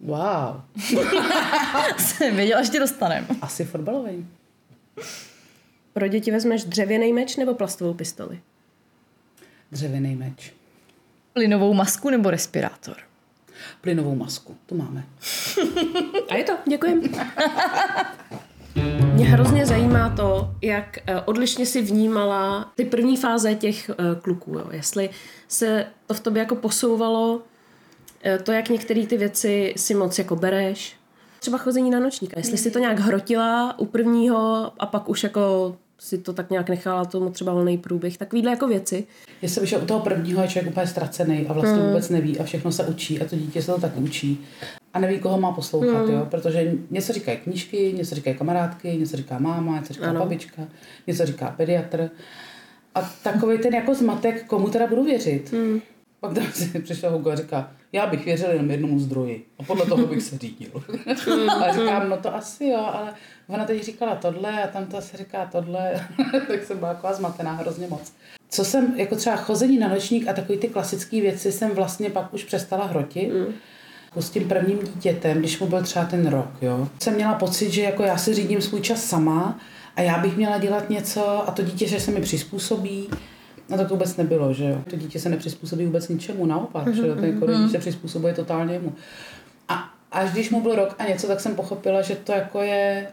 Wow, 0.01 0.61
Jsem 1.99 2.37
věděla, 2.37 2.63
že 2.63 2.71
tě 2.71 2.81
dostanem. 2.81 3.27
asi 3.43 3.65
fotbalový. 3.65 4.27
Pro 5.93 6.09
děti 6.09 6.31
vezmeš 6.31 6.65
dřevěný 6.65 7.13
meč 7.13 7.37
nebo 7.37 7.55
plastovou 7.55 7.95
pistoli? 7.95 8.41
Dřevěný 9.73 10.17
meč, 10.17 10.53
Plynovou 11.33 11.75
masku 11.75 12.11
nebo 12.11 12.31
respirátor? 12.31 12.97
plynovou 13.81 14.15
masku, 14.15 14.57
tu 14.67 14.77
máme. 14.77 15.05
A 16.29 16.37
je 16.37 16.45
to, 16.45 16.53
děkujem. 16.69 17.03
Mě 19.21 19.29
hrozně 19.29 19.67
zajímá 19.67 20.09
to, 20.09 20.51
jak 20.63 20.99
eh, 21.07 21.21
odlišně 21.21 21.67
si 21.67 21.83
vnímala 21.83 22.73
ty 22.77 22.85
první 22.85 23.17
fáze 23.17 23.55
těch 23.55 23.91
eh, 23.91 23.95
kluků. 24.23 24.53
Jo. 24.53 24.65
Jestli 24.71 25.11
se 25.49 25.87
to 26.07 26.15
v 26.15 26.21
tobě 26.21 26.41
jako 26.41 26.57
posouvalo, 26.57 27.43
eh, 28.25 28.39
to, 28.39 28.53
jak 28.53 28.69
některé 28.69 29.07
ty 29.07 29.17
věci 29.17 29.75
si 29.77 29.95
moc 29.95 30.19
jako 30.19 30.37
bereš. 30.37 30.97
Třeba 31.41 31.59
chození 31.59 31.91
na 31.91 32.01
nočníka. 32.01 32.35
Jestli 32.37 32.59
si 32.59 32.71
to 32.71 32.79
nějak 32.79 32.99
hrotila 32.99 33.79
u 33.79 33.87
prvního 33.87 34.73
a 34.79 34.87
pak 34.87 35.09
už 35.09 35.23
jako 35.23 35.77
si 35.99 36.19
to 36.19 36.33
tak 36.33 36.51
nějak 36.51 36.69
nechala 36.69 37.05
tomu 37.05 37.31
třeba 37.31 37.53
volný 37.53 37.79
průběh. 37.79 38.19
Takovýhle 38.19 38.51
jako 38.51 38.69
věci. 38.69 39.07
Já 39.43 39.49
jsem 39.49 39.67
že 39.67 39.79
u 39.79 39.87
toho 39.87 40.01
prvního 40.01 40.43
je 40.43 40.49
člověk 40.49 40.73
úplně 40.73 40.87
ztracený 40.87 41.47
a 41.49 41.53
vlastně 41.53 41.83
vůbec 41.83 42.09
neví 42.09 42.39
a 42.39 42.45
všechno 42.45 42.73
se 42.73 42.87
učí 42.87 43.21
a 43.21 43.25
to 43.25 43.37
dítě 43.37 43.63
se 43.63 43.73
to 43.73 43.81
tak 43.81 43.97
učí 43.97 44.47
a 44.95 44.99
neví, 44.99 45.19
koho 45.19 45.41
má 45.41 45.53
poslouchat, 45.53 46.09
jo? 46.09 46.27
protože 46.31 46.73
něco 46.91 47.13
říkají 47.13 47.39
knížky, 47.39 47.93
něco 47.97 48.15
říkají 48.15 48.37
kamarádky, 48.37 48.97
něco 48.97 49.17
říká 49.17 49.39
máma, 49.39 49.79
něco 49.79 49.93
říká 49.93 50.07
Ano. 50.07 50.21
babička, 50.21 50.63
něco 51.07 51.27
říká 51.27 51.55
pediatr 51.57 52.11
a 52.95 53.13
takový 53.23 53.59
ten 53.59 53.75
jako 53.75 53.95
zmatek, 53.95 54.47
komu 54.47 54.69
teda 54.69 54.87
budu 54.87 55.05
věřit. 55.05 55.53
Hmm. 55.53 55.81
Pak 56.21 56.35
tam 56.35 56.47
si 56.53 56.81
přišel 56.81 57.11
Hugo 57.13 57.31
a 57.31 57.37
říká, 57.37 57.71
já 57.93 58.07
bych 58.07 58.25
věřil 58.25 58.51
jenom 58.51 58.71
jednomu 58.71 58.99
zdroji 58.99 59.47
a 59.59 59.63
podle 59.63 59.87
toho 59.87 60.07
bych 60.07 60.23
se 60.23 60.39
řídil. 60.39 60.71
a 61.65 61.73
říkám, 61.73 62.09
no 62.09 62.17
to 62.17 62.35
asi 62.35 62.67
jo, 62.67 62.91
ale 62.93 63.15
ona 63.49 63.65
teď 63.65 63.85
říkala 63.85 64.15
tohle 64.15 64.63
a 64.63 64.67
tam 64.67 64.87
to 64.87 64.97
asi 64.97 65.17
říká 65.17 65.49
tohle, 65.53 66.07
tak 66.49 66.65
jsem 66.65 66.79
byla 66.79 66.95
taková 66.95 67.13
zmatená 67.13 67.53
hrozně 67.53 67.87
moc. 67.87 68.13
Co 68.49 68.65
jsem, 68.65 68.95
jako 68.97 69.17
třeba 69.17 69.37
chození 69.37 69.79
na 69.79 69.89
nočník 69.89 70.29
a 70.29 70.33
takové 70.33 70.59
ty 70.59 70.69
klasické 70.69 71.21
věci 71.21 71.53
jsem 71.53 71.71
vlastně 71.71 72.11
pak 72.11 72.35
už 72.35 72.45
přestala 72.45 72.87
hrotit. 72.87 73.33
Mm. 73.33 73.55
S 74.17 74.31
tím 74.31 74.49
prvním 74.49 74.79
dítětem, 74.79 75.39
když 75.39 75.61
mu 75.61 75.67
byl 75.67 75.83
třeba 75.83 76.05
ten 76.05 76.27
rok, 76.27 76.51
jo, 76.63 76.89
jsem 77.03 77.15
měla 77.15 77.35
pocit, 77.35 77.71
že 77.71 77.83
jako 77.83 78.03
já 78.03 78.17
si 78.17 78.35
řídím 78.35 78.63
svůj 78.63 78.81
čas 78.81 79.05
sama 79.05 79.59
a 79.97 80.01
já 80.01 80.19
bych 80.19 80.37
měla 80.37 80.59
dělat 80.59 80.91
něco 80.91 81.49
a 81.49 81.51
to 81.51 81.63
dítě, 81.63 81.89
že 81.89 82.01
se 82.01 82.11
mi 82.11 82.21
přizpůsobí. 82.21 83.09
No 83.69 83.77
tak 83.77 83.89
to 83.89 83.95
vůbec 83.95 84.17
nebylo, 84.17 84.55
že 84.55 84.65
jo. 84.65 84.79
To 84.91 84.97
dítě 84.97 85.21
se 85.21 85.29
nepřizpůsobí 85.29 85.87
vůbec 85.87 86.09
ničemu, 86.09 86.47
naopak, 86.47 86.95
že 86.95 87.07
jo. 87.07 87.15
Ten 87.15 87.25
jako 87.25 87.47
rodič 87.47 87.71
se 87.71 87.79
přizpůsobuje 87.79 88.35
totálně 88.35 88.75
jemu. 88.75 88.93
A 89.69 89.91
až 90.13 90.31
když 90.31 90.51
mu 90.51 90.61
byl 90.61 90.75
rok 90.75 90.95
a 90.99 91.05
něco, 91.05 91.27
tak 91.27 91.41
jsem 91.41 91.55
pochopila, 91.55 92.03
že 92.03 92.17
to 92.17 92.33
jako 92.33 92.63
je 92.63 93.07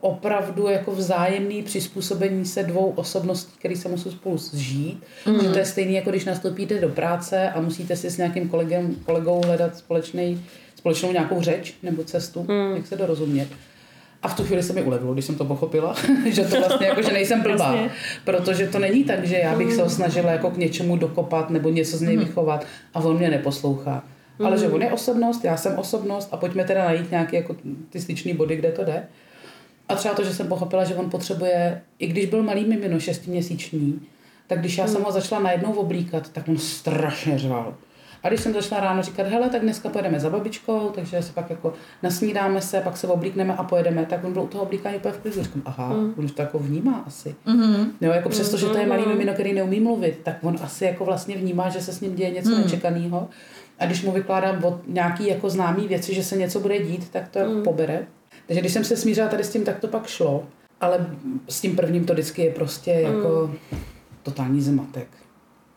opravdu 0.00 0.68
jako 0.68 0.92
vzájemný 0.92 1.62
přizpůsobení 1.62 2.44
se 2.44 2.62
dvou 2.62 2.90
osobností, 2.90 3.52
které 3.58 3.76
se 3.76 3.88
musí 3.88 4.10
spolu 4.10 4.38
zžít. 4.38 5.04
Mm. 5.26 5.40
Že 5.40 5.48
to 5.48 5.58
je 5.58 5.64
stejné, 5.64 5.92
jako 5.92 6.10
když 6.10 6.24
nastoupíte 6.24 6.80
do 6.80 6.88
práce 6.88 7.50
a 7.50 7.60
musíte 7.60 7.96
si 7.96 8.10
s 8.10 8.16
nějakým 8.16 8.48
kolegem, 8.48 8.96
kolegou 9.04 9.42
hledat 9.46 9.76
společný, 9.76 10.44
společnou 10.76 11.12
nějakou 11.12 11.40
řeč 11.40 11.74
nebo 11.82 12.04
cestu, 12.04 12.46
mm. 12.48 12.76
jak 12.76 12.86
se 12.86 12.96
dorozumět. 12.96 13.48
A 14.22 14.28
v 14.28 14.36
tu 14.36 14.44
chvíli 14.44 14.62
se 14.62 14.72
mi 14.72 14.82
ulevilo, 14.82 15.12
když 15.12 15.24
jsem 15.24 15.34
to 15.34 15.44
pochopila, 15.44 15.94
že 16.30 16.44
to 16.44 16.60
vlastně 16.60 16.86
jako, 16.86 17.02
že 17.02 17.12
nejsem 17.12 17.42
blbá. 17.42 17.78
protože 18.24 18.66
to 18.66 18.78
není 18.78 19.04
tak, 19.04 19.26
že 19.26 19.36
já 19.36 19.56
bych 19.56 19.72
se 19.72 19.82
ho 19.82 19.90
snažila 19.90 20.32
jako 20.32 20.50
k 20.50 20.56
něčemu 20.56 20.96
dokopat 20.96 21.50
nebo 21.50 21.68
něco 21.68 21.96
z 21.96 22.00
něj 22.00 22.16
vychovat 22.16 22.66
a 22.94 23.00
on 23.00 23.18
mě 23.18 23.30
neposlouchá. 23.30 24.04
Ale 24.44 24.58
že 24.58 24.68
on 24.68 24.82
je 24.82 24.92
osobnost, 24.92 25.44
já 25.44 25.56
jsem 25.56 25.78
osobnost 25.78 26.28
a 26.32 26.36
pojďme 26.36 26.64
teda 26.64 26.84
najít 26.84 27.10
nějaké 27.10 27.36
jako 27.36 27.56
ty 27.90 28.00
styčný 28.00 28.34
body, 28.34 28.56
kde 28.56 28.72
to 28.72 28.84
jde. 28.84 29.06
A 29.90 29.94
třeba 29.94 30.14
to, 30.14 30.24
že 30.24 30.34
jsem 30.34 30.48
pochopila, 30.48 30.84
že 30.84 30.94
on 30.94 31.10
potřebuje, 31.10 31.82
i 31.98 32.06
když 32.06 32.26
byl 32.26 32.42
malý 32.42 32.64
mimino, 32.64 33.00
šestiměsíční, 33.00 34.00
tak 34.46 34.60
když 34.60 34.78
já 34.78 34.86
jsem 34.86 35.02
ho 35.02 35.12
začala 35.12 35.42
najednou 35.42 35.72
oblíkat, 35.72 36.28
tak 36.28 36.48
on 36.48 36.58
strašně 36.58 37.38
řval. 37.38 37.74
A 38.22 38.28
když 38.28 38.40
jsem 38.40 38.52
začala 38.52 38.80
ráno 38.80 39.02
říkat, 39.02 39.26
hele, 39.26 39.48
tak 39.48 39.62
dneska 39.62 39.88
pojedeme 39.88 40.20
za 40.20 40.30
babičkou, 40.30 40.90
takže 40.94 41.22
se 41.22 41.32
pak 41.32 41.50
jako 41.50 41.72
nasnídáme 42.02 42.60
se, 42.60 42.80
pak 42.80 42.96
se 42.96 43.06
oblíkneme 43.06 43.54
a 43.54 43.64
pojedeme, 43.64 44.06
tak 44.06 44.24
on 44.24 44.32
byl 44.32 44.42
u 44.42 44.46
toho 44.46 44.64
oblíkání 44.64 44.96
úplně 44.96 45.14
v 45.14 45.18
klidu. 45.18 45.42
Říkám, 45.42 45.62
aha, 45.64 45.88
mm. 45.88 46.14
on 46.18 46.24
už 46.24 46.32
to 46.32 46.42
jako 46.42 46.58
vnímá 46.58 47.04
asi. 47.06 47.34
Mm-hmm. 47.46 47.86
Jo, 48.00 48.12
jako 48.12 48.28
přesto, 48.28 48.56
že 48.56 48.66
to 48.66 48.78
je 48.78 48.86
malý 48.86 49.06
mimino, 49.06 49.32
který 49.32 49.52
neumí 49.52 49.80
mluvit, 49.80 50.20
tak 50.22 50.36
on 50.42 50.56
asi 50.62 50.84
jako 50.84 51.04
vlastně 51.04 51.36
vnímá, 51.36 51.68
že 51.68 51.80
se 51.80 51.92
s 51.92 52.00
ním 52.00 52.14
děje 52.14 52.30
něco 52.30 52.50
mm. 52.50 52.60
nečekaného. 52.60 53.28
A 53.78 53.86
když 53.86 54.02
mu 54.02 54.12
vykládám 54.12 54.64
od 54.64 54.80
nějaký 54.86 55.28
jako 55.28 55.50
známý 55.50 55.88
věci, 55.88 56.14
že 56.14 56.24
se 56.24 56.36
něco 56.36 56.60
bude 56.60 56.78
dít, 56.78 57.10
tak 57.10 57.28
to 57.28 57.38
mm. 57.40 57.62
pobere. 57.62 58.06
Takže 58.50 58.60
když 58.60 58.72
jsem 58.72 58.84
se 58.84 58.96
smířila 58.96 59.28
tady 59.28 59.44
s 59.44 59.50
tím, 59.50 59.64
tak 59.64 59.78
to 59.78 59.88
pak 59.88 60.06
šlo. 60.06 60.46
Ale 60.80 61.06
s 61.48 61.60
tím 61.60 61.76
prvním 61.76 62.04
to 62.04 62.12
vždycky 62.12 62.42
je 62.42 62.52
prostě 62.52 62.94
mm. 62.94 63.14
jako 63.14 63.54
totální 64.22 64.62
zmatek. 64.62 65.08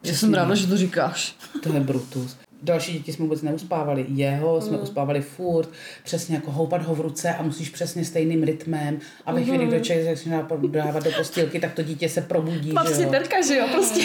Já 0.04 0.14
jsem 0.14 0.34
ráda, 0.34 0.56
že 0.56 0.68
to 0.68 0.78
říkáš. 0.78 1.36
To 1.64 1.74
je 1.74 1.80
brutus. 1.80 2.38
Další 2.64 2.94
děti 2.94 3.14
jsme 3.14 3.24
vůbec 3.24 3.42
neuspávali. 3.42 4.06
Jeho 4.08 4.62
jsme 4.62 4.78
mm. 4.78 4.84
uspávali 4.84 5.22
furt, 5.22 5.70
přesně 6.04 6.36
jako 6.36 6.52
houpat 6.52 6.84
ho 6.84 6.96
v 6.96 7.02
ruce 7.02 7.34
a 7.34 7.44
musíš 7.44 7.70
přesně 7.70 8.06
stejným 8.06 8.44
rytmem, 8.44 9.00
aby 9.26 9.40
mm. 9.40 9.46
chvíli, 9.46 9.66
kdo 9.66 9.80
člověk 9.80 10.08
začne 10.08 10.46
dávat 10.68 11.04
do 11.04 11.12
postýlky, 11.18 11.60
tak 11.60 11.74
to 11.74 11.84
dítě 11.84 12.10
se 12.10 12.22
probudí. 12.22 12.72
Mám 12.72 12.88
si 12.88 13.06
terka, 13.06 13.46
že 13.48 13.58
jo, 13.58 13.68
prostě. 13.72 14.02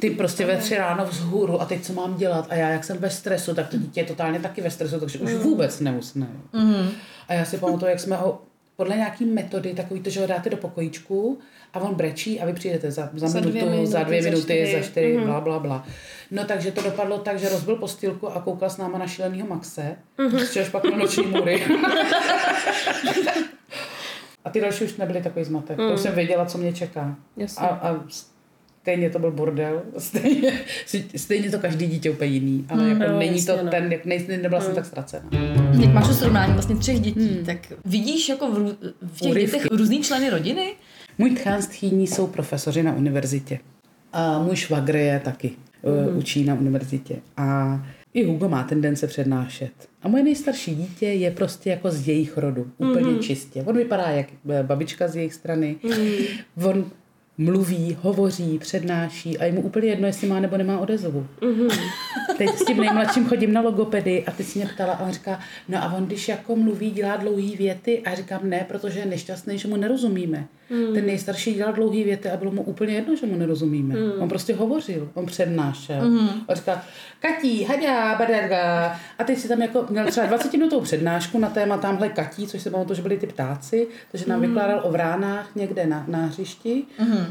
Ty 0.00 0.10
prostě 0.10 0.46
ve 0.46 0.56
tři 0.56 0.76
ráno 0.76 1.06
vzhůru 1.06 1.60
a 1.60 1.64
teď 1.64 1.82
co 1.82 1.92
mám 1.92 2.16
dělat? 2.16 2.46
A 2.50 2.54
já, 2.54 2.68
jak 2.68 2.84
jsem 2.84 2.98
ve 2.98 3.10
stresu, 3.10 3.54
tak 3.54 3.68
to 3.68 3.76
dítě 3.76 4.00
je 4.00 4.04
totálně 4.04 4.40
taky 4.40 4.60
ve 4.60 4.70
stresu, 4.70 5.00
takže 5.00 5.18
už 5.18 5.32
mm. 5.32 5.38
vůbec 5.38 5.80
neusne. 5.80 6.26
Mm. 6.52 6.88
A 7.28 7.34
já 7.34 7.44
si 7.44 7.58
pamatuju, 7.58 7.90
jak 7.90 8.00
jsme 8.00 8.16
ho 8.16 8.42
podle 8.76 8.96
nějaký 8.96 9.24
metody, 9.24 9.74
takový 9.74 10.00
to, 10.00 10.10
že 10.10 10.20
ho 10.20 10.26
dáte 10.26 10.50
do 10.50 10.56
pokojíčku 10.56 11.38
a 11.72 11.80
on 11.80 11.94
brečí 11.94 12.40
a 12.40 12.46
vy 12.46 12.52
přijdete 12.52 12.90
za, 12.90 13.10
za, 13.14 13.28
za 13.28 13.40
minutu, 13.40 13.50
dvě 13.58 13.70
minuty, 13.70 13.86
za 13.86 14.02
dvě 14.02 14.22
minuty, 14.22 14.40
za 14.40 14.44
čtyři, 14.44 14.72
za 14.72 14.80
čtyři 14.88 15.16
mm-hmm. 15.16 15.24
bla, 15.24 15.40
bla, 15.40 15.58
bla. 15.58 15.86
No 16.30 16.44
takže 16.44 16.72
to 16.72 16.82
dopadlo 16.82 17.18
tak, 17.18 17.38
že 17.38 17.48
rozbil 17.48 17.76
postýlku 17.76 18.28
a 18.28 18.40
koukal 18.40 18.70
s 18.70 18.76
náma 18.76 18.98
na 18.98 19.06
šílenýho 19.06 19.46
Maxe, 19.48 19.96
mm-hmm. 20.18 20.64
z 20.64 20.70
pak 20.70 20.84
na 20.84 20.96
noční 20.96 21.26
můry. 21.26 21.62
a 24.46 24.50
ty 24.50 24.60
další 24.60 24.84
už 24.84 24.96
nebyly 24.96 25.22
takový 25.22 25.44
zmatek. 25.44 25.78
Mm. 25.78 25.88
To 25.88 25.98
jsem 25.98 26.14
věděla, 26.14 26.46
co 26.46 26.58
mě 26.58 26.72
čeká. 26.72 27.16
Jasně. 27.36 27.66
A, 27.66 27.70
a 27.70 28.00
stejně 28.82 29.10
to 29.10 29.18
byl 29.18 29.30
bordel, 29.30 29.82
stejně, 29.98 30.60
stejně 31.16 31.50
to 31.50 31.58
každý 31.58 31.86
dítě 31.86 32.10
úplně 32.10 32.30
jiný, 32.30 32.66
ale 32.68 32.82
mm, 32.82 32.88
jako 32.90 33.12
no, 33.12 33.18
není 33.18 33.36
jasně, 33.36 33.54
to 33.54 33.64
no. 33.64 33.70
ten, 33.70 33.92
jak 33.92 34.04
nej, 34.04 34.26
nebyla 34.28 34.58
mm. 34.58 34.66
jsem 34.66 34.74
tak 34.74 34.86
ztracena. 34.86 35.28
Jak 35.80 35.92
máš 35.92 36.06
to 36.08 36.14
srovnání 36.14 36.52
vlastně 36.52 36.76
třech 36.76 37.00
dětí, 37.00 37.36
mm. 37.38 37.44
tak 37.46 37.58
vidíš 37.84 38.28
jako 38.28 38.50
v, 38.50 38.76
v 39.02 39.20
těch 39.20 39.30
Urivky. 39.30 39.58
dětech 39.58 39.70
různý 39.70 40.02
členy 40.02 40.30
rodiny? 40.30 40.74
Můj 41.18 41.30
tchán 41.30 41.62
tchýní 41.62 42.06
jsou 42.06 42.26
profesoři 42.26 42.82
na 42.82 42.94
univerzitě. 42.94 43.58
A 44.12 44.42
můj 44.42 44.56
švagr 44.56 44.96
je 44.96 45.20
taky, 45.24 45.52
mm. 46.10 46.18
učí 46.18 46.44
na 46.44 46.54
univerzitě. 46.54 47.16
A 47.36 47.80
i 48.14 48.24
Hugo 48.24 48.48
má 48.48 48.62
tendence 48.62 49.06
přednášet. 49.06 49.72
A 50.02 50.08
moje 50.08 50.24
nejstarší 50.24 50.74
dítě 50.74 51.06
je 51.06 51.30
prostě 51.30 51.70
jako 51.70 51.90
z 51.90 52.08
jejich 52.08 52.38
rodu, 52.38 52.70
úplně 52.78 53.10
mm. 53.10 53.18
čistě. 53.18 53.62
On 53.62 53.76
vypadá 53.76 54.02
jak 54.02 54.26
eh, 54.48 54.62
babička 54.62 55.08
z 55.08 55.16
jejich 55.16 55.34
strany. 55.34 55.76
Mm. 55.82 56.64
On 56.64 56.90
mluví, 57.38 57.96
hovoří, 58.00 58.58
přednáší 58.58 59.38
a 59.38 59.44
je 59.44 59.52
mu 59.52 59.60
úplně 59.60 59.88
jedno, 59.88 60.06
jestli 60.06 60.28
má 60.28 60.40
nebo 60.40 60.56
nemá 60.56 60.78
odezvu. 60.78 61.26
Mm-hmm. 61.40 61.78
Teď 62.38 62.50
s 62.50 62.64
tím 62.64 62.76
nejmladším 62.76 63.26
chodím 63.26 63.52
na 63.52 63.60
logopedy 63.60 64.24
a 64.24 64.30
ty 64.30 64.44
si 64.44 64.58
mě 64.58 64.68
ptala 64.74 64.92
a 64.92 65.04
on 65.06 65.12
říká, 65.12 65.40
no 65.68 65.82
a 65.82 65.92
on 65.92 66.06
když 66.06 66.28
jako 66.28 66.56
mluví, 66.56 66.90
dělá 66.90 67.16
dlouhý 67.16 67.56
věty 67.56 68.02
a 68.04 68.14
říkám 68.14 68.40
ne, 68.50 68.64
protože 68.68 68.98
je 68.98 69.06
nešťastný, 69.06 69.58
že 69.58 69.68
mu 69.68 69.76
nerozumíme. 69.76 70.46
Mm. 70.70 70.94
Ten 70.94 71.06
nejstarší 71.06 71.54
dělal 71.54 71.72
dlouhý 71.72 72.04
věty 72.04 72.30
a 72.30 72.36
bylo 72.36 72.50
mu 72.50 72.62
úplně 72.62 72.94
jedno, 72.94 73.16
že 73.16 73.26
mu 73.26 73.36
nerozumíme. 73.36 73.94
Mm. 73.94 74.12
On 74.18 74.28
prostě 74.28 74.54
hovořil, 74.54 75.08
on 75.14 75.26
přednášel. 75.26 76.10
Mm. 76.10 76.28
On 76.46 76.56
říká, 76.56 76.82
Katí, 77.20 77.64
haďa, 77.64 78.14
badarga. 78.18 78.96
A 79.18 79.24
teď 79.24 79.38
si 79.38 79.48
tam 79.48 79.62
jako 79.62 79.86
měl 79.90 80.06
třeba 80.06 80.26
20 80.26 80.52
minutovou 80.52 80.82
přednášku 80.82 81.38
na 81.38 81.50
téma 81.50 81.76
tamhle 81.76 82.08
Katí, 82.08 82.46
což 82.46 82.62
se 82.62 82.70
to, 82.70 82.94
že 82.94 83.02
byli 83.02 83.18
ty 83.18 83.26
ptáci, 83.26 83.88
takže 84.10 84.26
nám 84.28 84.40
mm. 84.40 84.46
vykládal 84.46 84.80
o 84.84 84.90
vránách 84.90 85.54
někde 85.54 85.86
na, 85.86 86.04
na 86.08 86.26
hřišti. 86.26 86.84
Mm. 86.98 87.26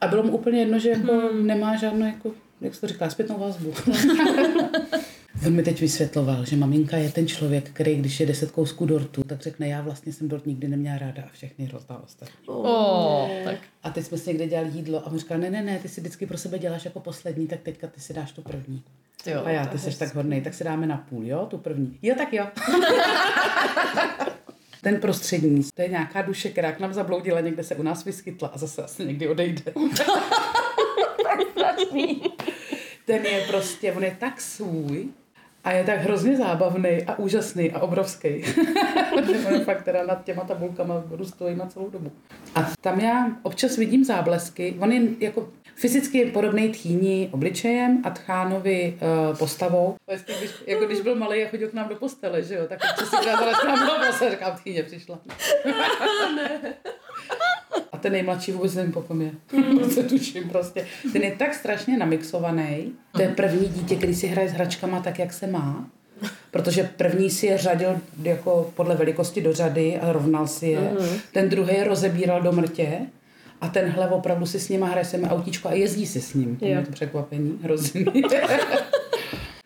A 0.00 0.06
bylo 0.06 0.22
mu 0.22 0.32
úplně 0.32 0.60
jedno, 0.60 0.78
že 0.78 0.90
jako 0.90 1.12
mm. 1.12 1.46
nemá 1.46 1.76
žádnou, 1.76 2.06
jako, 2.06 2.32
jak 2.60 2.74
se 2.74 2.80
to 2.80 2.86
říká, 2.86 3.10
zpětnou 3.10 3.38
vazbu. 3.38 3.74
On 5.46 5.52
mi 5.54 5.62
teď 5.62 5.80
vysvětloval, 5.80 6.44
že 6.44 6.56
maminka 6.56 6.96
je 6.96 7.10
ten 7.10 7.26
člověk, 7.26 7.70
který 7.70 7.96
když 7.96 8.20
je 8.20 8.26
deset 8.26 8.50
kousků 8.50 8.86
dortu, 8.86 9.22
tak 9.24 9.40
řekne, 9.40 9.68
já 9.68 9.82
vlastně 9.82 10.12
jsem 10.12 10.28
dort 10.28 10.46
nikdy 10.46 10.68
neměla 10.68 10.98
ráda 10.98 11.22
a 11.22 11.28
všechny 11.32 11.68
rozdá 11.72 12.00
ostatní. 12.04 12.46
Oh, 12.46 13.28
tak. 13.44 13.58
A 13.82 13.90
teď 13.90 14.06
jsme 14.06 14.18
si 14.18 14.30
někde 14.30 14.46
dělali 14.46 14.70
jídlo 14.74 14.98
a 14.98 15.06
on 15.06 15.18
říkal, 15.18 15.38
ne, 15.38 15.50
ne, 15.50 15.62
ne, 15.62 15.78
ty 15.78 15.88
si 15.88 16.00
vždycky 16.00 16.26
pro 16.26 16.38
sebe 16.38 16.58
děláš 16.58 16.84
jako 16.84 17.00
poslední, 17.00 17.46
tak 17.46 17.60
teďka 17.60 17.86
ty 17.86 18.00
si 18.00 18.14
dáš 18.14 18.32
tu 18.32 18.42
první. 18.42 18.82
Jo, 19.26 19.42
a 19.44 19.50
já, 19.50 19.66
ty 19.66 19.78
jsi 19.78 19.98
tak 19.98 20.14
hodnej, 20.14 20.40
tak 20.40 20.54
si 20.54 20.64
dáme 20.64 20.86
na 20.86 20.96
půl, 20.96 21.26
jo, 21.26 21.46
tu 21.50 21.58
první. 21.58 21.98
Jo, 22.02 22.14
tak 22.18 22.32
jo. 22.32 22.46
Ten 24.82 25.00
prostřední, 25.00 25.62
to 25.74 25.82
je 25.82 25.88
nějaká 25.88 26.22
duše, 26.22 26.48
která 26.48 26.72
k 26.72 26.80
nám 26.80 26.94
zabloudila, 26.94 27.40
někde 27.40 27.64
se 27.64 27.76
u 27.76 27.82
nás 27.82 28.04
vyskytla 28.04 28.48
a 28.48 28.58
zase 28.58 28.82
asi 28.82 29.04
někdy 29.04 29.28
odejde. 29.28 29.62
Ten 33.04 33.26
je 33.26 33.44
prostě, 33.48 33.92
on 33.92 34.04
je 34.04 34.16
tak 34.20 34.40
svůj, 34.40 35.08
a 35.64 35.72
je 35.72 35.84
tak 35.84 35.98
hrozně 35.98 36.36
zábavný 36.36 37.02
a 37.06 37.18
úžasný 37.18 37.70
a 37.72 37.80
obrovský. 37.80 38.28
on 39.48 39.60
fakt 39.64 39.82
teda 39.82 40.06
nad 40.06 40.24
těma 40.24 40.44
tabulkama 40.44 41.02
budu 41.06 41.24
na 41.54 41.66
celou 41.66 41.90
dobu. 41.90 42.12
A 42.54 42.70
tam 42.80 43.00
já 43.00 43.26
občas 43.42 43.76
vidím 43.76 44.04
záblesky. 44.04 44.76
On 44.80 44.92
je 44.92 45.02
jako 45.20 45.48
fyzicky 45.74 46.24
podobný 46.24 46.68
tchýni 46.68 47.28
obličejem 47.32 48.02
a 48.04 48.10
tchánovi 48.10 48.98
uh, 49.30 49.36
postavou. 49.36 49.96
Vlastně, 50.06 50.34
když, 50.38 50.50
jako 50.66 50.86
když 50.86 51.00
byl 51.00 51.14
malý 51.14 51.44
a 51.44 51.48
chodil 51.48 51.68
k 51.68 51.74
nám 51.74 51.88
do 51.88 51.96
postele, 51.96 52.42
že 52.42 52.54
jo, 52.54 52.66
tak 52.68 52.78
občas 52.90 53.10
si 53.10 53.16
ukázala, 53.16 53.52
že 53.62 53.68
nám 53.68 53.78
bylo 53.78 53.92
a 53.92 54.30
říkám, 54.30 54.56
tchýně 54.56 54.82
přišla. 54.82 55.18
A 57.92 57.98
ten 57.98 58.12
nejmladší 58.12 58.52
vůbec 58.52 58.74
nevím, 58.74 58.92
po 58.92 59.02
kom 59.02 59.22
je. 59.22 59.30
Mm. 59.52 59.90
se 59.90 60.02
tuším 60.02 60.48
prostě. 60.48 60.86
Ten 61.12 61.22
je 61.22 61.30
tak 61.38 61.54
strašně 61.54 61.98
namixovaný. 61.98 62.92
To 63.12 63.22
je 63.22 63.28
první 63.28 63.68
dítě, 63.68 63.96
který 63.96 64.14
si 64.14 64.26
hraje 64.26 64.48
s 64.48 64.52
hračkama 64.52 65.00
tak, 65.00 65.18
jak 65.18 65.32
se 65.32 65.46
má. 65.46 65.86
Protože 66.50 66.90
první 66.96 67.30
si 67.30 67.46
je 67.46 67.58
řadil 67.58 68.00
jako 68.22 68.72
podle 68.76 68.96
velikosti 68.96 69.40
do 69.40 69.52
řady 69.52 69.98
a 69.98 70.12
rovnal 70.12 70.46
si 70.46 70.66
je. 70.66 70.80
Mm. 70.80 71.18
Ten 71.32 71.48
druhý 71.48 71.74
je 71.74 71.84
rozebíral 71.84 72.42
do 72.42 72.52
mrtě. 72.52 72.98
A 73.60 73.68
tenhle 73.68 74.08
opravdu 74.08 74.46
si 74.46 74.60
s 74.60 74.68
nima 74.68 74.86
hraje 74.86 75.04
se 75.04 75.20
autíčko 75.20 75.68
a 75.68 75.72
jezdí 75.72 76.06
si 76.06 76.20
s 76.20 76.34
ním. 76.34 76.56
To 76.56 76.64
je 76.64 76.82
to 76.82 76.92
překvapení, 76.92 77.58
hrozný. 77.62 78.04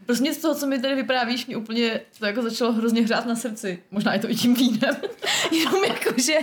Prostě 0.07 0.35
z 0.35 0.38
toho, 0.38 0.55
co 0.55 0.67
mi 0.67 0.79
tady 0.79 0.95
vyprávíš, 0.95 1.47
mě 1.47 1.57
úplně 1.57 2.01
to 2.19 2.27
jako 2.27 2.43
začalo 2.43 2.73
hrozně 2.73 3.03
hřát 3.03 3.27
na 3.27 3.37
srdci. 3.37 3.83
Možná 3.90 4.12
je 4.12 4.19
to 4.19 4.31
i 4.31 4.35
tím 4.35 4.55
vínem. 4.55 4.97
Jenom 5.51 5.85
jako, 5.85 6.21
že, 6.21 6.38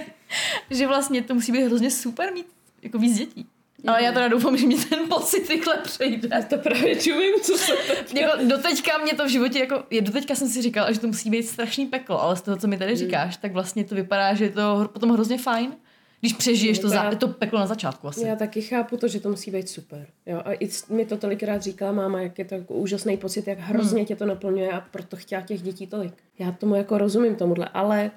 že 0.69 0.88
vlastně 0.88 1.21
to 1.21 1.34
musí 1.34 1.52
být 1.52 1.63
hrozně 1.63 1.91
super 1.91 2.34
mít 2.34 2.47
jako 2.82 2.97
víc 2.97 3.17
dětí. 3.17 3.45
Ale 3.88 4.04
já 4.04 4.12
teda 4.12 4.28
doufám, 4.28 4.58
že 4.58 4.67
mě 4.67 4.78
ten 4.78 5.00
pocit 5.10 5.50
rychle 5.50 5.78
přejde. 5.78 6.30
Já 6.32 6.41
to 6.41 6.58
právě 6.58 6.95
čumím, 6.95 7.34
co 7.41 7.58
se 7.58 7.74
to 7.74 8.17
jako, 8.19 8.38
Doteďka 8.47 8.97
mě 8.97 9.13
to 9.13 9.26
v 9.26 9.30
životě, 9.30 9.60
jako, 9.60 9.84
je, 9.89 10.02
doteďka 10.02 10.36
jsem 10.36 10.47
si 10.47 10.62
říkala, 10.62 10.91
že 10.91 11.00
to 11.00 11.08
musí 11.08 11.30
být 11.30 11.43
strašný 11.43 11.86
peklo, 11.86 12.21
ale 12.21 12.36
z 12.36 12.41
toho, 12.41 12.58
co 12.58 12.67
mi 12.67 12.78
tady 12.78 12.91
hmm. 12.91 13.00
říkáš, 13.00 13.38
tak 13.38 13.54
vlastně 13.54 13.84
to 13.84 13.95
vypadá, 13.95 14.34
že 14.34 14.45
je 14.45 14.50
to 14.50 14.89
potom 14.93 15.10
hrozně 15.10 15.38
fajn 15.38 15.74
když 16.21 16.34
přežiješ 16.34 16.79
to, 16.79 16.89
za, 16.89 17.15
to 17.15 17.27
peklo 17.27 17.60
na 17.60 17.67
začátku 17.67 18.07
asi. 18.07 18.27
Já 18.27 18.36
taky 18.36 18.62
chápu 18.62 18.97
to, 18.97 19.07
že 19.07 19.19
to 19.19 19.29
musí 19.29 19.51
být 19.51 19.69
super. 19.69 20.07
Jo? 20.25 20.41
A 20.45 20.53
i 20.53 20.69
mi 20.89 21.05
to 21.05 21.17
tolikrát 21.17 21.62
říkala 21.62 21.91
máma, 21.91 22.21
jak 22.21 22.39
je 22.39 22.45
to 22.45 22.55
jako 22.55 22.73
úžasný 22.73 23.17
pocit, 23.17 23.47
jak 23.47 23.60
hrozně 23.60 23.97
hmm. 23.97 24.05
tě 24.05 24.15
to 24.15 24.25
naplňuje 24.25 24.71
a 24.71 24.81
proto 24.81 25.17
chtěla 25.17 25.41
těch 25.41 25.62
dětí 25.62 25.88
tolik. 25.88 26.13
Já 26.39 26.51
tomu 26.51 26.75
jako 26.75 26.97
rozumím 26.97 27.36
tomuhle, 27.36 27.69
ale 27.73 28.12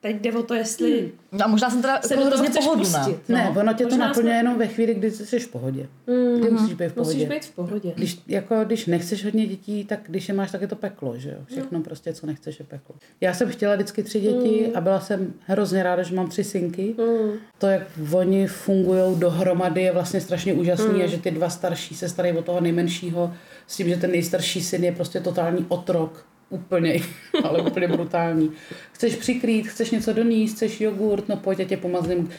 Teď 0.00 0.20
jde 0.20 0.32
o 0.32 0.42
to, 0.42 0.54
jestli... 0.54 1.00
Hmm. 1.00 1.10
No 1.32 1.44
a 1.44 1.48
možná 1.48 1.70
jsem 1.70 1.82
teda 1.82 2.00
se 2.02 2.14
jako 2.14 2.26
hrozně 2.26 2.50
pohodlná. 2.50 3.08
No. 3.08 3.14
Ne, 3.28 3.54
ono 3.60 3.74
tě 3.74 3.86
to 3.86 3.96
naplňuje 3.96 4.34
jsme... 4.34 4.38
jenom 4.38 4.58
ve 4.58 4.66
chvíli, 4.66 4.94
kdy 4.94 5.10
jsi 5.10 5.38
v 5.38 5.48
pohodě. 5.48 5.88
Mm. 6.06 6.40
Kdy 6.40 6.50
musíš 6.50 6.74
být 6.74 6.88
v 6.88 6.92
pohodě. 6.92 7.14
Musíš 7.14 7.28
být 7.28 7.44
v 7.44 7.50
pohodě. 7.50 7.92
Když, 7.96 8.20
jako, 8.26 8.64
když 8.64 8.86
nechceš 8.86 9.24
hodně 9.24 9.46
dětí, 9.46 9.84
tak 9.84 10.00
když 10.06 10.28
je 10.28 10.34
máš, 10.34 10.50
tak 10.50 10.60
je 10.60 10.68
to 10.68 10.76
peklo, 10.76 11.18
že 11.18 11.30
jo? 11.30 11.36
Všechno 11.46 11.78
mm. 11.78 11.84
prostě, 11.84 12.12
co 12.12 12.26
nechceš, 12.26 12.58
je 12.58 12.64
peklo. 12.64 12.94
Já 13.20 13.34
jsem 13.34 13.48
chtěla 13.48 13.74
vždycky 13.74 14.02
tři 14.02 14.20
děti 14.20 14.66
mm. 14.66 14.76
a 14.76 14.80
byla 14.80 15.00
jsem 15.00 15.34
hrozně 15.46 15.82
ráda, 15.82 16.02
že 16.02 16.14
mám 16.14 16.28
tři 16.28 16.44
synky. 16.44 16.94
Mm. 16.98 17.32
To, 17.58 17.66
jak 17.66 17.82
oni 18.12 18.46
fungují 18.46 19.16
dohromady, 19.18 19.82
je 19.82 19.92
vlastně 19.92 20.20
strašně 20.20 20.54
úžasný 20.54 20.94
mm. 20.94 21.02
a 21.02 21.06
že 21.06 21.18
ty 21.18 21.30
dva 21.30 21.50
starší 21.50 21.94
se 21.94 22.08
starají 22.08 22.36
o 22.36 22.42
toho 22.42 22.60
nejmenšího 22.60 23.34
s 23.66 23.76
tím, 23.76 23.88
že 23.88 23.96
ten 23.96 24.10
nejstarší 24.10 24.62
syn 24.62 24.84
je 24.84 24.92
prostě 24.92 25.20
totální 25.20 25.66
otrok 25.68 26.27
úplně, 26.50 27.00
ale 27.44 27.62
úplně 27.62 27.88
brutální. 27.88 28.50
Chceš 28.92 29.16
přikrýt, 29.16 29.66
chceš 29.68 29.90
něco 29.90 30.12
doníst, 30.12 30.56
chceš 30.56 30.80
jogurt, 30.80 31.28
no 31.28 31.36
pojď, 31.36 31.58
já 31.58 31.64
tě 31.64 31.76
pomazím. 31.76 32.30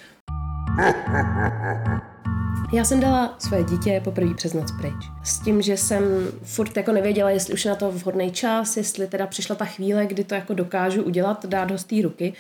Já 2.74 2.84
jsem 2.84 3.00
dala 3.00 3.36
své 3.40 3.64
dítě 3.64 4.02
poprvé 4.04 4.34
přes 4.34 4.54
noc 4.54 4.72
pryč. 4.72 4.94
S 5.24 5.40
tím, 5.40 5.62
že 5.62 5.78
jsem 5.78 6.04
furt 6.44 6.78
jako 6.78 6.92
nevěděla, 6.92 7.30
jestli 7.30 7.54
už 7.54 7.66
je 7.66 7.70
na 7.70 7.76
to 7.76 7.92
vhodný 7.92 8.32
čas, 8.32 8.78
jestli 8.78 9.08
teda 9.08 9.28
přišla 9.28 9.56
ta 9.56 9.66
chvíle, 9.66 10.06
kdy 10.06 10.24
to 10.24 10.36
jako 10.36 10.54
dokážu 10.54 11.04
udělat, 11.04 11.46
dát 11.46 11.72
ho 11.72 11.78
z 11.78 11.84
té 11.84 11.96
ruky. 12.02 12.34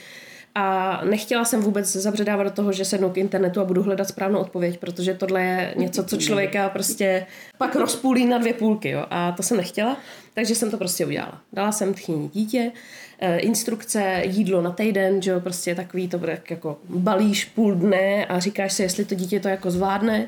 A 0.56 1.02
nechtěla 1.06 1.45
jsem 1.45 1.62
vůbec 1.62 1.95
zabředávat 1.95 2.47
do 2.47 2.54
toho, 2.54 2.72
že 2.72 2.86
sednu 2.86 3.10
k 3.10 3.18
internetu 3.18 3.62
a 3.62 3.66
budu 3.66 3.84
hledat 3.84 4.08
správnou 4.08 4.39
odpověď, 4.39 4.80
protože 4.80 5.14
tohle 5.14 5.41
je 5.41 5.74
něco, 5.78 6.04
co 6.04 6.18
člověka 6.18 6.70
prostě 6.70 7.26
pak 7.58 7.76
rozpůlí 7.76 8.26
na 8.26 8.38
dvě 8.38 8.54
půlky. 8.54 8.89
Jo? 8.89 9.06
A 9.10 9.32
to 9.32 9.43
jsem 9.43 9.58
nechtěla, 9.58 9.97
takže 10.34 10.56
jsem 10.56 10.72
to 10.72 10.78
prostě 10.78 11.06
udělala. 11.06 11.41
Dala 11.54 11.72
jsem 11.72 11.93
tchýní 11.93 12.30
dítě, 12.30 12.72
eh, 13.20 13.38
instrukce, 13.38 14.22
jídlo 14.24 14.62
na 14.62 14.72
týden, 14.72 15.22
že 15.22 15.32
jo, 15.32 15.39
prostě 15.39 15.76
takový 15.76 16.08
to 16.08 16.18
bude 16.18 16.41
jako 16.50 16.78
balíš 16.89 17.45
půl 17.45 17.76
dne 17.76 18.26
a 18.26 18.39
říkáš 18.39 18.74
si, 18.74 18.84
jestli 18.84 19.06
to 19.06 19.16
dítě 19.16 19.39
to 19.39 19.47
jako 19.47 19.72
zvládne. 19.72 20.28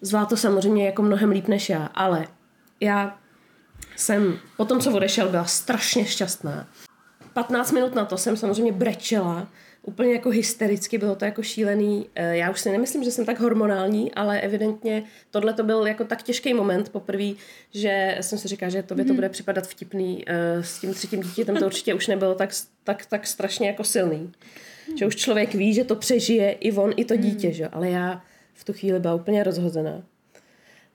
Zvládlo 0.00 0.28
to 0.28 0.36
samozřejmě 0.36 0.86
jako 0.86 1.02
mnohem 1.02 1.30
líp 1.30 1.48
než 1.48 1.68
já, 1.68 1.84
ale 1.84 2.26
já 2.80 3.18
jsem 3.96 4.38
po 4.56 4.64
tom, 4.64 4.80
co 4.80 4.92
odešel, 4.92 5.28
byla 5.28 5.44
strašně 5.44 6.04
šťastná. 6.04 6.66
15 7.34 7.72
minut 7.72 7.94
na 7.94 8.04
to 8.04 8.18
jsem 8.18 8.36
samozřejmě 8.36 8.72
brečela, 8.72 9.48
úplně 9.82 10.12
jako 10.12 10.30
hystericky, 10.30 10.98
bylo 10.98 11.14
to 11.16 11.24
jako 11.24 11.42
šílený. 11.42 12.06
Eh, 12.14 12.36
Já 12.36 12.50
už 12.50 12.60
si 12.60 12.70
nemyslím, 12.70 13.04
že 13.04 13.10
jsem 13.10 13.24
tak 13.24 13.40
hormonální, 13.40 14.14
ale 14.14 14.40
evidentně 14.40 15.02
tohle 15.30 15.52
to 15.52 15.62
byl 15.62 15.86
jako 15.86 16.04
tak 16.04 16.22
těžký 16.22 16.54
moment 16.54 16.88
poprvé, 16.88 17.32
že 17.74 18.18
jsem 18.20 18.38
si 18.38 18.48
říkala, 18.48 18.70
že 18.70 18.82
tobě 18.82 19.04
to 19.04 19.14
bude 19.14 19.28
připadat 19.28 19.66
vtipný. 19.66 20.24
Eh, 20.26 20.62
S 20.62 20.78
tím 20.80 20.94
třetím 20.94 21.22
dítětem 21.22 21.56
to 21.56 21.66
určitě 21.66 21.94
už 21.94 22.06
nebylo 22.06 22.34
tak, 22.34 22.50
tak, 22.84 23.06
tak 23.06 23.26
strašně 23.26 23.66
jako 23.66 23.84
silný. 23.84 24.32
Že 24.98 25.06
už 25.06 25.16
člověk 25.16 25.54
ví, 25.54 25.74
že 25.74 25.84
to 25.84 25.96
přežije 25.96 26.52
i 26.52 26.72
on, 26.72 26.92
i 26.96 27.04
to 27.04 27.16
dítě, 27.16 27.52
že? 27.52 27.68
ale 27.68 27.90
já 27.90 28.22
v 28.54 28.64
tu 28.64 28.72
chvíli 28.72 29.00
byla 29.00 29.14
úplně 29.14 29.42
rozhozená. 29.44 30.02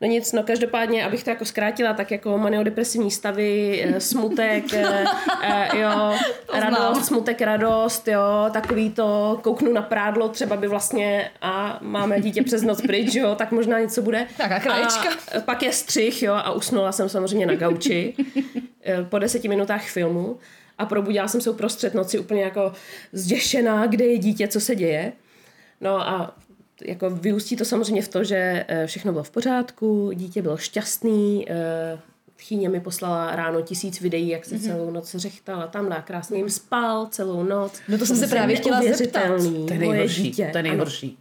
No 0.01 0.07
nic, 0.07 0.33
no 0.33 0.43
každopádně, 0.43 1.05
abych 1.05 1.23
to 1.23 1.29
jako 1.29 1.45
zkrátila, 1.45 1.93
tak 1.93 2.11
jako 2.11 2.37
maniodepresivní 2.37 3.11
stavy, 3.11 3.81
eh, 3.83 3.99
smutek, 3.99 4.73
eh, 4.73 5.05
eh, 5.43 5.77
jo, 5.77 6.13
radost, 6.53 7.05
smutek, 7.05 7.41
radost, 7.41 8.07
jo, 8.07 8.49
takový 8.53 8.89
to, 8.89 9.39
kouknu 9.43 9.73
na 9.73 9.81
prádlo, 9.81 10.29
třeba 10.29 10.55
by 10.55 10.67
vlastně 10.67 11.31
a 11.41 11.79
máme 11.81 12.21
dítě 12.21 12.43
přes 12.43 12.63
noc 12.63 12.81
pryč, 12.81 13.15
jo, 13.15 13.35
tak 13.35 13.51
možná 13.51 13.79
něco 13.79 14.01
bude. 14.01 14.27
Tak 14.37 14.51
a 14.51 14.59
krajička. 14.59 15.09
A 15.37 15.41
pak 15.45 15.63
je 15.63 15.71
střih, 15.73 16.23
jo, 16.23 16.33
a 16.33 16.51
usnula 16.51 16.91
jsem 16.91 17.09
samozřejmě 17.09 17.45
na 17.45 17.55
gauči 17.55 18.13
po 19.09 19.19
deseti 19.19 19.47
minutách 19.47 19.83
filmu 19.87 20.37
a 20.77 20.85
probudila 20.85 21.27
jsem 21.27 21.41
se 21.41 21.49
uprostřed 21.49 21.93
noci 21.93 22.19
úplně 22.19 22.43
jako 22.43 22.73
zděšená, 23.11 23.87
kde 23.87 24.05
je 24.05 24.17
dítě, 24.17 24.47
co 24.47 24.59
se 24.59 24.75
děje. 24.75 25.13
No 25.81 26.07
a 26.07 26.35
jako 26.85 27.09
vyústí 27.09 27.55
to 27.55 27.65
samozřejmě 27.65 28.01
v 28.01 28.07
to, 28.07 28.23
že 28.23 28.65
eh, 28.67 28.87
všechno 28.87 29.11
bylo 29.11 29.23
v 29.23 29.31
pořádku, 29.31 30.11
dítě 30.13 30.41
bylo 30.41 30.57
šťastný, 30.57 31.45
eh, 31.49 31.99
Chýně 32.41 32.69
mi 32.69 32.79
poslala 32.79 33.35
ráno 33.35 33.61
tisíc 33.61 34.01
videí, 34.01 34.29
jak 34.29 34.45
se 34.45 34.59
celou 34.59 34.91
noc 34.91 35.15
řechtala 35.15 35.67
tam 35.67 35.93
a 35.93 36.01
krásně 36.01 36.37
jim 36.37 36.49
spal 36.49 37.07
celou 37.07 37.43
noc. 37.43 37.79
No 37.87 37.97
to 37.97 38.05
jsem 38.05 38.17
se 38.17 38.27
právě 38.27 38.55
chtěla 38.55 38.79
neuvěřitelný, 38.79 39.65
To 39.65 39.73
je 39.73 39.79
nejhorší, 39.79 40.31
to 40.31 40.57
je 40.57 40.63
nejhorší. 40.63 41.17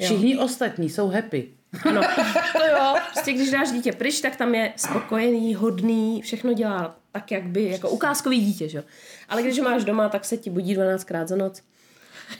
Všichni 0.00 0.38
ostatní 0.38 0.90
jsou 0.90 1.08
happy. 1.08 1.48
Ano, 1.84 2.00
to 2.52 2.64
jo. 2.66 2.94
Prostě 3.12 3.32
když 3.32 3.50
dáš 3.50 3.70
dítě 3.70 3.92
pryč, 3.92 4.20
tak 4.20 4.36
tam 4.36 4.54
je 4.54 4.72
spokojený, 4.76 5.54
hodný, 5.54 6.22
všechno 6.22 6.52
dělá 6.52 6.96
tak, 7.12 7.30
jak 7.30 7.44
by, 7.44 7.64
jako 7.64 7.90
ukázkový 7.90 8.40
dítě, 8.40 8.68
že? 8.68 8.78
jo. 8.78 8.84
Ale 9.28 9.42
když 9.42 9.58
ho 9.58 9.64
máš 9.64 9.84
doma, 9.84 10.08
tak 10.08 10.24
se 10.24 10.36
ti 10.36 10.50
budí 10.50 10.76
12krát 10.76 11.26
za 11.26 11.36
noc. 11.36 11.62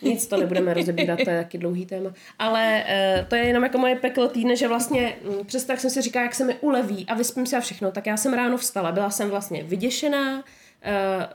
Nic 0.02 0.26
to 0.26 0.36
nebudeme 0.36 0.74
rozebírat, 0.74 1.18
to 1.24 1.30
je 1.30 1.42
taky 1.42 1.58
dlouhý 1.58 1.86
téma. 1.86 2.12
Ale 2.38 2.84
uh, 2.84 3.26
to 3.28 3.34
je 3.34 3.44
jenom 3.44 3.62
jako 3.62 3.78
moje 3.78 3.96
peklo 3.96 4.28
týdne, 4.28 4.56
že 4.56 4.68
vlastně 4.68 5.16
mm, 5.24 5.46
přesto, 5.46 5.72
jak 5.72 5.80
jsem 5.80 5.90
si 5.90 6.02
říkala, 6.02 6.22
jak 6.22 6.34
se 6.34 6.44
mi 6.44 6.54
uleví 6.60 7.06
a 7.08 7.14
vyspím 7.14 7.46
se 7.46 7.56
a 7.56 7.60
všechno, 7.60 7.92
tak 7.92 8.06
já 8.06 8.16
jsem 8.16 8.34
ráno 8.34 8.56
vstala. 8.56 8.92
Byla 8.92 9.10
jsem 9.10 9.30
vlastně 9.30 9.62
vyděšená, 9.62 10.38
uh, 10.38 10.42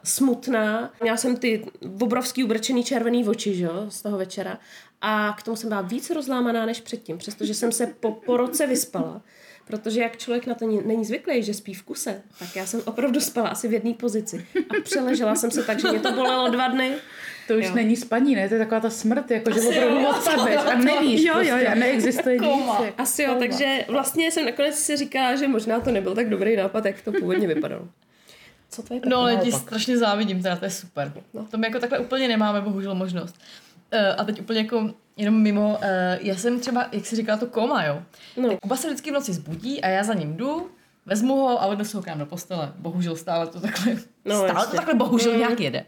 smutná. 0.03 0.93
Měla 1.01 1.17
jsem 1.17 1.37
ty 1.37 1.65
obrovský 2.01 2.43
ubrčený 2.43 2.83
červený 2.83 3.27
oči, 3.27 3.55
že 3.55 3.67
z 3.89 4.01
toho 4.01 4.17
večera. 4.17 4.57
A 5.01 5.35
k 5.39 5.43
tomu 5.43 5.57
jsem 5.57 5.69
byla 5.69 5.81
víc 5.81 6.09
rozlámaná 6.09 6.65
než 6.65 6.81
předtím, 6.81 7.17
přestože 7.17 7.53
jsem 7.53 7.71
se 7.71 7.87
po, 7.87 8.11
po 8.11 8.37
roce 8.37 8.67
vyspala. 8.67 9.21
Protože 9.67 10.01
jak 10.01 10.17
člověk 10.17 10.47
na 10.47 10.55
to 10.55 10.67
není 10.67 11.05
zvyklý, 11.05 11.43
že 11.43 11.53
spí 11.53 11.73
v 11.73 11.83
kuse, 11.83 12.21
tak 12.39 12.55
já 12.55 12.65
jsem 12.65 12.81
opravdu 12.85 13.21
spala 13.21 13.49
asi 13.49 13.67
v 13.67 13.73
jedné 13.73 13.93
pozici. 13.93 14.45
A 14.69 14.81
přeležela 14.83 15.35
jsem 15.35 15.51
se 15.51 15.63
tak, 15.63 15.79
že 15.79 15.87
mě 15.87 15.99
to 15.99 16.11
bolelo 16.11 16.49
dva 16.49 16.67
dny. 16.67 16.93
To 17.47 17.53
už 17.53 17.65
Jo. 17.65 17.75
není 17.75 17.95
spaní, 17.95 18.35
ne? 18.35 18.47
To 18.49 18.53
je 18.55 18.59
taková 18.59 18.79
ta 18.79 18.89
smrt, 18.89 19.31
jako 19.31 19.51
že 19.51 19.59
opravdu 19.61 20.07
odpadneš 20.09 20.55
a 20.57 20.75
nevíš 20.77 21.21
Jo, 21.21 21.27
jo, 21.27 21.33
prostě 21.33 21.65
jo. 21.65 21.71
a 21.71 21.75
neexistuje 21.75 22.37
nic. 22.37 22.51
Asi 22.97 23.21
jo, 23.23 23.27
koma. 23.29 23.39
takže 23.39 23.85
vlastně 23.87 24.31
jsem 24.31 24.45
nakonec 24.45 24.75
si 24.75 24.97
říkala, 24.97 25.35
že 25.35 25.47
možná 25.47 25.79
to 25.79 25.91
nebyl 25.91 26.15
tak 26.15 26.29
dobrý 26.29 26.55
nápad, 26.55 26.85
jak 26.85 27.01
to 27.01 27.11
původně 27.11 27.47
vypadalo. 27.47 27.87
Co 28.69 28.83
to 28.83 28.93
je? 28.93 28.99
No, 29.05 29.17
ale 29.17 29.35
ti 29.37 29.51
strašně 29.51 29.97
závidím, 29.97 30.41
teda 30.41 30.55
to 30.55 30.65
je 30.65 30.71
super. 30.71 31.13
No. 31.33 31.45
To 31.51 31.57
my 31.57 31.67
jako 31.67 31.79
takhle 31.79 31.99
úplně 31.99 32.27
nemáme, 32.27 32.61
bohužel, 32.61 32.95
možnost. 32.95 33.35
Uh, 33.93 33.99
a 34.17 34.23
teď 34.23 34.41
úplně 34.41 34.59
jako 34.59 34.91
jenom 35.17 35.41
mimo, 35.41 35.69
uh, 35.69 35.77
já 36.21 36.35
jsem 36.35 36.59
třeba, 36.59 36.87
jak 36.91 37.05
jsi 37.05 37.15
říkala, 37.15 37.37
to 37.37 37.45
koma, 37.47 37.83
jo. 37.83 38.01
No. 38.37 38.49
Tak 38.49 38.59
Kuba 38.59 38.75
se 38.75 38.87
vždycky 38.87 39.09
v 39.09 39.13
noci 39.13 39.33
zbudí 39.33 39.81
a 39.81 39.87
já 39.87 40.03
za 40.03 40.13
ním 40.13 40.37
jdu, 40.37 40.69
vezmu 41.05 41.35
ho 41.35 41.61
a 41.61 41.65
odnesu 41.65 41.97
ho 41.97 42.03
k 42.03 42.07
nám 42.07 42.19
do 42.19 42.25
postele. 42.25 42.71
Bohužel 42.77 43.15
stále 43.15 43.47
to 43.47 43.59
takhle, 43.59 43.93
No, 43.93 43.99
no, 44.25 44.35
stále 44.35 44.53
jasně. 44.59 44.71
to 44.71 44.75
takhle 44.77 44.93
bohužel 44.93 45.31
Mm. 45.33 45.37
nějak 45.39 45.59
jede. 45.59 45.85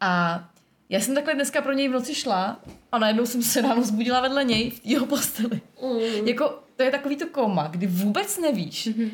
A 0.00 0.44
já 0.92 1.00
jsem 1.00 1.14
takhle 1.14 1.34
dneska 1.34 1.60
pro 1.62 1.72
něj 1.72 1.88
v 1.88 1.92
noci 1.92 2.14
šla 2.14 2.60
a 2.92 2.98
najednou 2.98 3.26
jsem 3.26 3.42
se 3.42 3.60
ráno 3.60 3.82
zbudila 3.82 4.20
vedle 4.20 4.44
něj 4.44 4.70
v 4.70 4.80
jeho 4.84 5.06
posteli. 5.06 5.60
Mm. 5.82 6.28
Jako, 6.28 6.58
to 6.76 6.82
je 6.82 6.90
takový 6.90 7.16
to 7.16 7.26
koma, 7.26 7.66
kdy 7.66 7.86
vůbec 7.86 8.38
nevíš, 8.38 8.86
Mhm. 8.86 9.10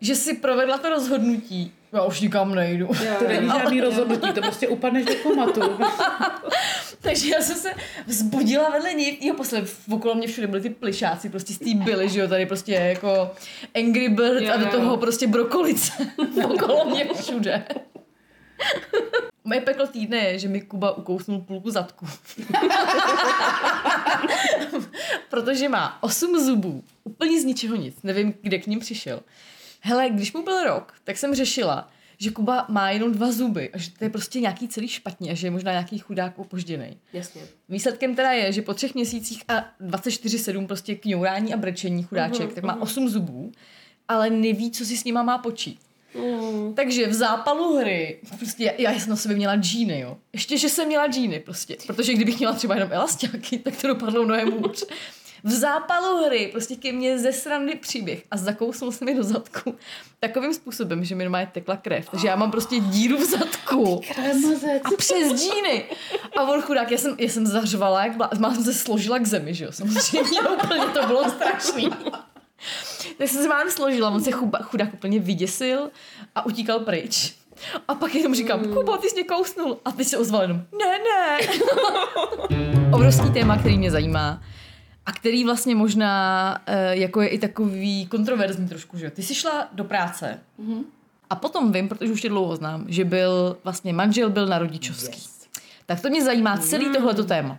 že 0.00 0.14
si 0.14 0.34
provedla 0.34 0.78
to 0.78 0.88
rozhodnutí. 0.88 1.72
Já 1.92 2.02
už 2.02 2.20
nikam 2.20 2.54
nejdu. 2.54 2.86
To 3.18 3.28
není 3.28 3.46
žádný 3.48 3.80
rozhodnutí, 3.80 4.32
to 4.32 4.40
prostě 4.42 4.68
upadneš 4.68 5.04
do 5.04 5.14
komatu. 5.14 5.60
Takže 7.00 7.28
já 7.30 7.40
jsem 7.42 7.56
se 7.56 7.68
vzbudila 8.06 8.70
vedle 8.70 8.94
něj, 8.94 9.18
jeho 9.20 9.36
posledně 9.36 9.68
okolo 9.90 10.14
mě 10.14 10.26
všude 10.28 10.46
byly 10.46 10.62
ty 10.62 10.70
plišáci, 10.70 11.28
prostě 11.28 11.52
z 11.54 11.58
té 11.58 11.74
byly, 11.74 12.08
že 12.08 12.20
jo, 12.20 12.28
tady 12.28 12.46
prostě 12.46 12.72
jako 12.72 13.30
Angry 13.74 14.08
Bird 14.08 14.42
Jo, 14.42 14.52
a 14.54 14.56
do 14.56 14.64
jo. 14.64 14.70
toho 14.72 14.96
prostě 14.96 15.26
brokolice 15.26 15.92
okolo 16.44 16.84
mě 16.84 17.08
všude. 17.22 17.64
Moje 19.44 19.60
peklo 19.60 19.86
týdne 19.86 20.16
je, 20.16 20.38
že 20.38 20.48
mi 20.48 20.60
Kuba 20.60 20.96
ukousnul 20.96 21.40
půlku 21.40 21.70
zadku. 21.70 22.06
Protože 25.30 25.68
má 25.68 26.02
osm 26.02 26.44
zubů, 26.44 26.84
úplně 27.04 27.40
z 27.40 27.44
ničeho 27.44 27.76
nic, 27.76 28.02
nevím, 28.02 28.34
kde 28.42 28.58
k 28.58 28.66
ním 28.66 28.80
přišel. 28.80 29.22
Hele, 29.80 30.10
když 30.10 30.32
mu 30.32 30.42
byl 30.42 30.64
rok, 30.64 30.94
tak 31.04 31.16
jsem 31.18 31.34
řešila, 31.34 31.90
že 32.18 32.30
Kuba 32.30 32.66
má 32.68 32.90
jenom 32.90 33.12
dva 33.12 33.32
zuby 33.32 33.70
a 33.72 33.78
že 33.78 33.90
to 33.90 34.04
je 34.04 34.10
prostě 34.10 34.40
nějaký 34.40 34.68
celý 34.68 34.88
špatně 34.88 35.30
a 35.30 35.34
že 35.34 35.46
je 35.46 35.50
možná 35.50 35.72
nějaký 35.72 35.98
chudák 35.98 36.38
opožděný. 36.38 36.96
Jasně. 37.12 37.42
Výsledkem 37.68 38.14
teda 38.14 38.32
je, 38.32 38.52
že 38.52 38.62
po 38.62 38.74
třech 38.74 38.94
měsících 38.94 39.42
a 39.48 39.64
24-7 39.80 40.66
prostě 40.66 40.94
kňourání 40.94 41.54
a 41.54 41.56
brečení 41.56 42.02
chudáček, 42.02 42.54
tak 42.54 42.64
má 42.64 42.80
8 42.82 43.08
zubů, 43.08 43.52
ale 44.08 44.30
neví, 44.30 44.70
co 44.70 44.84
si 44.84 44.96
s 44.96 45.04
nima 45.04 45.22
má 45.22 45.38
počít. 45.38 45.80
Mm. 46.14 46.74
Takže 46.74 47.06
v 47.06 47.14
zápalu 47.14 47.76
hry, 47.76 48.18
prostě 48.38 48.74
já 48.78 48.92
jsem 48.92 49.10
na 49.10 49.16
sobě 49.16 49.36
měla 49.36 49.56
džíny, 49.56 50.00
jo. 50.00 50.16
Ještě, 50.32 50.58
že 50.58 50.68
jsem 50.68 50.86
měla 50.86 51.06
džíny 51.06 51.40
prostě, 51.40 51.76
protože 51.86 52.14
kdybych 52.14 52.38
měla 52.38 52.52
třeba 52.52 52.74
jenom 52.74 52.92
elastiáky, 52.92 53.58
tak 53.58 53.76
to 53.80 53.86
dopadlo 53.86 54.24
mnohem 54.24 54.50
hůř. 54.50 54.84
V 55.44 55.50
zápalu 55.50 56.24
hry 56.24 56.48
prostě 56.52 56.76
ke 56.76 56.92
mně 56.92 57.18
ze 57.18 57.32
srandy 57.32 57.74
příběh 57.74 58.22
a 58.30 58.36
zakousnul 58.36 58.92
se 58.92 59.04
mi 59.04 59.14
do 59.14 59.22
zadku 59.22 59.74
takovým 60.20 60.54
způsobem, 60.54 61.04
že 61.04 61.14
mi 61.14 61.24
normálně 61.24 61.50
tekla 61.52 61.76
krev. 61.76 62.10
Takže 62.10 62.28
já 62.28 62.36
mám 62.36 62.50
prostě 62.50 62.78
díru 62.80 63.18
v 63.18 63.24
zadku. 63.24 64.00
A 64.84 64.90
přes 64.98 65.32
džíny. 65.40 65.84
A 66.38 66.42
on 66.42 66.62
chudák, 66.62 66.90
já 66.90 66.98
jsem, 66.98 67.16
já 67.18 67.28
jsem 67.28 67.46
zařvala, 67.46 68.04
jak 68.04 68.16
blá... 68.16 68.30
má 68.38 68.54
jsem 68.54 68.64
se 68.64 68.74
složila 68.74 69.18
k 69.18 69.26
zemi, 69.26 69.54
že 69.54 69.64
jo, 69.64 69.72
samozřejmě, 69.72 70.40
úplně 70.40 70.84
to 70.84 71.06
bylo 71.06 71.30
strašný. 71.30 71.90
Tak 73.18 73.28
jsem 73.28 73.42
se 73.42 73.48
mám 73.48 73.70
složila, 73.70 74.10
on 74.10 74.24
se 74.24 74.30
chuba, 74.30 74.58
chudák 74.62 74.94
úplně 74.94 75.20
vyděsil 75.20 75.90
a 76.34 76.46
utíkal 76.46 76.78
pryč. 76.78 77.34
A 77.88 77.94
pak 77.94 78.14
jenom 78.14 78.34
říkám, 78.34 78.64
Kubo, 78.64 78.96
ty 78.96 79.08
jsi 79.08 79.14
mě 79.14 79.24
kousnul. 79.24 79.78
A 79.84 79.92
teď 79.92 80.06
se 80.06 80.18
ozval 80.18 80.42
jenom, 80.42 80.62
ne, 80.78 80.98
ne. 80.98 81.38
Obrovský 82.92 83.30
téma, 83.30 83.58
který 83.58 83.78
mě 83.78 83.90
zajímá 83.90 84.42
a 85.06 85.12
který 85.12 85.44
vlastně 85.44 85.74
možná 85.74 86.58
eh, 86.66 86.96
jako 86.96 87.20
je 87.20 87.28
i 87.28 87.38
takový 87.38 88.06
kontroverzní 88.06 88.68
trošku, 88.68 88.98
že 88.98 89.04
jo. 89.04 89.10
Ty 89.14 89.22
jsi 89.22 89.34
šla 89.34 89.68
do 89.72 89.84
práce 89.84 90.40
a 91.30 91.34
potom 91.36 91.72
vím, 91.72 91.88
protože 91.88 92.12
už 92.12 92.20
tě 92.20 92.28
dlouho 92.28 92.56
znám, 92.56 92.84
že 92.88 93.04
byl 93.04 93.56
vlastně 93.64 93.92
manžel 93.92 94.30
byl 94.30 94.46
na 94.46 94.58
rodičovský. 94.58 95.18
Yes. 95.18 95.48
Tak 95.86 96.00
to 96.00 96.08
mě 96.08 96.24
zajímá 96.24 96.56
celý 96.56 96.92
tohleto 96.92 97.24
téma. 97.24 97.58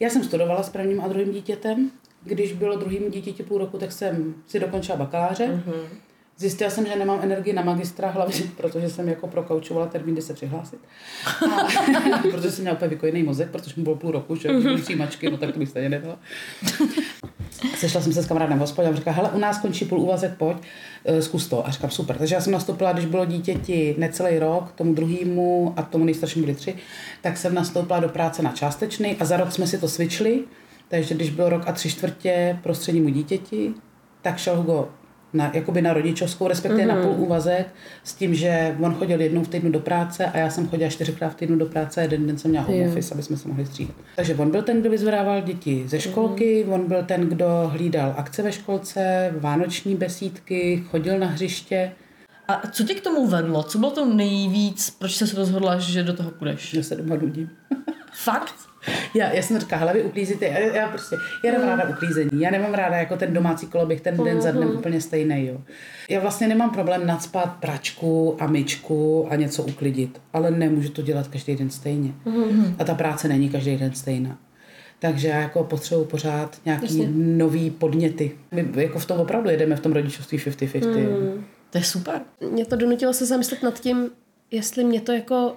Já 0.00 0.10
jsem 0.10 0.24
studovala 0.24 0.62
s 0.62 0.70
prvním 0.70 1.00
a 1.00 1.08
druhým 1.08 1.32
dítětem. 1.32 1.90
Když 2.24 2.52
bylo 2.52 2.76
druhým 2.76 3.10
dítěti 3.10 3.42
půl 3.42 3.58
roku, 3.58 3.78
tak 3.78 3.92
jsem 3.92 4.34
si 4.46 4.60
dokončila 4.60 4.98
bakaláře. 4.98 5.62
Zjistila 6.38 6.70
jsem, 6.70 6.86
že 6.86 6.96
nemám 6.96 7.18
energii 7.22 7.52
na 7.52 7.62
magistra, 7.62 8.10
hlavně 8.10 8.40
protože 8.56 8.90
jsem 8.90 9.08
jako 9.08 9.26
prokaučovala 9.26 9.86
termín, 9.86 10.14
kdy 10.14 10.22
se 10.22 10.34
přihlásit. 10.34 10.78
A, 12.14 12.18
protože 12.30 12.50
jsem 12.50 12.62
měla 12.62 12.76
úplně 12.76 12.88
vykojený 12.88 13.22
mozek, 13.22 13.50
protože 13.50 13.74
mi 13.76 13.82
bylo 13.82 13.96
půl 13.96 14.10
roku, 14.10 14.36
že 14.36 14.48
byly 14.48 14.80
přijímačky, 14.80 15.30
no 15.30 15.36
tak 15.36 15.52
to 15.52 15.58
bych 15.58 15.68
stejně 15.68 15.88
nedala. 15.88 16.18
Sešla 17.76 18.00
jsem 18.00 18.12
se 18.12 18.22
s 18.22 18.26
kamarádem 18.26 18.58
v 18.58 18.60
hospodě 18.60 18.88
a 18.88 18.94
říká, 18.94 19.10
hele, 19.10 19.30
u 19.30 19.38
nás 19.38 19.58
končí 19.58 19.84
půl 19.84 20.00
úvazek, 20.00 20.34
pojď, 20.38 20.56
eh, 21.04 21.22
zkus 21.22 21.46
to. 21.46 21.66
A 21.66 21.70
říkám, 21.70 21.90
super. 21.90 22.16
Takže 22.16 22.34
já 22.34 22.40
jsem 22.40 22.52
nastoupila, 22.52 22.92
když 22.92 23.06
bylo 23.06 23.24
dítěti 23.24 23.94
necelý 23.98 24.38
rok, 24.38 24.72
tomu 24.72 24.94
druhému 24.94 25.74
a 25.76 25.82
tomu 25.82 26.04
nejstaršímu 26.04 26.44
byli 26.44 26.56
tři, 26.56 26.74
tak 27.20 27.36
jsem 27.36 27.54
nastoupila 27.54 28.00
do 28.00 28.08
práce 28.08 28.42
na 28.42 28.52
částečný 28.52 29.16
a 29.16 29.24
za 29.24 29.36
rok 29.36 29.52
jsme 29.52 29.66
si 29.66 29.78
to 29.78 29.88
switchli. 29.88 30.44
Takže 30.92 31.14
když 31.14 31.30
bylo 31.30 31.48
rok 31.48 31.62
a 31.66 31.72
tři 31.72 31.90
čtvrtě 31.90 32.58
prostřednímu 32.62 33.08
dítěti, 33.08 33.74
tak 34.22 34.38
šel 34.38 34.56
Hugo 34.56 34.88
na, 35.32 35.50
jakoby 35.54 35.82
na 35.82 35.92
rodičovskou, 35.92 36.48
respektive 36.48 36.82
mm-hmm. 36.82 36.96
na 36.96 37.02
půl 37.02 37.14
úvazek, 37.24 37.66
s 38.04 38.14
tím, 38.14 38.34
že 38.34 38.76
on 38.80 38.94
chodil 38.94 39.20
jednou 39.20 39.44
v 39.44 39.48
týdnu 39.48 39.70
do 39.70 39.80
práce 39.80 40.26
a 40.26 40.38
já 40.38 40.50
jsem 40.50 40.68
chodila 40.68 40.90
čtyřikrát 40.90 41.28
v 41.28 41.34
týdnu 41.34 41.56
do 41.56 41.66
práce 41.66 42.00
a 42.00 42.02
jeden 42.02 42.26
den 42.26 42.38
jsem 42.38 42.50
měla 42.50 42.66
home 42.66 42.78
Jo. 42.78 42.88
office, 42.90 43.14
aby 43.14 43.22
jsme 43.22 43.36
se 43.36 43.48
mohli 43.48 43.66
střídat. 43.66 43.96
Takže 44.16 44.34
on 44.34 44.50
byl 44.50 44.62
ten, 44.62 44.80
kdo 44.80 44.90
vyzvedával 44.90 45.40
děti 45.40 45.84
ze 45.86 46.00
školky, 46.00 46.64
mm-hmm. 46.64 46.72
on 46.74 46.88
byl 46.88 47.02
ten, 47.02 47.28
kdo 47.28 47.46
hlídal 47.72 48.14
akce 48.16 48.42
ve 48.42 48.52
školce, 48.52 49.32
vánoční 49.38 49.94
besídky, 49.94 50.84
chodil 50.90 51.18
na 51.18 51.26
hřiště, 51.26 51.92
A 52.48 52.62
co 52.70 52.84
tě 52.84 52.94
k 52.94 53.00
tomu 53.00 53.26
vedlo? 53.26 53.62
Co 53.62 53.78
bylo 53.78 53.90
to 53.90 54.06
nejvíc, 54.06 54.90
proč 54.90 55.16
jsi 55.16 55.26
se 55.26 55.36
rozhodla, 55.36 55.78
že 55.78 56.02
do 56.02 56.12
toho 56.12 56.30
půjdeš? 56.30 56.70
že 56.70 56.82
se 56.82 56.96
doma 56.96 57.16
nudím. 57.16 57.50
Fakt? 58.12 58.71
Já, 59.14 59.32
já 59.32 59.42
jsem 59.42 59.58
říkala, 59.58 59.80
hele, 59.80 59.92
vy 59.92 60.02
uklízíte, 60.02 60.46
já, 60.46 60.58
já 60.58 60.88
prostě, 60.88 61.16
já 61.44 61.52
nemám 61.52 61.68
ráda 61.68 61.88
uklízení, 61.88 62.30
já 62.40 62.50
nemám 62.50 62.74
ráda 62.74 62.96
jako 62.96 63.16
ten 63.16 63.34
domácí 63.34 63.66
koloběh, 63.66 64.00
ten 64.00 64.16
den 64.24 64.40
za 64.40 64.50
dnem 64.50 64.70
úplně 64.70 65.00
stejný, 65.00 65.46
jo. 65.46 65.60
Já 66.08 66.20
vlastně 66.20 66.48
nemám 66.48 66.70
problém 66.70 67.06
nadspat 67.06 67.56
pračku 67.60 68.36
a 68.40 68.46
myčku 68.46 69.26
a 69.30 69.36
něco 69.36 69.62
uklidit, 69.62 70.20
ale 70.32 70.50
nemůžu 70.50 70.88
to 70.88 71.02
dělat 71.02 71.28
každý 71.28 71.56
den 71.56 71.70
stejně. 71.70 72.14
A 72.78 72.84
ta 72.84 72.94
práce 72.94 73.28
není 73.28 73.48
každý 73.48 73.76
den 73.76 73.92
stejná. 73.94 74.38
Takže 74.98 75.28
já 75.28 75.40
jako 75.40 75.64
potřebuji 75.64 76.04
pořád 76.04 76.56
nějaký 76.64 76.84
Jasně. 76.84 77.08
nový 77.14 77.70
podněty. 77.70 78.30
My 78.52 78.68
jako 78.76 78.98
v 78.98 79.06
tom 79.06 79.20
opravdu 79.20 79.50
jedeme 79.50 79.76
v 79.76 79.80
tom 79.80 79.92
rodičovství 79.92 80.38
50-50. 80.38 80.98
jo. 80.98 81.42
To 81.70 81.78
je 81.78 81.84
super. 81.84 82.20
Mě 82.50 82.64
to 82.66 82.76
donutilo 82.76 83.12
se 83.12 83.26
zamyslet 83.26 83.62
nad 83.62 83.80
tím, 83.80 84.10
jestli 84.52 84.84
mě 84.84 85.00
to 85.00 85.12
jako 85.12 85.56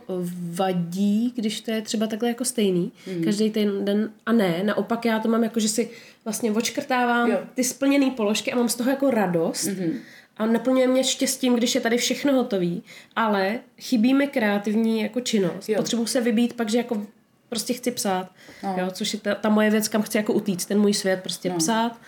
vadí, 0.52 1.34
když 1.36 1.62
to 1.62 1.72
je 1.72 1.82
třeba 1.82 2.08
takhle 2.08 2.30
jako 2.30 2.46
stejný, 2.46 2.91
mm. 3.08 3.24
každý 3.24 3.50
ten 3.50 3.86
den 3.86 4.12
a 4.26 4.32
ne, 4.32 4.64
naopak 4.64 5.06
já 5.06 5.20
to 5.20 5.30
mám 5.30 5.43
jako, 5.43 5.60
že 5.60 5.70
si 5.70 5.89
vlastně 6.24 6.52
očkrtávám 6.52 7.32
Jo. 7.32 7.39
ty 7.54 7.64
splněné 7.64 8.12
položky 8.12 8.52
a 8.52 8.56
mám 8.56 8.70
z 8.70 8.76
toho 8.76 8.89
jako 8.89 9.12
radost 9.12 9.66
mm. 9.66 10.00
a 10.38 10.46
naplňuje 10.46 10.88
mě 10.88 11.04
štěstím, 11.04 11.56
když 11.56 11.76
je 11.76 11.82
tady 11.82 11.98
všechno 11.98 12.34
hotový, 12.34 12.84
ale 13.16 13.60
chybí 13.80 14.14
mi 14.14 14.28
kreativní 14.28 15.02
jako 15.02 15.22
činnost. 15.22 15.70
Jo. 15.70 15.78
Potřebuji 15.78 16.06
se 16.06 16.22
vybít 16.22 16.54
pak, 16.54 16.70
že 16.70 16.78
jako 16.78 17.08
prostě 17.50 17.74
chci 17.74 17.91
psát, 17.91 18.32
no. 18.64 18.76
jo, 18.78 18.88
což 18.91 19.14
je 19.14 19.20
ta, 19.20 19.36
ta 19.36 19.50
moje 19.50 19.70
věc, 19.70 19.88
kam 19.88 20.02
chci 20.02 20.18
jako 20.18 20.34
utíct, 20.34 20.68
ten 20.68 20.80
můj 20.80 20.93
svět, 20.93 21.20
prostě 21.24 21.50
no. 21.50 21.58
psát. 21.58 22.00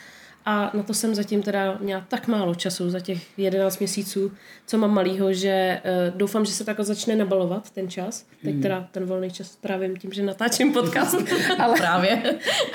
A 0.49 0.71
na 0.73 0.83
to 0.83 0.93
jsem 0.93 1.15
zatím 1.15 1.41
teda 1.43 1.77
měla 1.81 2.05
tak 2.07 2.27
málo 2.27 2.55
času 2.55 2.89
za 2.89 2.99
těch 2.99 3.39
11 3.39 3.79
měsíců, 3.79 4.31
co 4.67 4.77
mám 4.77 4.93
malýho, 4.93 5.33
že 5.33 5.81
uh, 6.11 6.17
doufám, 6.17 6.45
že 6.45 6.51
se 6.51 6.63
tak 6.63 6.79
začne 6.79 7.15
nabalovat 7.15 7.69
ten 7.69 7.89
čas. 7.89 8.25
Teď 8.43 8.53
Hmm. 8.53 8.61
teda 8.61 8.87
ten 8.91 9.05
volný 9.05 9.31
čas 9.31 9.55
trávím 9.55 9.97
tím, 9.97 10.11
že 10.13 10.23
natáčím 10.23 10.73
podcast. 10.73 11.15
ale, 11.59 11.77
Právě. 11.77 12.23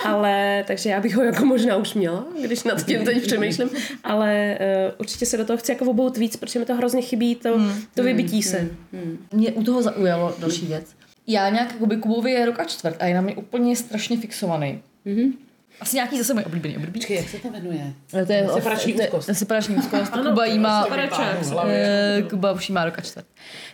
ale 0.05 0.65
takže 0.67 0.91
já 0.91 1.01
bych 1.01 1.17
ho 1.17 1.23
jako 1.23 1.45
možná 1.45 1.77
už 1.77 1.95
měla, 1.95 2.25
když 2.43 2.63
nad 2.65 2.87
tím 2.87 3.05
teď 3.05 3.23
přemýšlím. 3.27 3.71
Ale 4.05 4.59
uh, 4.61 4.95
určitě 4.99 5.27
se 5.27 5.37
do 5.37 5.45
toho 5.45 5.57
chci 5.57 5.73
jako 5.73 5.85
obout 5.85 6.17
víc, 6.17 6.37
protože 6.37 6.59
mi 6.59 6.65
to 6.65 6.75
hrozně 6.75 7.03
chybí, 7.03 7.35
to, 7.35 7.59
Hmm. 7.59 7.73
to 7.95 8.03
vybití 8.03 8.43
se. 8.43 8.69
Mě 9.33 9.53
u 9.53 9.63
toho 9.65 9.83
zaujalo 9.83 10.35
další 10.39 10.67
věc. 10.67 10.87
Já 11.27 11.49
nějak 11.49 11.73
jakoby 11.73 11.97
Kubovi 11.97 12.31
je 12.31 12.47
rok 12.47 12.61
a 12.61 12.65
čtvrt 12.65 12.97
a 13.01 13.07
je 13.07 13.15
na 13.15 13.21
mě 13.21 13.35
úplně 13.37 13.77
strašně 13.77 14.17
fixovaný. 14.21 14.83
Mm-hmm. 15.07 15.33
Asi 15.83 15.97
nějaký 15.97 16.19
zase 16.19 16.35
můj 16.35 16.43
oblíbený 16.47 16.77
oblíbený. 16.77 17.01
Počkej, 17.01 17.17
jak 17.17 17.29
se 17.29 17.39
to 17.39 17.51
jmenuje? 17.51 17.93
To 18.11 18.33
je 18.33 18.49
Separační 18.55 18.95
úzkost. 18.95 19.27
to 19.27 19.31
je 19.31 19.35
Separační 19.35 19.77
úzkost. 19.77 20.13
Kuba 20.13 20.45
jí 20.45 20.59
má... 20.59 20.87
Eh, 21.69 22.23
Kuba 22.31 22.53
už 22.53 22.69
jí 22.69 22.75
má 22.75 22.85
rok 22.85 22.99
a 22.99 23.03
čtvrt. 23.03 23.27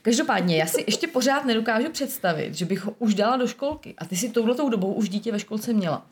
Každopádně, 0.02 0.56
já 0.56 0.66
si 0.66 0.84
ještě 0.86 1.06
pořád 1.06 1.44
nedokážu 1.44 1.90
představit, 1.90 2.54
že 2.54 2.64
bych 2.64 2.84
ho 2.84 2.94
už 2.98 3.14
dala 3.14 3.36
do 3.36 3.46
školky. 3.46 3.94
A 3.98 4.04
ty 4.04 4.16
si 4.16 4.28
touhletou 4.28 4.68
dobou 4.68 4.92
už 4.92 5.08
dítě 5.08 5.32
ve 5.32 5.38
školce 5.38 5.72
měla. 5.72 6.06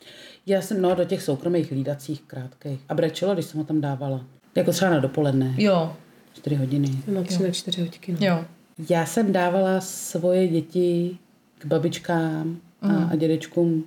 Já 0.46 0.62
jsem 0.62 0.82
no, 0.82 0.94
do 0.94 1.04
těch 1.04 1.22
soukromých 1.22 1.72
hlídacích 1.72 2.22
krátkých. 2.22 2.80
A 2.88 2.94
brečelo, 2.94 3.34
když 3.34 3.46
jsem 3.46 3.60
ho 3.60 3.64
tam 3.66 3.80
dávala. 3.80 4.24
Jako 4.54 4.72
třeba 4.72 4.90
na 4.90 4.98
dopoledne, 4.98 5.54
Jo, 5.58 5.96
4 6.34 6.56
hodiny. 6.56 6.88
Na 7.06 7.22
tři, 7.22 7.42
na 7.42 7.50
čtyři 7.50 7.80
hodinky. 7.80 8.12
No. 8.12 8.26
jo. 8.26 8.44
Já 8.90 9.06
jsem 9.06 9.32
dávala 9.32 9.80
svoje 9.80 10.48
děti 10.48 11.18
k 11.58 11.66
babičkám 11.66 12.56
a, 12.82 13.04
a 13.12 13.16
dědečkům, 13.16 13.84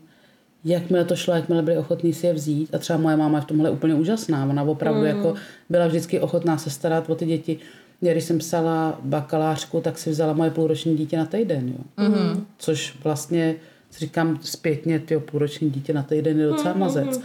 jakmile 0.65 1.05
to 1.05 1.15
šlo, 1.15 1.33
jakmile 1.33 1.61
byli 1.61 1.77
ochotní 1.77 2.13
si 2.13 2.27
je 2.27 2.33
vzít. 2.33 2.75
A 2.75 2.77
třeba 2.77 2.99
moje 2.99 3.17
máma 3.17 3.37
je 3.37 3.41
v 3.41 3.45
tomhle 3.45 3.69
úplně 3.69 3.93
úžasná. 3.93 4.45
Ona 4.45 4.63
opravdu 4.63 5.03
jako 5.03 5.33
byla 5.69 5.87
vždycky 5.87 6.19
ochotná 6.19 6.57
se 6.57 6.69
starat 6.69 7.09
o 7.09 7.15
ty 7.15 7.25
děti. 7.25 7.59
Já, 8.01 8.11
když 8.11 8.23
jsem 8.23 8.37
psala 8.37 8.99
bakalářku, 9.03 9.81
tak 9.81 9.97
si 9.97 10.09
vzala 10.09 10.33
moje 10.33 10.51
půlroční 10.51 10.97
dítě 10.97 11.17
na 11.17 11.25
týden. 11.25 11.69
Jo. 11.69 12.07
Mm-hmm. 12.07 12.43
Což 12.57 12.95
vlastně 13.03 13.55
si 13.91 13.99
říkám 13.99 14.39
zpětně, 14.41 14.99
ty 14.99 15.17
půlroční 15.17 15.69
dítě 15.69 15.93
na 15.93 16.03
týden 16.03 16.39
je 16.39 16.47
docela 16.47 16.73
mazec. 16.73 17.21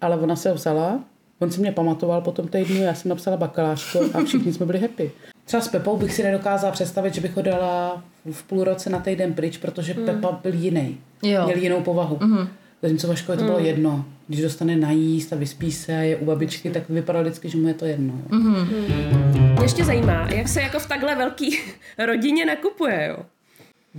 Ale 0.00 0.16
ona 0.16 0.36
se 0.36 0.48
ho 0.48 0.54
vzala, 0.54 1.00
on 1.38 1.50
si 1.50 1.60
mě 1.60 1.72
pamatoval 1.72 2.20
po 2.20 2.32
tom 2.32 2.48
týdnu, 2.48 2.82
já 2.82 2.94
jsem 2.94 3.08
napsala 3.08 3.36
bakalářku 3.36 3.98
a 4.14 4.24
všichni 4.24 4.52
jsme 4.52 4.66
byli 4.66 4.78
happy. 4.78 5.10
Třeba 5.44 5.60
s 5.60 5.68
Pepou 5.68 5.96
bych 5.96 6.14
si 6.14 6.22
nedokázala 6.22 6.72
představit, 6.72 7.14
že 7.14 7.20
bych 7.20 7.36
ho 7.36 7.42
dala 7.42 8.02
v 8.32 8.42
půl 8.42 8.64
roce 8.64 8.90
na 8.90 9.00
týden 9.00 9.34
pryč, 9.34 9.56
protože 9.56 9.94
mm. 9.94 10.06
Pepa 10.06 10.40
byl 10.42 10.54
jiný. 10.54 11.00
Jo. 11.22 11.44
Měl 11.44 11.58
jinou 11.58 11.80
povahu. 11.80 12.18
Mm. 12.20 12.48
Zatímco 12.82 13.08
ve 13.08 13.16
škole 13.16 13.38
to 13.38 13.44
bylo 13.44 13.58
jedno. 13.58 14.04
Když 14.28 14.40
dostane 14.40 14.76
najíst 14.76 15.32
a 15.32 15.36
vyspí 15.36 15.72
se 15.72 15.98
a 15.98 16.00
je 16.00 16.16
u 16.16 16.24
babičky, 16.24 16.70
tak 16.70 16.88
vypadalo 16.88 17.24
vždycky, 17.24 17.48
že 17.48 17.58
mu 17.58 17.68
je 17.68 17.74
to 17.74 17.84
jedno. 17.84 18.14
Jo. 18.32 18.38
Mm. 18.38 18.68
Mě 19.52 19.62
ještě 19.62 19.84
zajímá, 19.84 20.28
jak 20.28 20.48
se 20.48 20.60
jako 20.60 20.78
v 20.78 20.86
takhle 20.86 21.14
velký 21.14 21.58
rodině 21.98 22.46
nakupuje, 22.46 23.06
jo? 23.08 23.24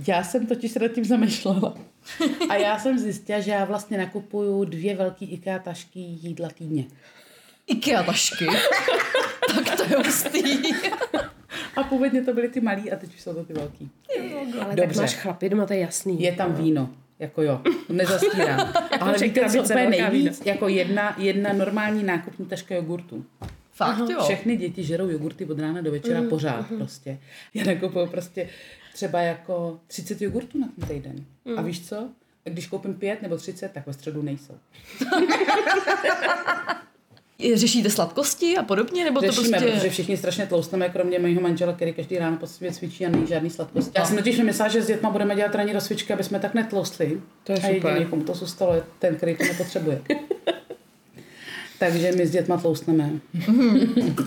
Já 0.06 0.24
jsem 0.24 0.46
totiž 0.46 0.72
se 0.72 0.78
nad 0.78 0.88
tím 0.88 1.04
zamýšlela. 1.04 1.74
A 2.48 2.54
já 2.54 2.78
jsem 2.78 2.98
zjistila, 2.98 3.40
že 3.40 3.50
já 3.50 3.64
vlastně 3.64 3.98
nakupuju 3.98 4.64
dvě 4.64 4.96
velké 4.96 5.24
IKEA 5.24 5.58
tašky 5.58 6.00
jídla 6.00 6.48
týdně. 6.48 6.84
Ikea 7.66 8.02
tašky. 8.02 8.46
tak 9.54 9.76
to 9.76 9.82
je 9.82 9.96
hustý. 9.96 10.42
A 11.76 11.82
původně 11.82 12.22
to 12.22 12.34
byly 12.34 12.48
ty 12.48 12.60
malý 12.60 12.92
a 12.92 12.96
teď 12.96 13.14
už 13.14 13.20
jsou 13.20 13.34
to 13.34 13.44
ty 13.44 13.52
velký. 13.52 13.90
Ale 14.60 14.76
Dobře. 14.76 14.86
tak 14.86 14.96
máš 14.96 15.14
chlapy 15.14 15.48
doma, 15.48 15.66
to 15.66 15.72
je 15.72 15.78
jasný. 15.78 16.22
Je 16.22 16.32
tam 16.32 16.54
víno. 16.54 16.90
Jako 17.20 17.42
jo, 17.42 17.60
to 17.86 17.92
nezastírám. 17.92 18.72
Ale 19.00 19.14
Však 19.14 19.28
víte, 19.28 19.50
co 19.50 19.62
úplně 19.62 19.90
nejvíc? 19.90 20.42
Jako 20.44 20.68
jedna, 20.68 21.14
jedna 21.18 21.52
normální 21.52 22.02
nákupní 22.02 22.46
taška 22.46 22.74
jogurtu. 22.74 23.24
Fakt, 23.72 24.10
jo. 24.10 24.22
Všechny 24.22 24.56
děti 24.56 24.84
žerou 24.84 25.08
jogurty 25.08 25.46
od 25.46 25.58
rána 25.58 25.80
do 25.80 25.90
večera 25.90 26.22
pořád 26.22 26.66
prostě. 26.76 27.18
Já 27.54 27.64
nakupuju 27.64 28.06
prostě 28.06 28.48
třeba 28.94 29.20
jako 29.20 29.80
30 29.86 30.22
jogurtů 30.22 30.58
na 30.58 30.68
ten 30.78 30.88
týden. 30.88 31.24
A 31.56 31.62
víš 31.62 31.88
co? 31.88 31.96
A 32.46 32.50
Když 32.50 32.66
koupím 32.66 32.94
pět 32.94 33.22
nebo 33.22 33.36
30, 33.36 33.72
tak 33.72 33.86
ve 33.86 33.92
středu 33.92 34.22
nejsou. 34.22 34.54
Řešíte 37.54 37.90
sladkosti 37.90 38.56
a 38.56 38.62
podobně? 38.62 39.04
Nebo 39.04 39.20
to 39.20 39.26
Řešíme, 39.26 39.58
prostě... 39.58 39.72
protože 39.72 39.90
všichni 39.90 40.16
strašně 40.16 40.46
tloustneme, 40.46 40.88
kromě 40.88 41.18
mého 41.18 41.40
manžela, 41.40 41.72
který 41.72 41.92
každý 41.92 42.18
ráno 42.18 42.36
po 42.36 42.46
sobě 42.46 42.72
cvičí 42.72 43.06
a 43.06 43.08
nejí 43.08 43.26
žádný 43.26 43.50
sladkosti. 43.50 43.92
Já 43.96 44.04
jsem 44.06 44.16
totiž 44.16 44.38
vymyslela, 44.38 44.68
že 44.68 44.82
s 44.82 44.86
dětma 44.86 45.10
budeme 45.10 45.36
dělat 45.36 45.54
ranní 45.54 45.72
rozcvičky, 45.72 46.12
aby 46.12 46.24
jsme 46.24 46.40
tak 46.40 46.54
netloustli. 46.54 47.20
To 47.44 47.52
je 47.52 47.58
a 47.58 47.66
jediný, 47.66 47.80
super. 47.80 48.06
komu 48.06 48.22
to 48.22 48.34
zůstalo, 48.34 48.74
je 48.74 48.82
ten, 48.98 49.16
který 49.16 49.36
to 49.36 49.44
nepotřebuje. 49.44 50.02
Takže 51.78 52.12
my 52.12 52.26
s 52.26 52.30
dětma 52.30 52.56
tloustneme. 52.56 53.10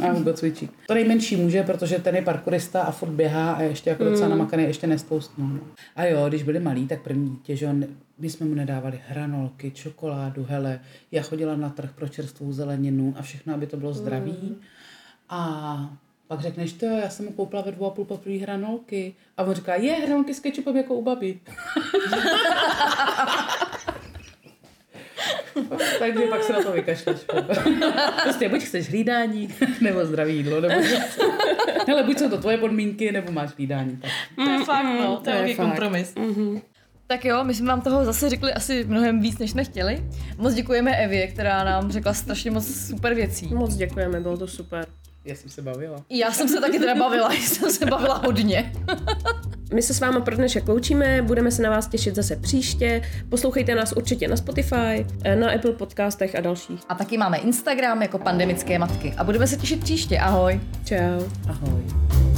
a 0.07 0.11
Hugo 0.11 0.33
cvičí. 0.33 0.69
To 0.87 0.93
nejmenší 0.93 1.35
může, 1.35 1.63
protože 1.63 1.99
ten 1.99 2.15
je 2.15 2.21
parkourista 2.21 2.81
a 2.81 2.91
furt 2.91 3.09
běhá 3.09 3.51
a 3.51 3.61
ještě 3.61 3.89
jako 3.89 4.03
docela 4.03 4.29
namakaný, 4.29 4.63
ještě 4.63 4.87
nestloustnul. 4.87 5.47
No. 5.47 5.59
A 5.95 6.05
jo, 6.05 6.25
když 6.29 6.43
byli 6.43 6.59
malí, 6.59 6.87
tak 6.87 7.01
první 7.01 7.29
dítě, 7.29 7.55
že 7.55 7.67
on, 7.67 7.85
my 8.17 8.29
jsme 8.29 8.45
mu 8.45 8.55
nedávali 8.55 9.01
hranolky, 9.07 9.71
čokoládu, 9.71 10.45
hele, 10.49 10.79
já 11.11 11.21
chodila 11.23 11.55
na 11.55 11.69
trh 11.69 11.89
pro 11.95 12.07
čerstvou 12.07 12.53
zeleninu 12.53 13.13
a 13.17 13.21
všechno, 13.21 13.53
aby 13.53 13.67
to 13.67 13.77
bylo 13.77 13.93
zdravý. 13.93 14.57
A 15.29 15.89
pak 16.27 16.41
řekneš, 16.41 16.73
to 16.73 16.85
já 16.85 17.09
jsem 17.09 17.25
mu 17.25 17.31
koupila 17.31 17.61
ve 17.61 17.71
dvou 17.71 17.85
a 17.85 17.89
půl 17.89 18.05
poprvé 18.05 18.37
hranolky. 18.37 19.15
A 19.37 19.43
on 19.43 19.53
říká, 19.55 19.75
je, 19.75 19.93
hranolky 19.93 20.33
s 20.33 20.39
kečupem 20.39 20.77
jako 20.77 20.95
u 20.95 21.03
babi. 21.03 21.39
Takže 25.99 26.19
pak 26.29 26.43
se 26.43 26.53
na 26.53 26.63
to 26.63 26.71
vykašleš. 26.71 27.19
prostě 28.23 28.49
buď 28.49 28.61
chceš 28.61 28.89
hlídání, 28.89 29.49
nebo 29.81 30.05
zdravý 30.05 30.35
jídlo, 30.35 30.61
nebo 30.61 30.81
Hele, 31.87 32.03
buď 32.03 32.19
jsou 32.19 32.29
to 32.29 32.37
tvoje 32.37 32.57
podmínky, 32.57 33.11
nebo 33.11 33.31
máš 33.31 33.49
hlídání. 33.51 33.97
Tak. 33.97 34.11
To 34.35 34.49
je 34.49 34.65
fakt, 34.65 34.85
no. 34.85 35.17
To 35.17 35.29
je 35.29 35.35
je 35.35 35.41
velký 35.41 35.53
fakt. 35.55 36.72
Tak 37.07 37.25
jo, 37.25 37.43
my 37.43 37.53
jsme 37.53 37.67
vám 37.67 37.81
toho 37.81 38.05
zase 38.05 38.29
řekli 38.29 38.53
asi 38.53 38.83
mnohem 38.83 39.21
víc, 39.21 39.39
než 39.39 39.51
jsme 39.51 39.63
chtěli. 39.63 40.03
Moc 40.37 40.53
děkujeme 40.53 40.95
Evě, 40.95 41.27
která 41.27 41.63
nám 41.63 41.91
řekla 41.91 42.13
strašně 42.13 42.51
moc 42.51 42.67
super 42.67 43.13
věcí. 43.13 43.53
Moc 43.53 43.75
děkujeme, 43.75 44.19
bylo 44.19 44.37
to 44.37 44.47
super. 44.47 44.85
Já 45.25 45.35
jsem 45.35 45.49
se 45.49 45.61
bavila. 45.61 46.05
Já 46.09 46.31
jsem 46.31 46.47
se 46.47 46.61
taky 46.61 46.79
teda 46.79 46.95
bavila, 46.95 47.33
jsem 47.33 47.71
se 47.71 47.85
bavila 47.85 48.17
hodně. 48.17 48.73
My 49.73 49.81
se 49.81 49.93
s 49.93 49.99
váma 49.99 50.19
pro 50.19 50.35
dnešek 50.35 50.67
loučíme, 50.67 51.21
budeme 51.21 51.51
se 51.51 51.61
na 51.61 51.69
vás 51.69 51.87
těšit 51.87 52.15
zase 52.15 52.35
příště. 52.35 53.01
Poslouchejte 53.29 53.75
nás 53.75 53.93
určitě 53.93 54.27
na 54.27 54.37
Spotify, 54.37 55.05
na 55.39 55.51
Apple 55.51 55.73
podcastech 55.73 56.35
a 56.35 56.41
dalších. 56.41 56.79
A 56.89 56.95
taky 56.95 57.17
máme 57.17 57.37
Instagram 57.37 58.01
jako 58.01 58.19
pandemické 58.19 58.79
matky. 58.79 59.13
A 59.17 59.23
budeme 59.23 59.47
se 59.47 59.57
těšit 59.57 59.83
příště. 59.83 60.19
Ahoj. 60.19 60.59
Čau. 60.85 61.27
Ahoj. 61.49 62.32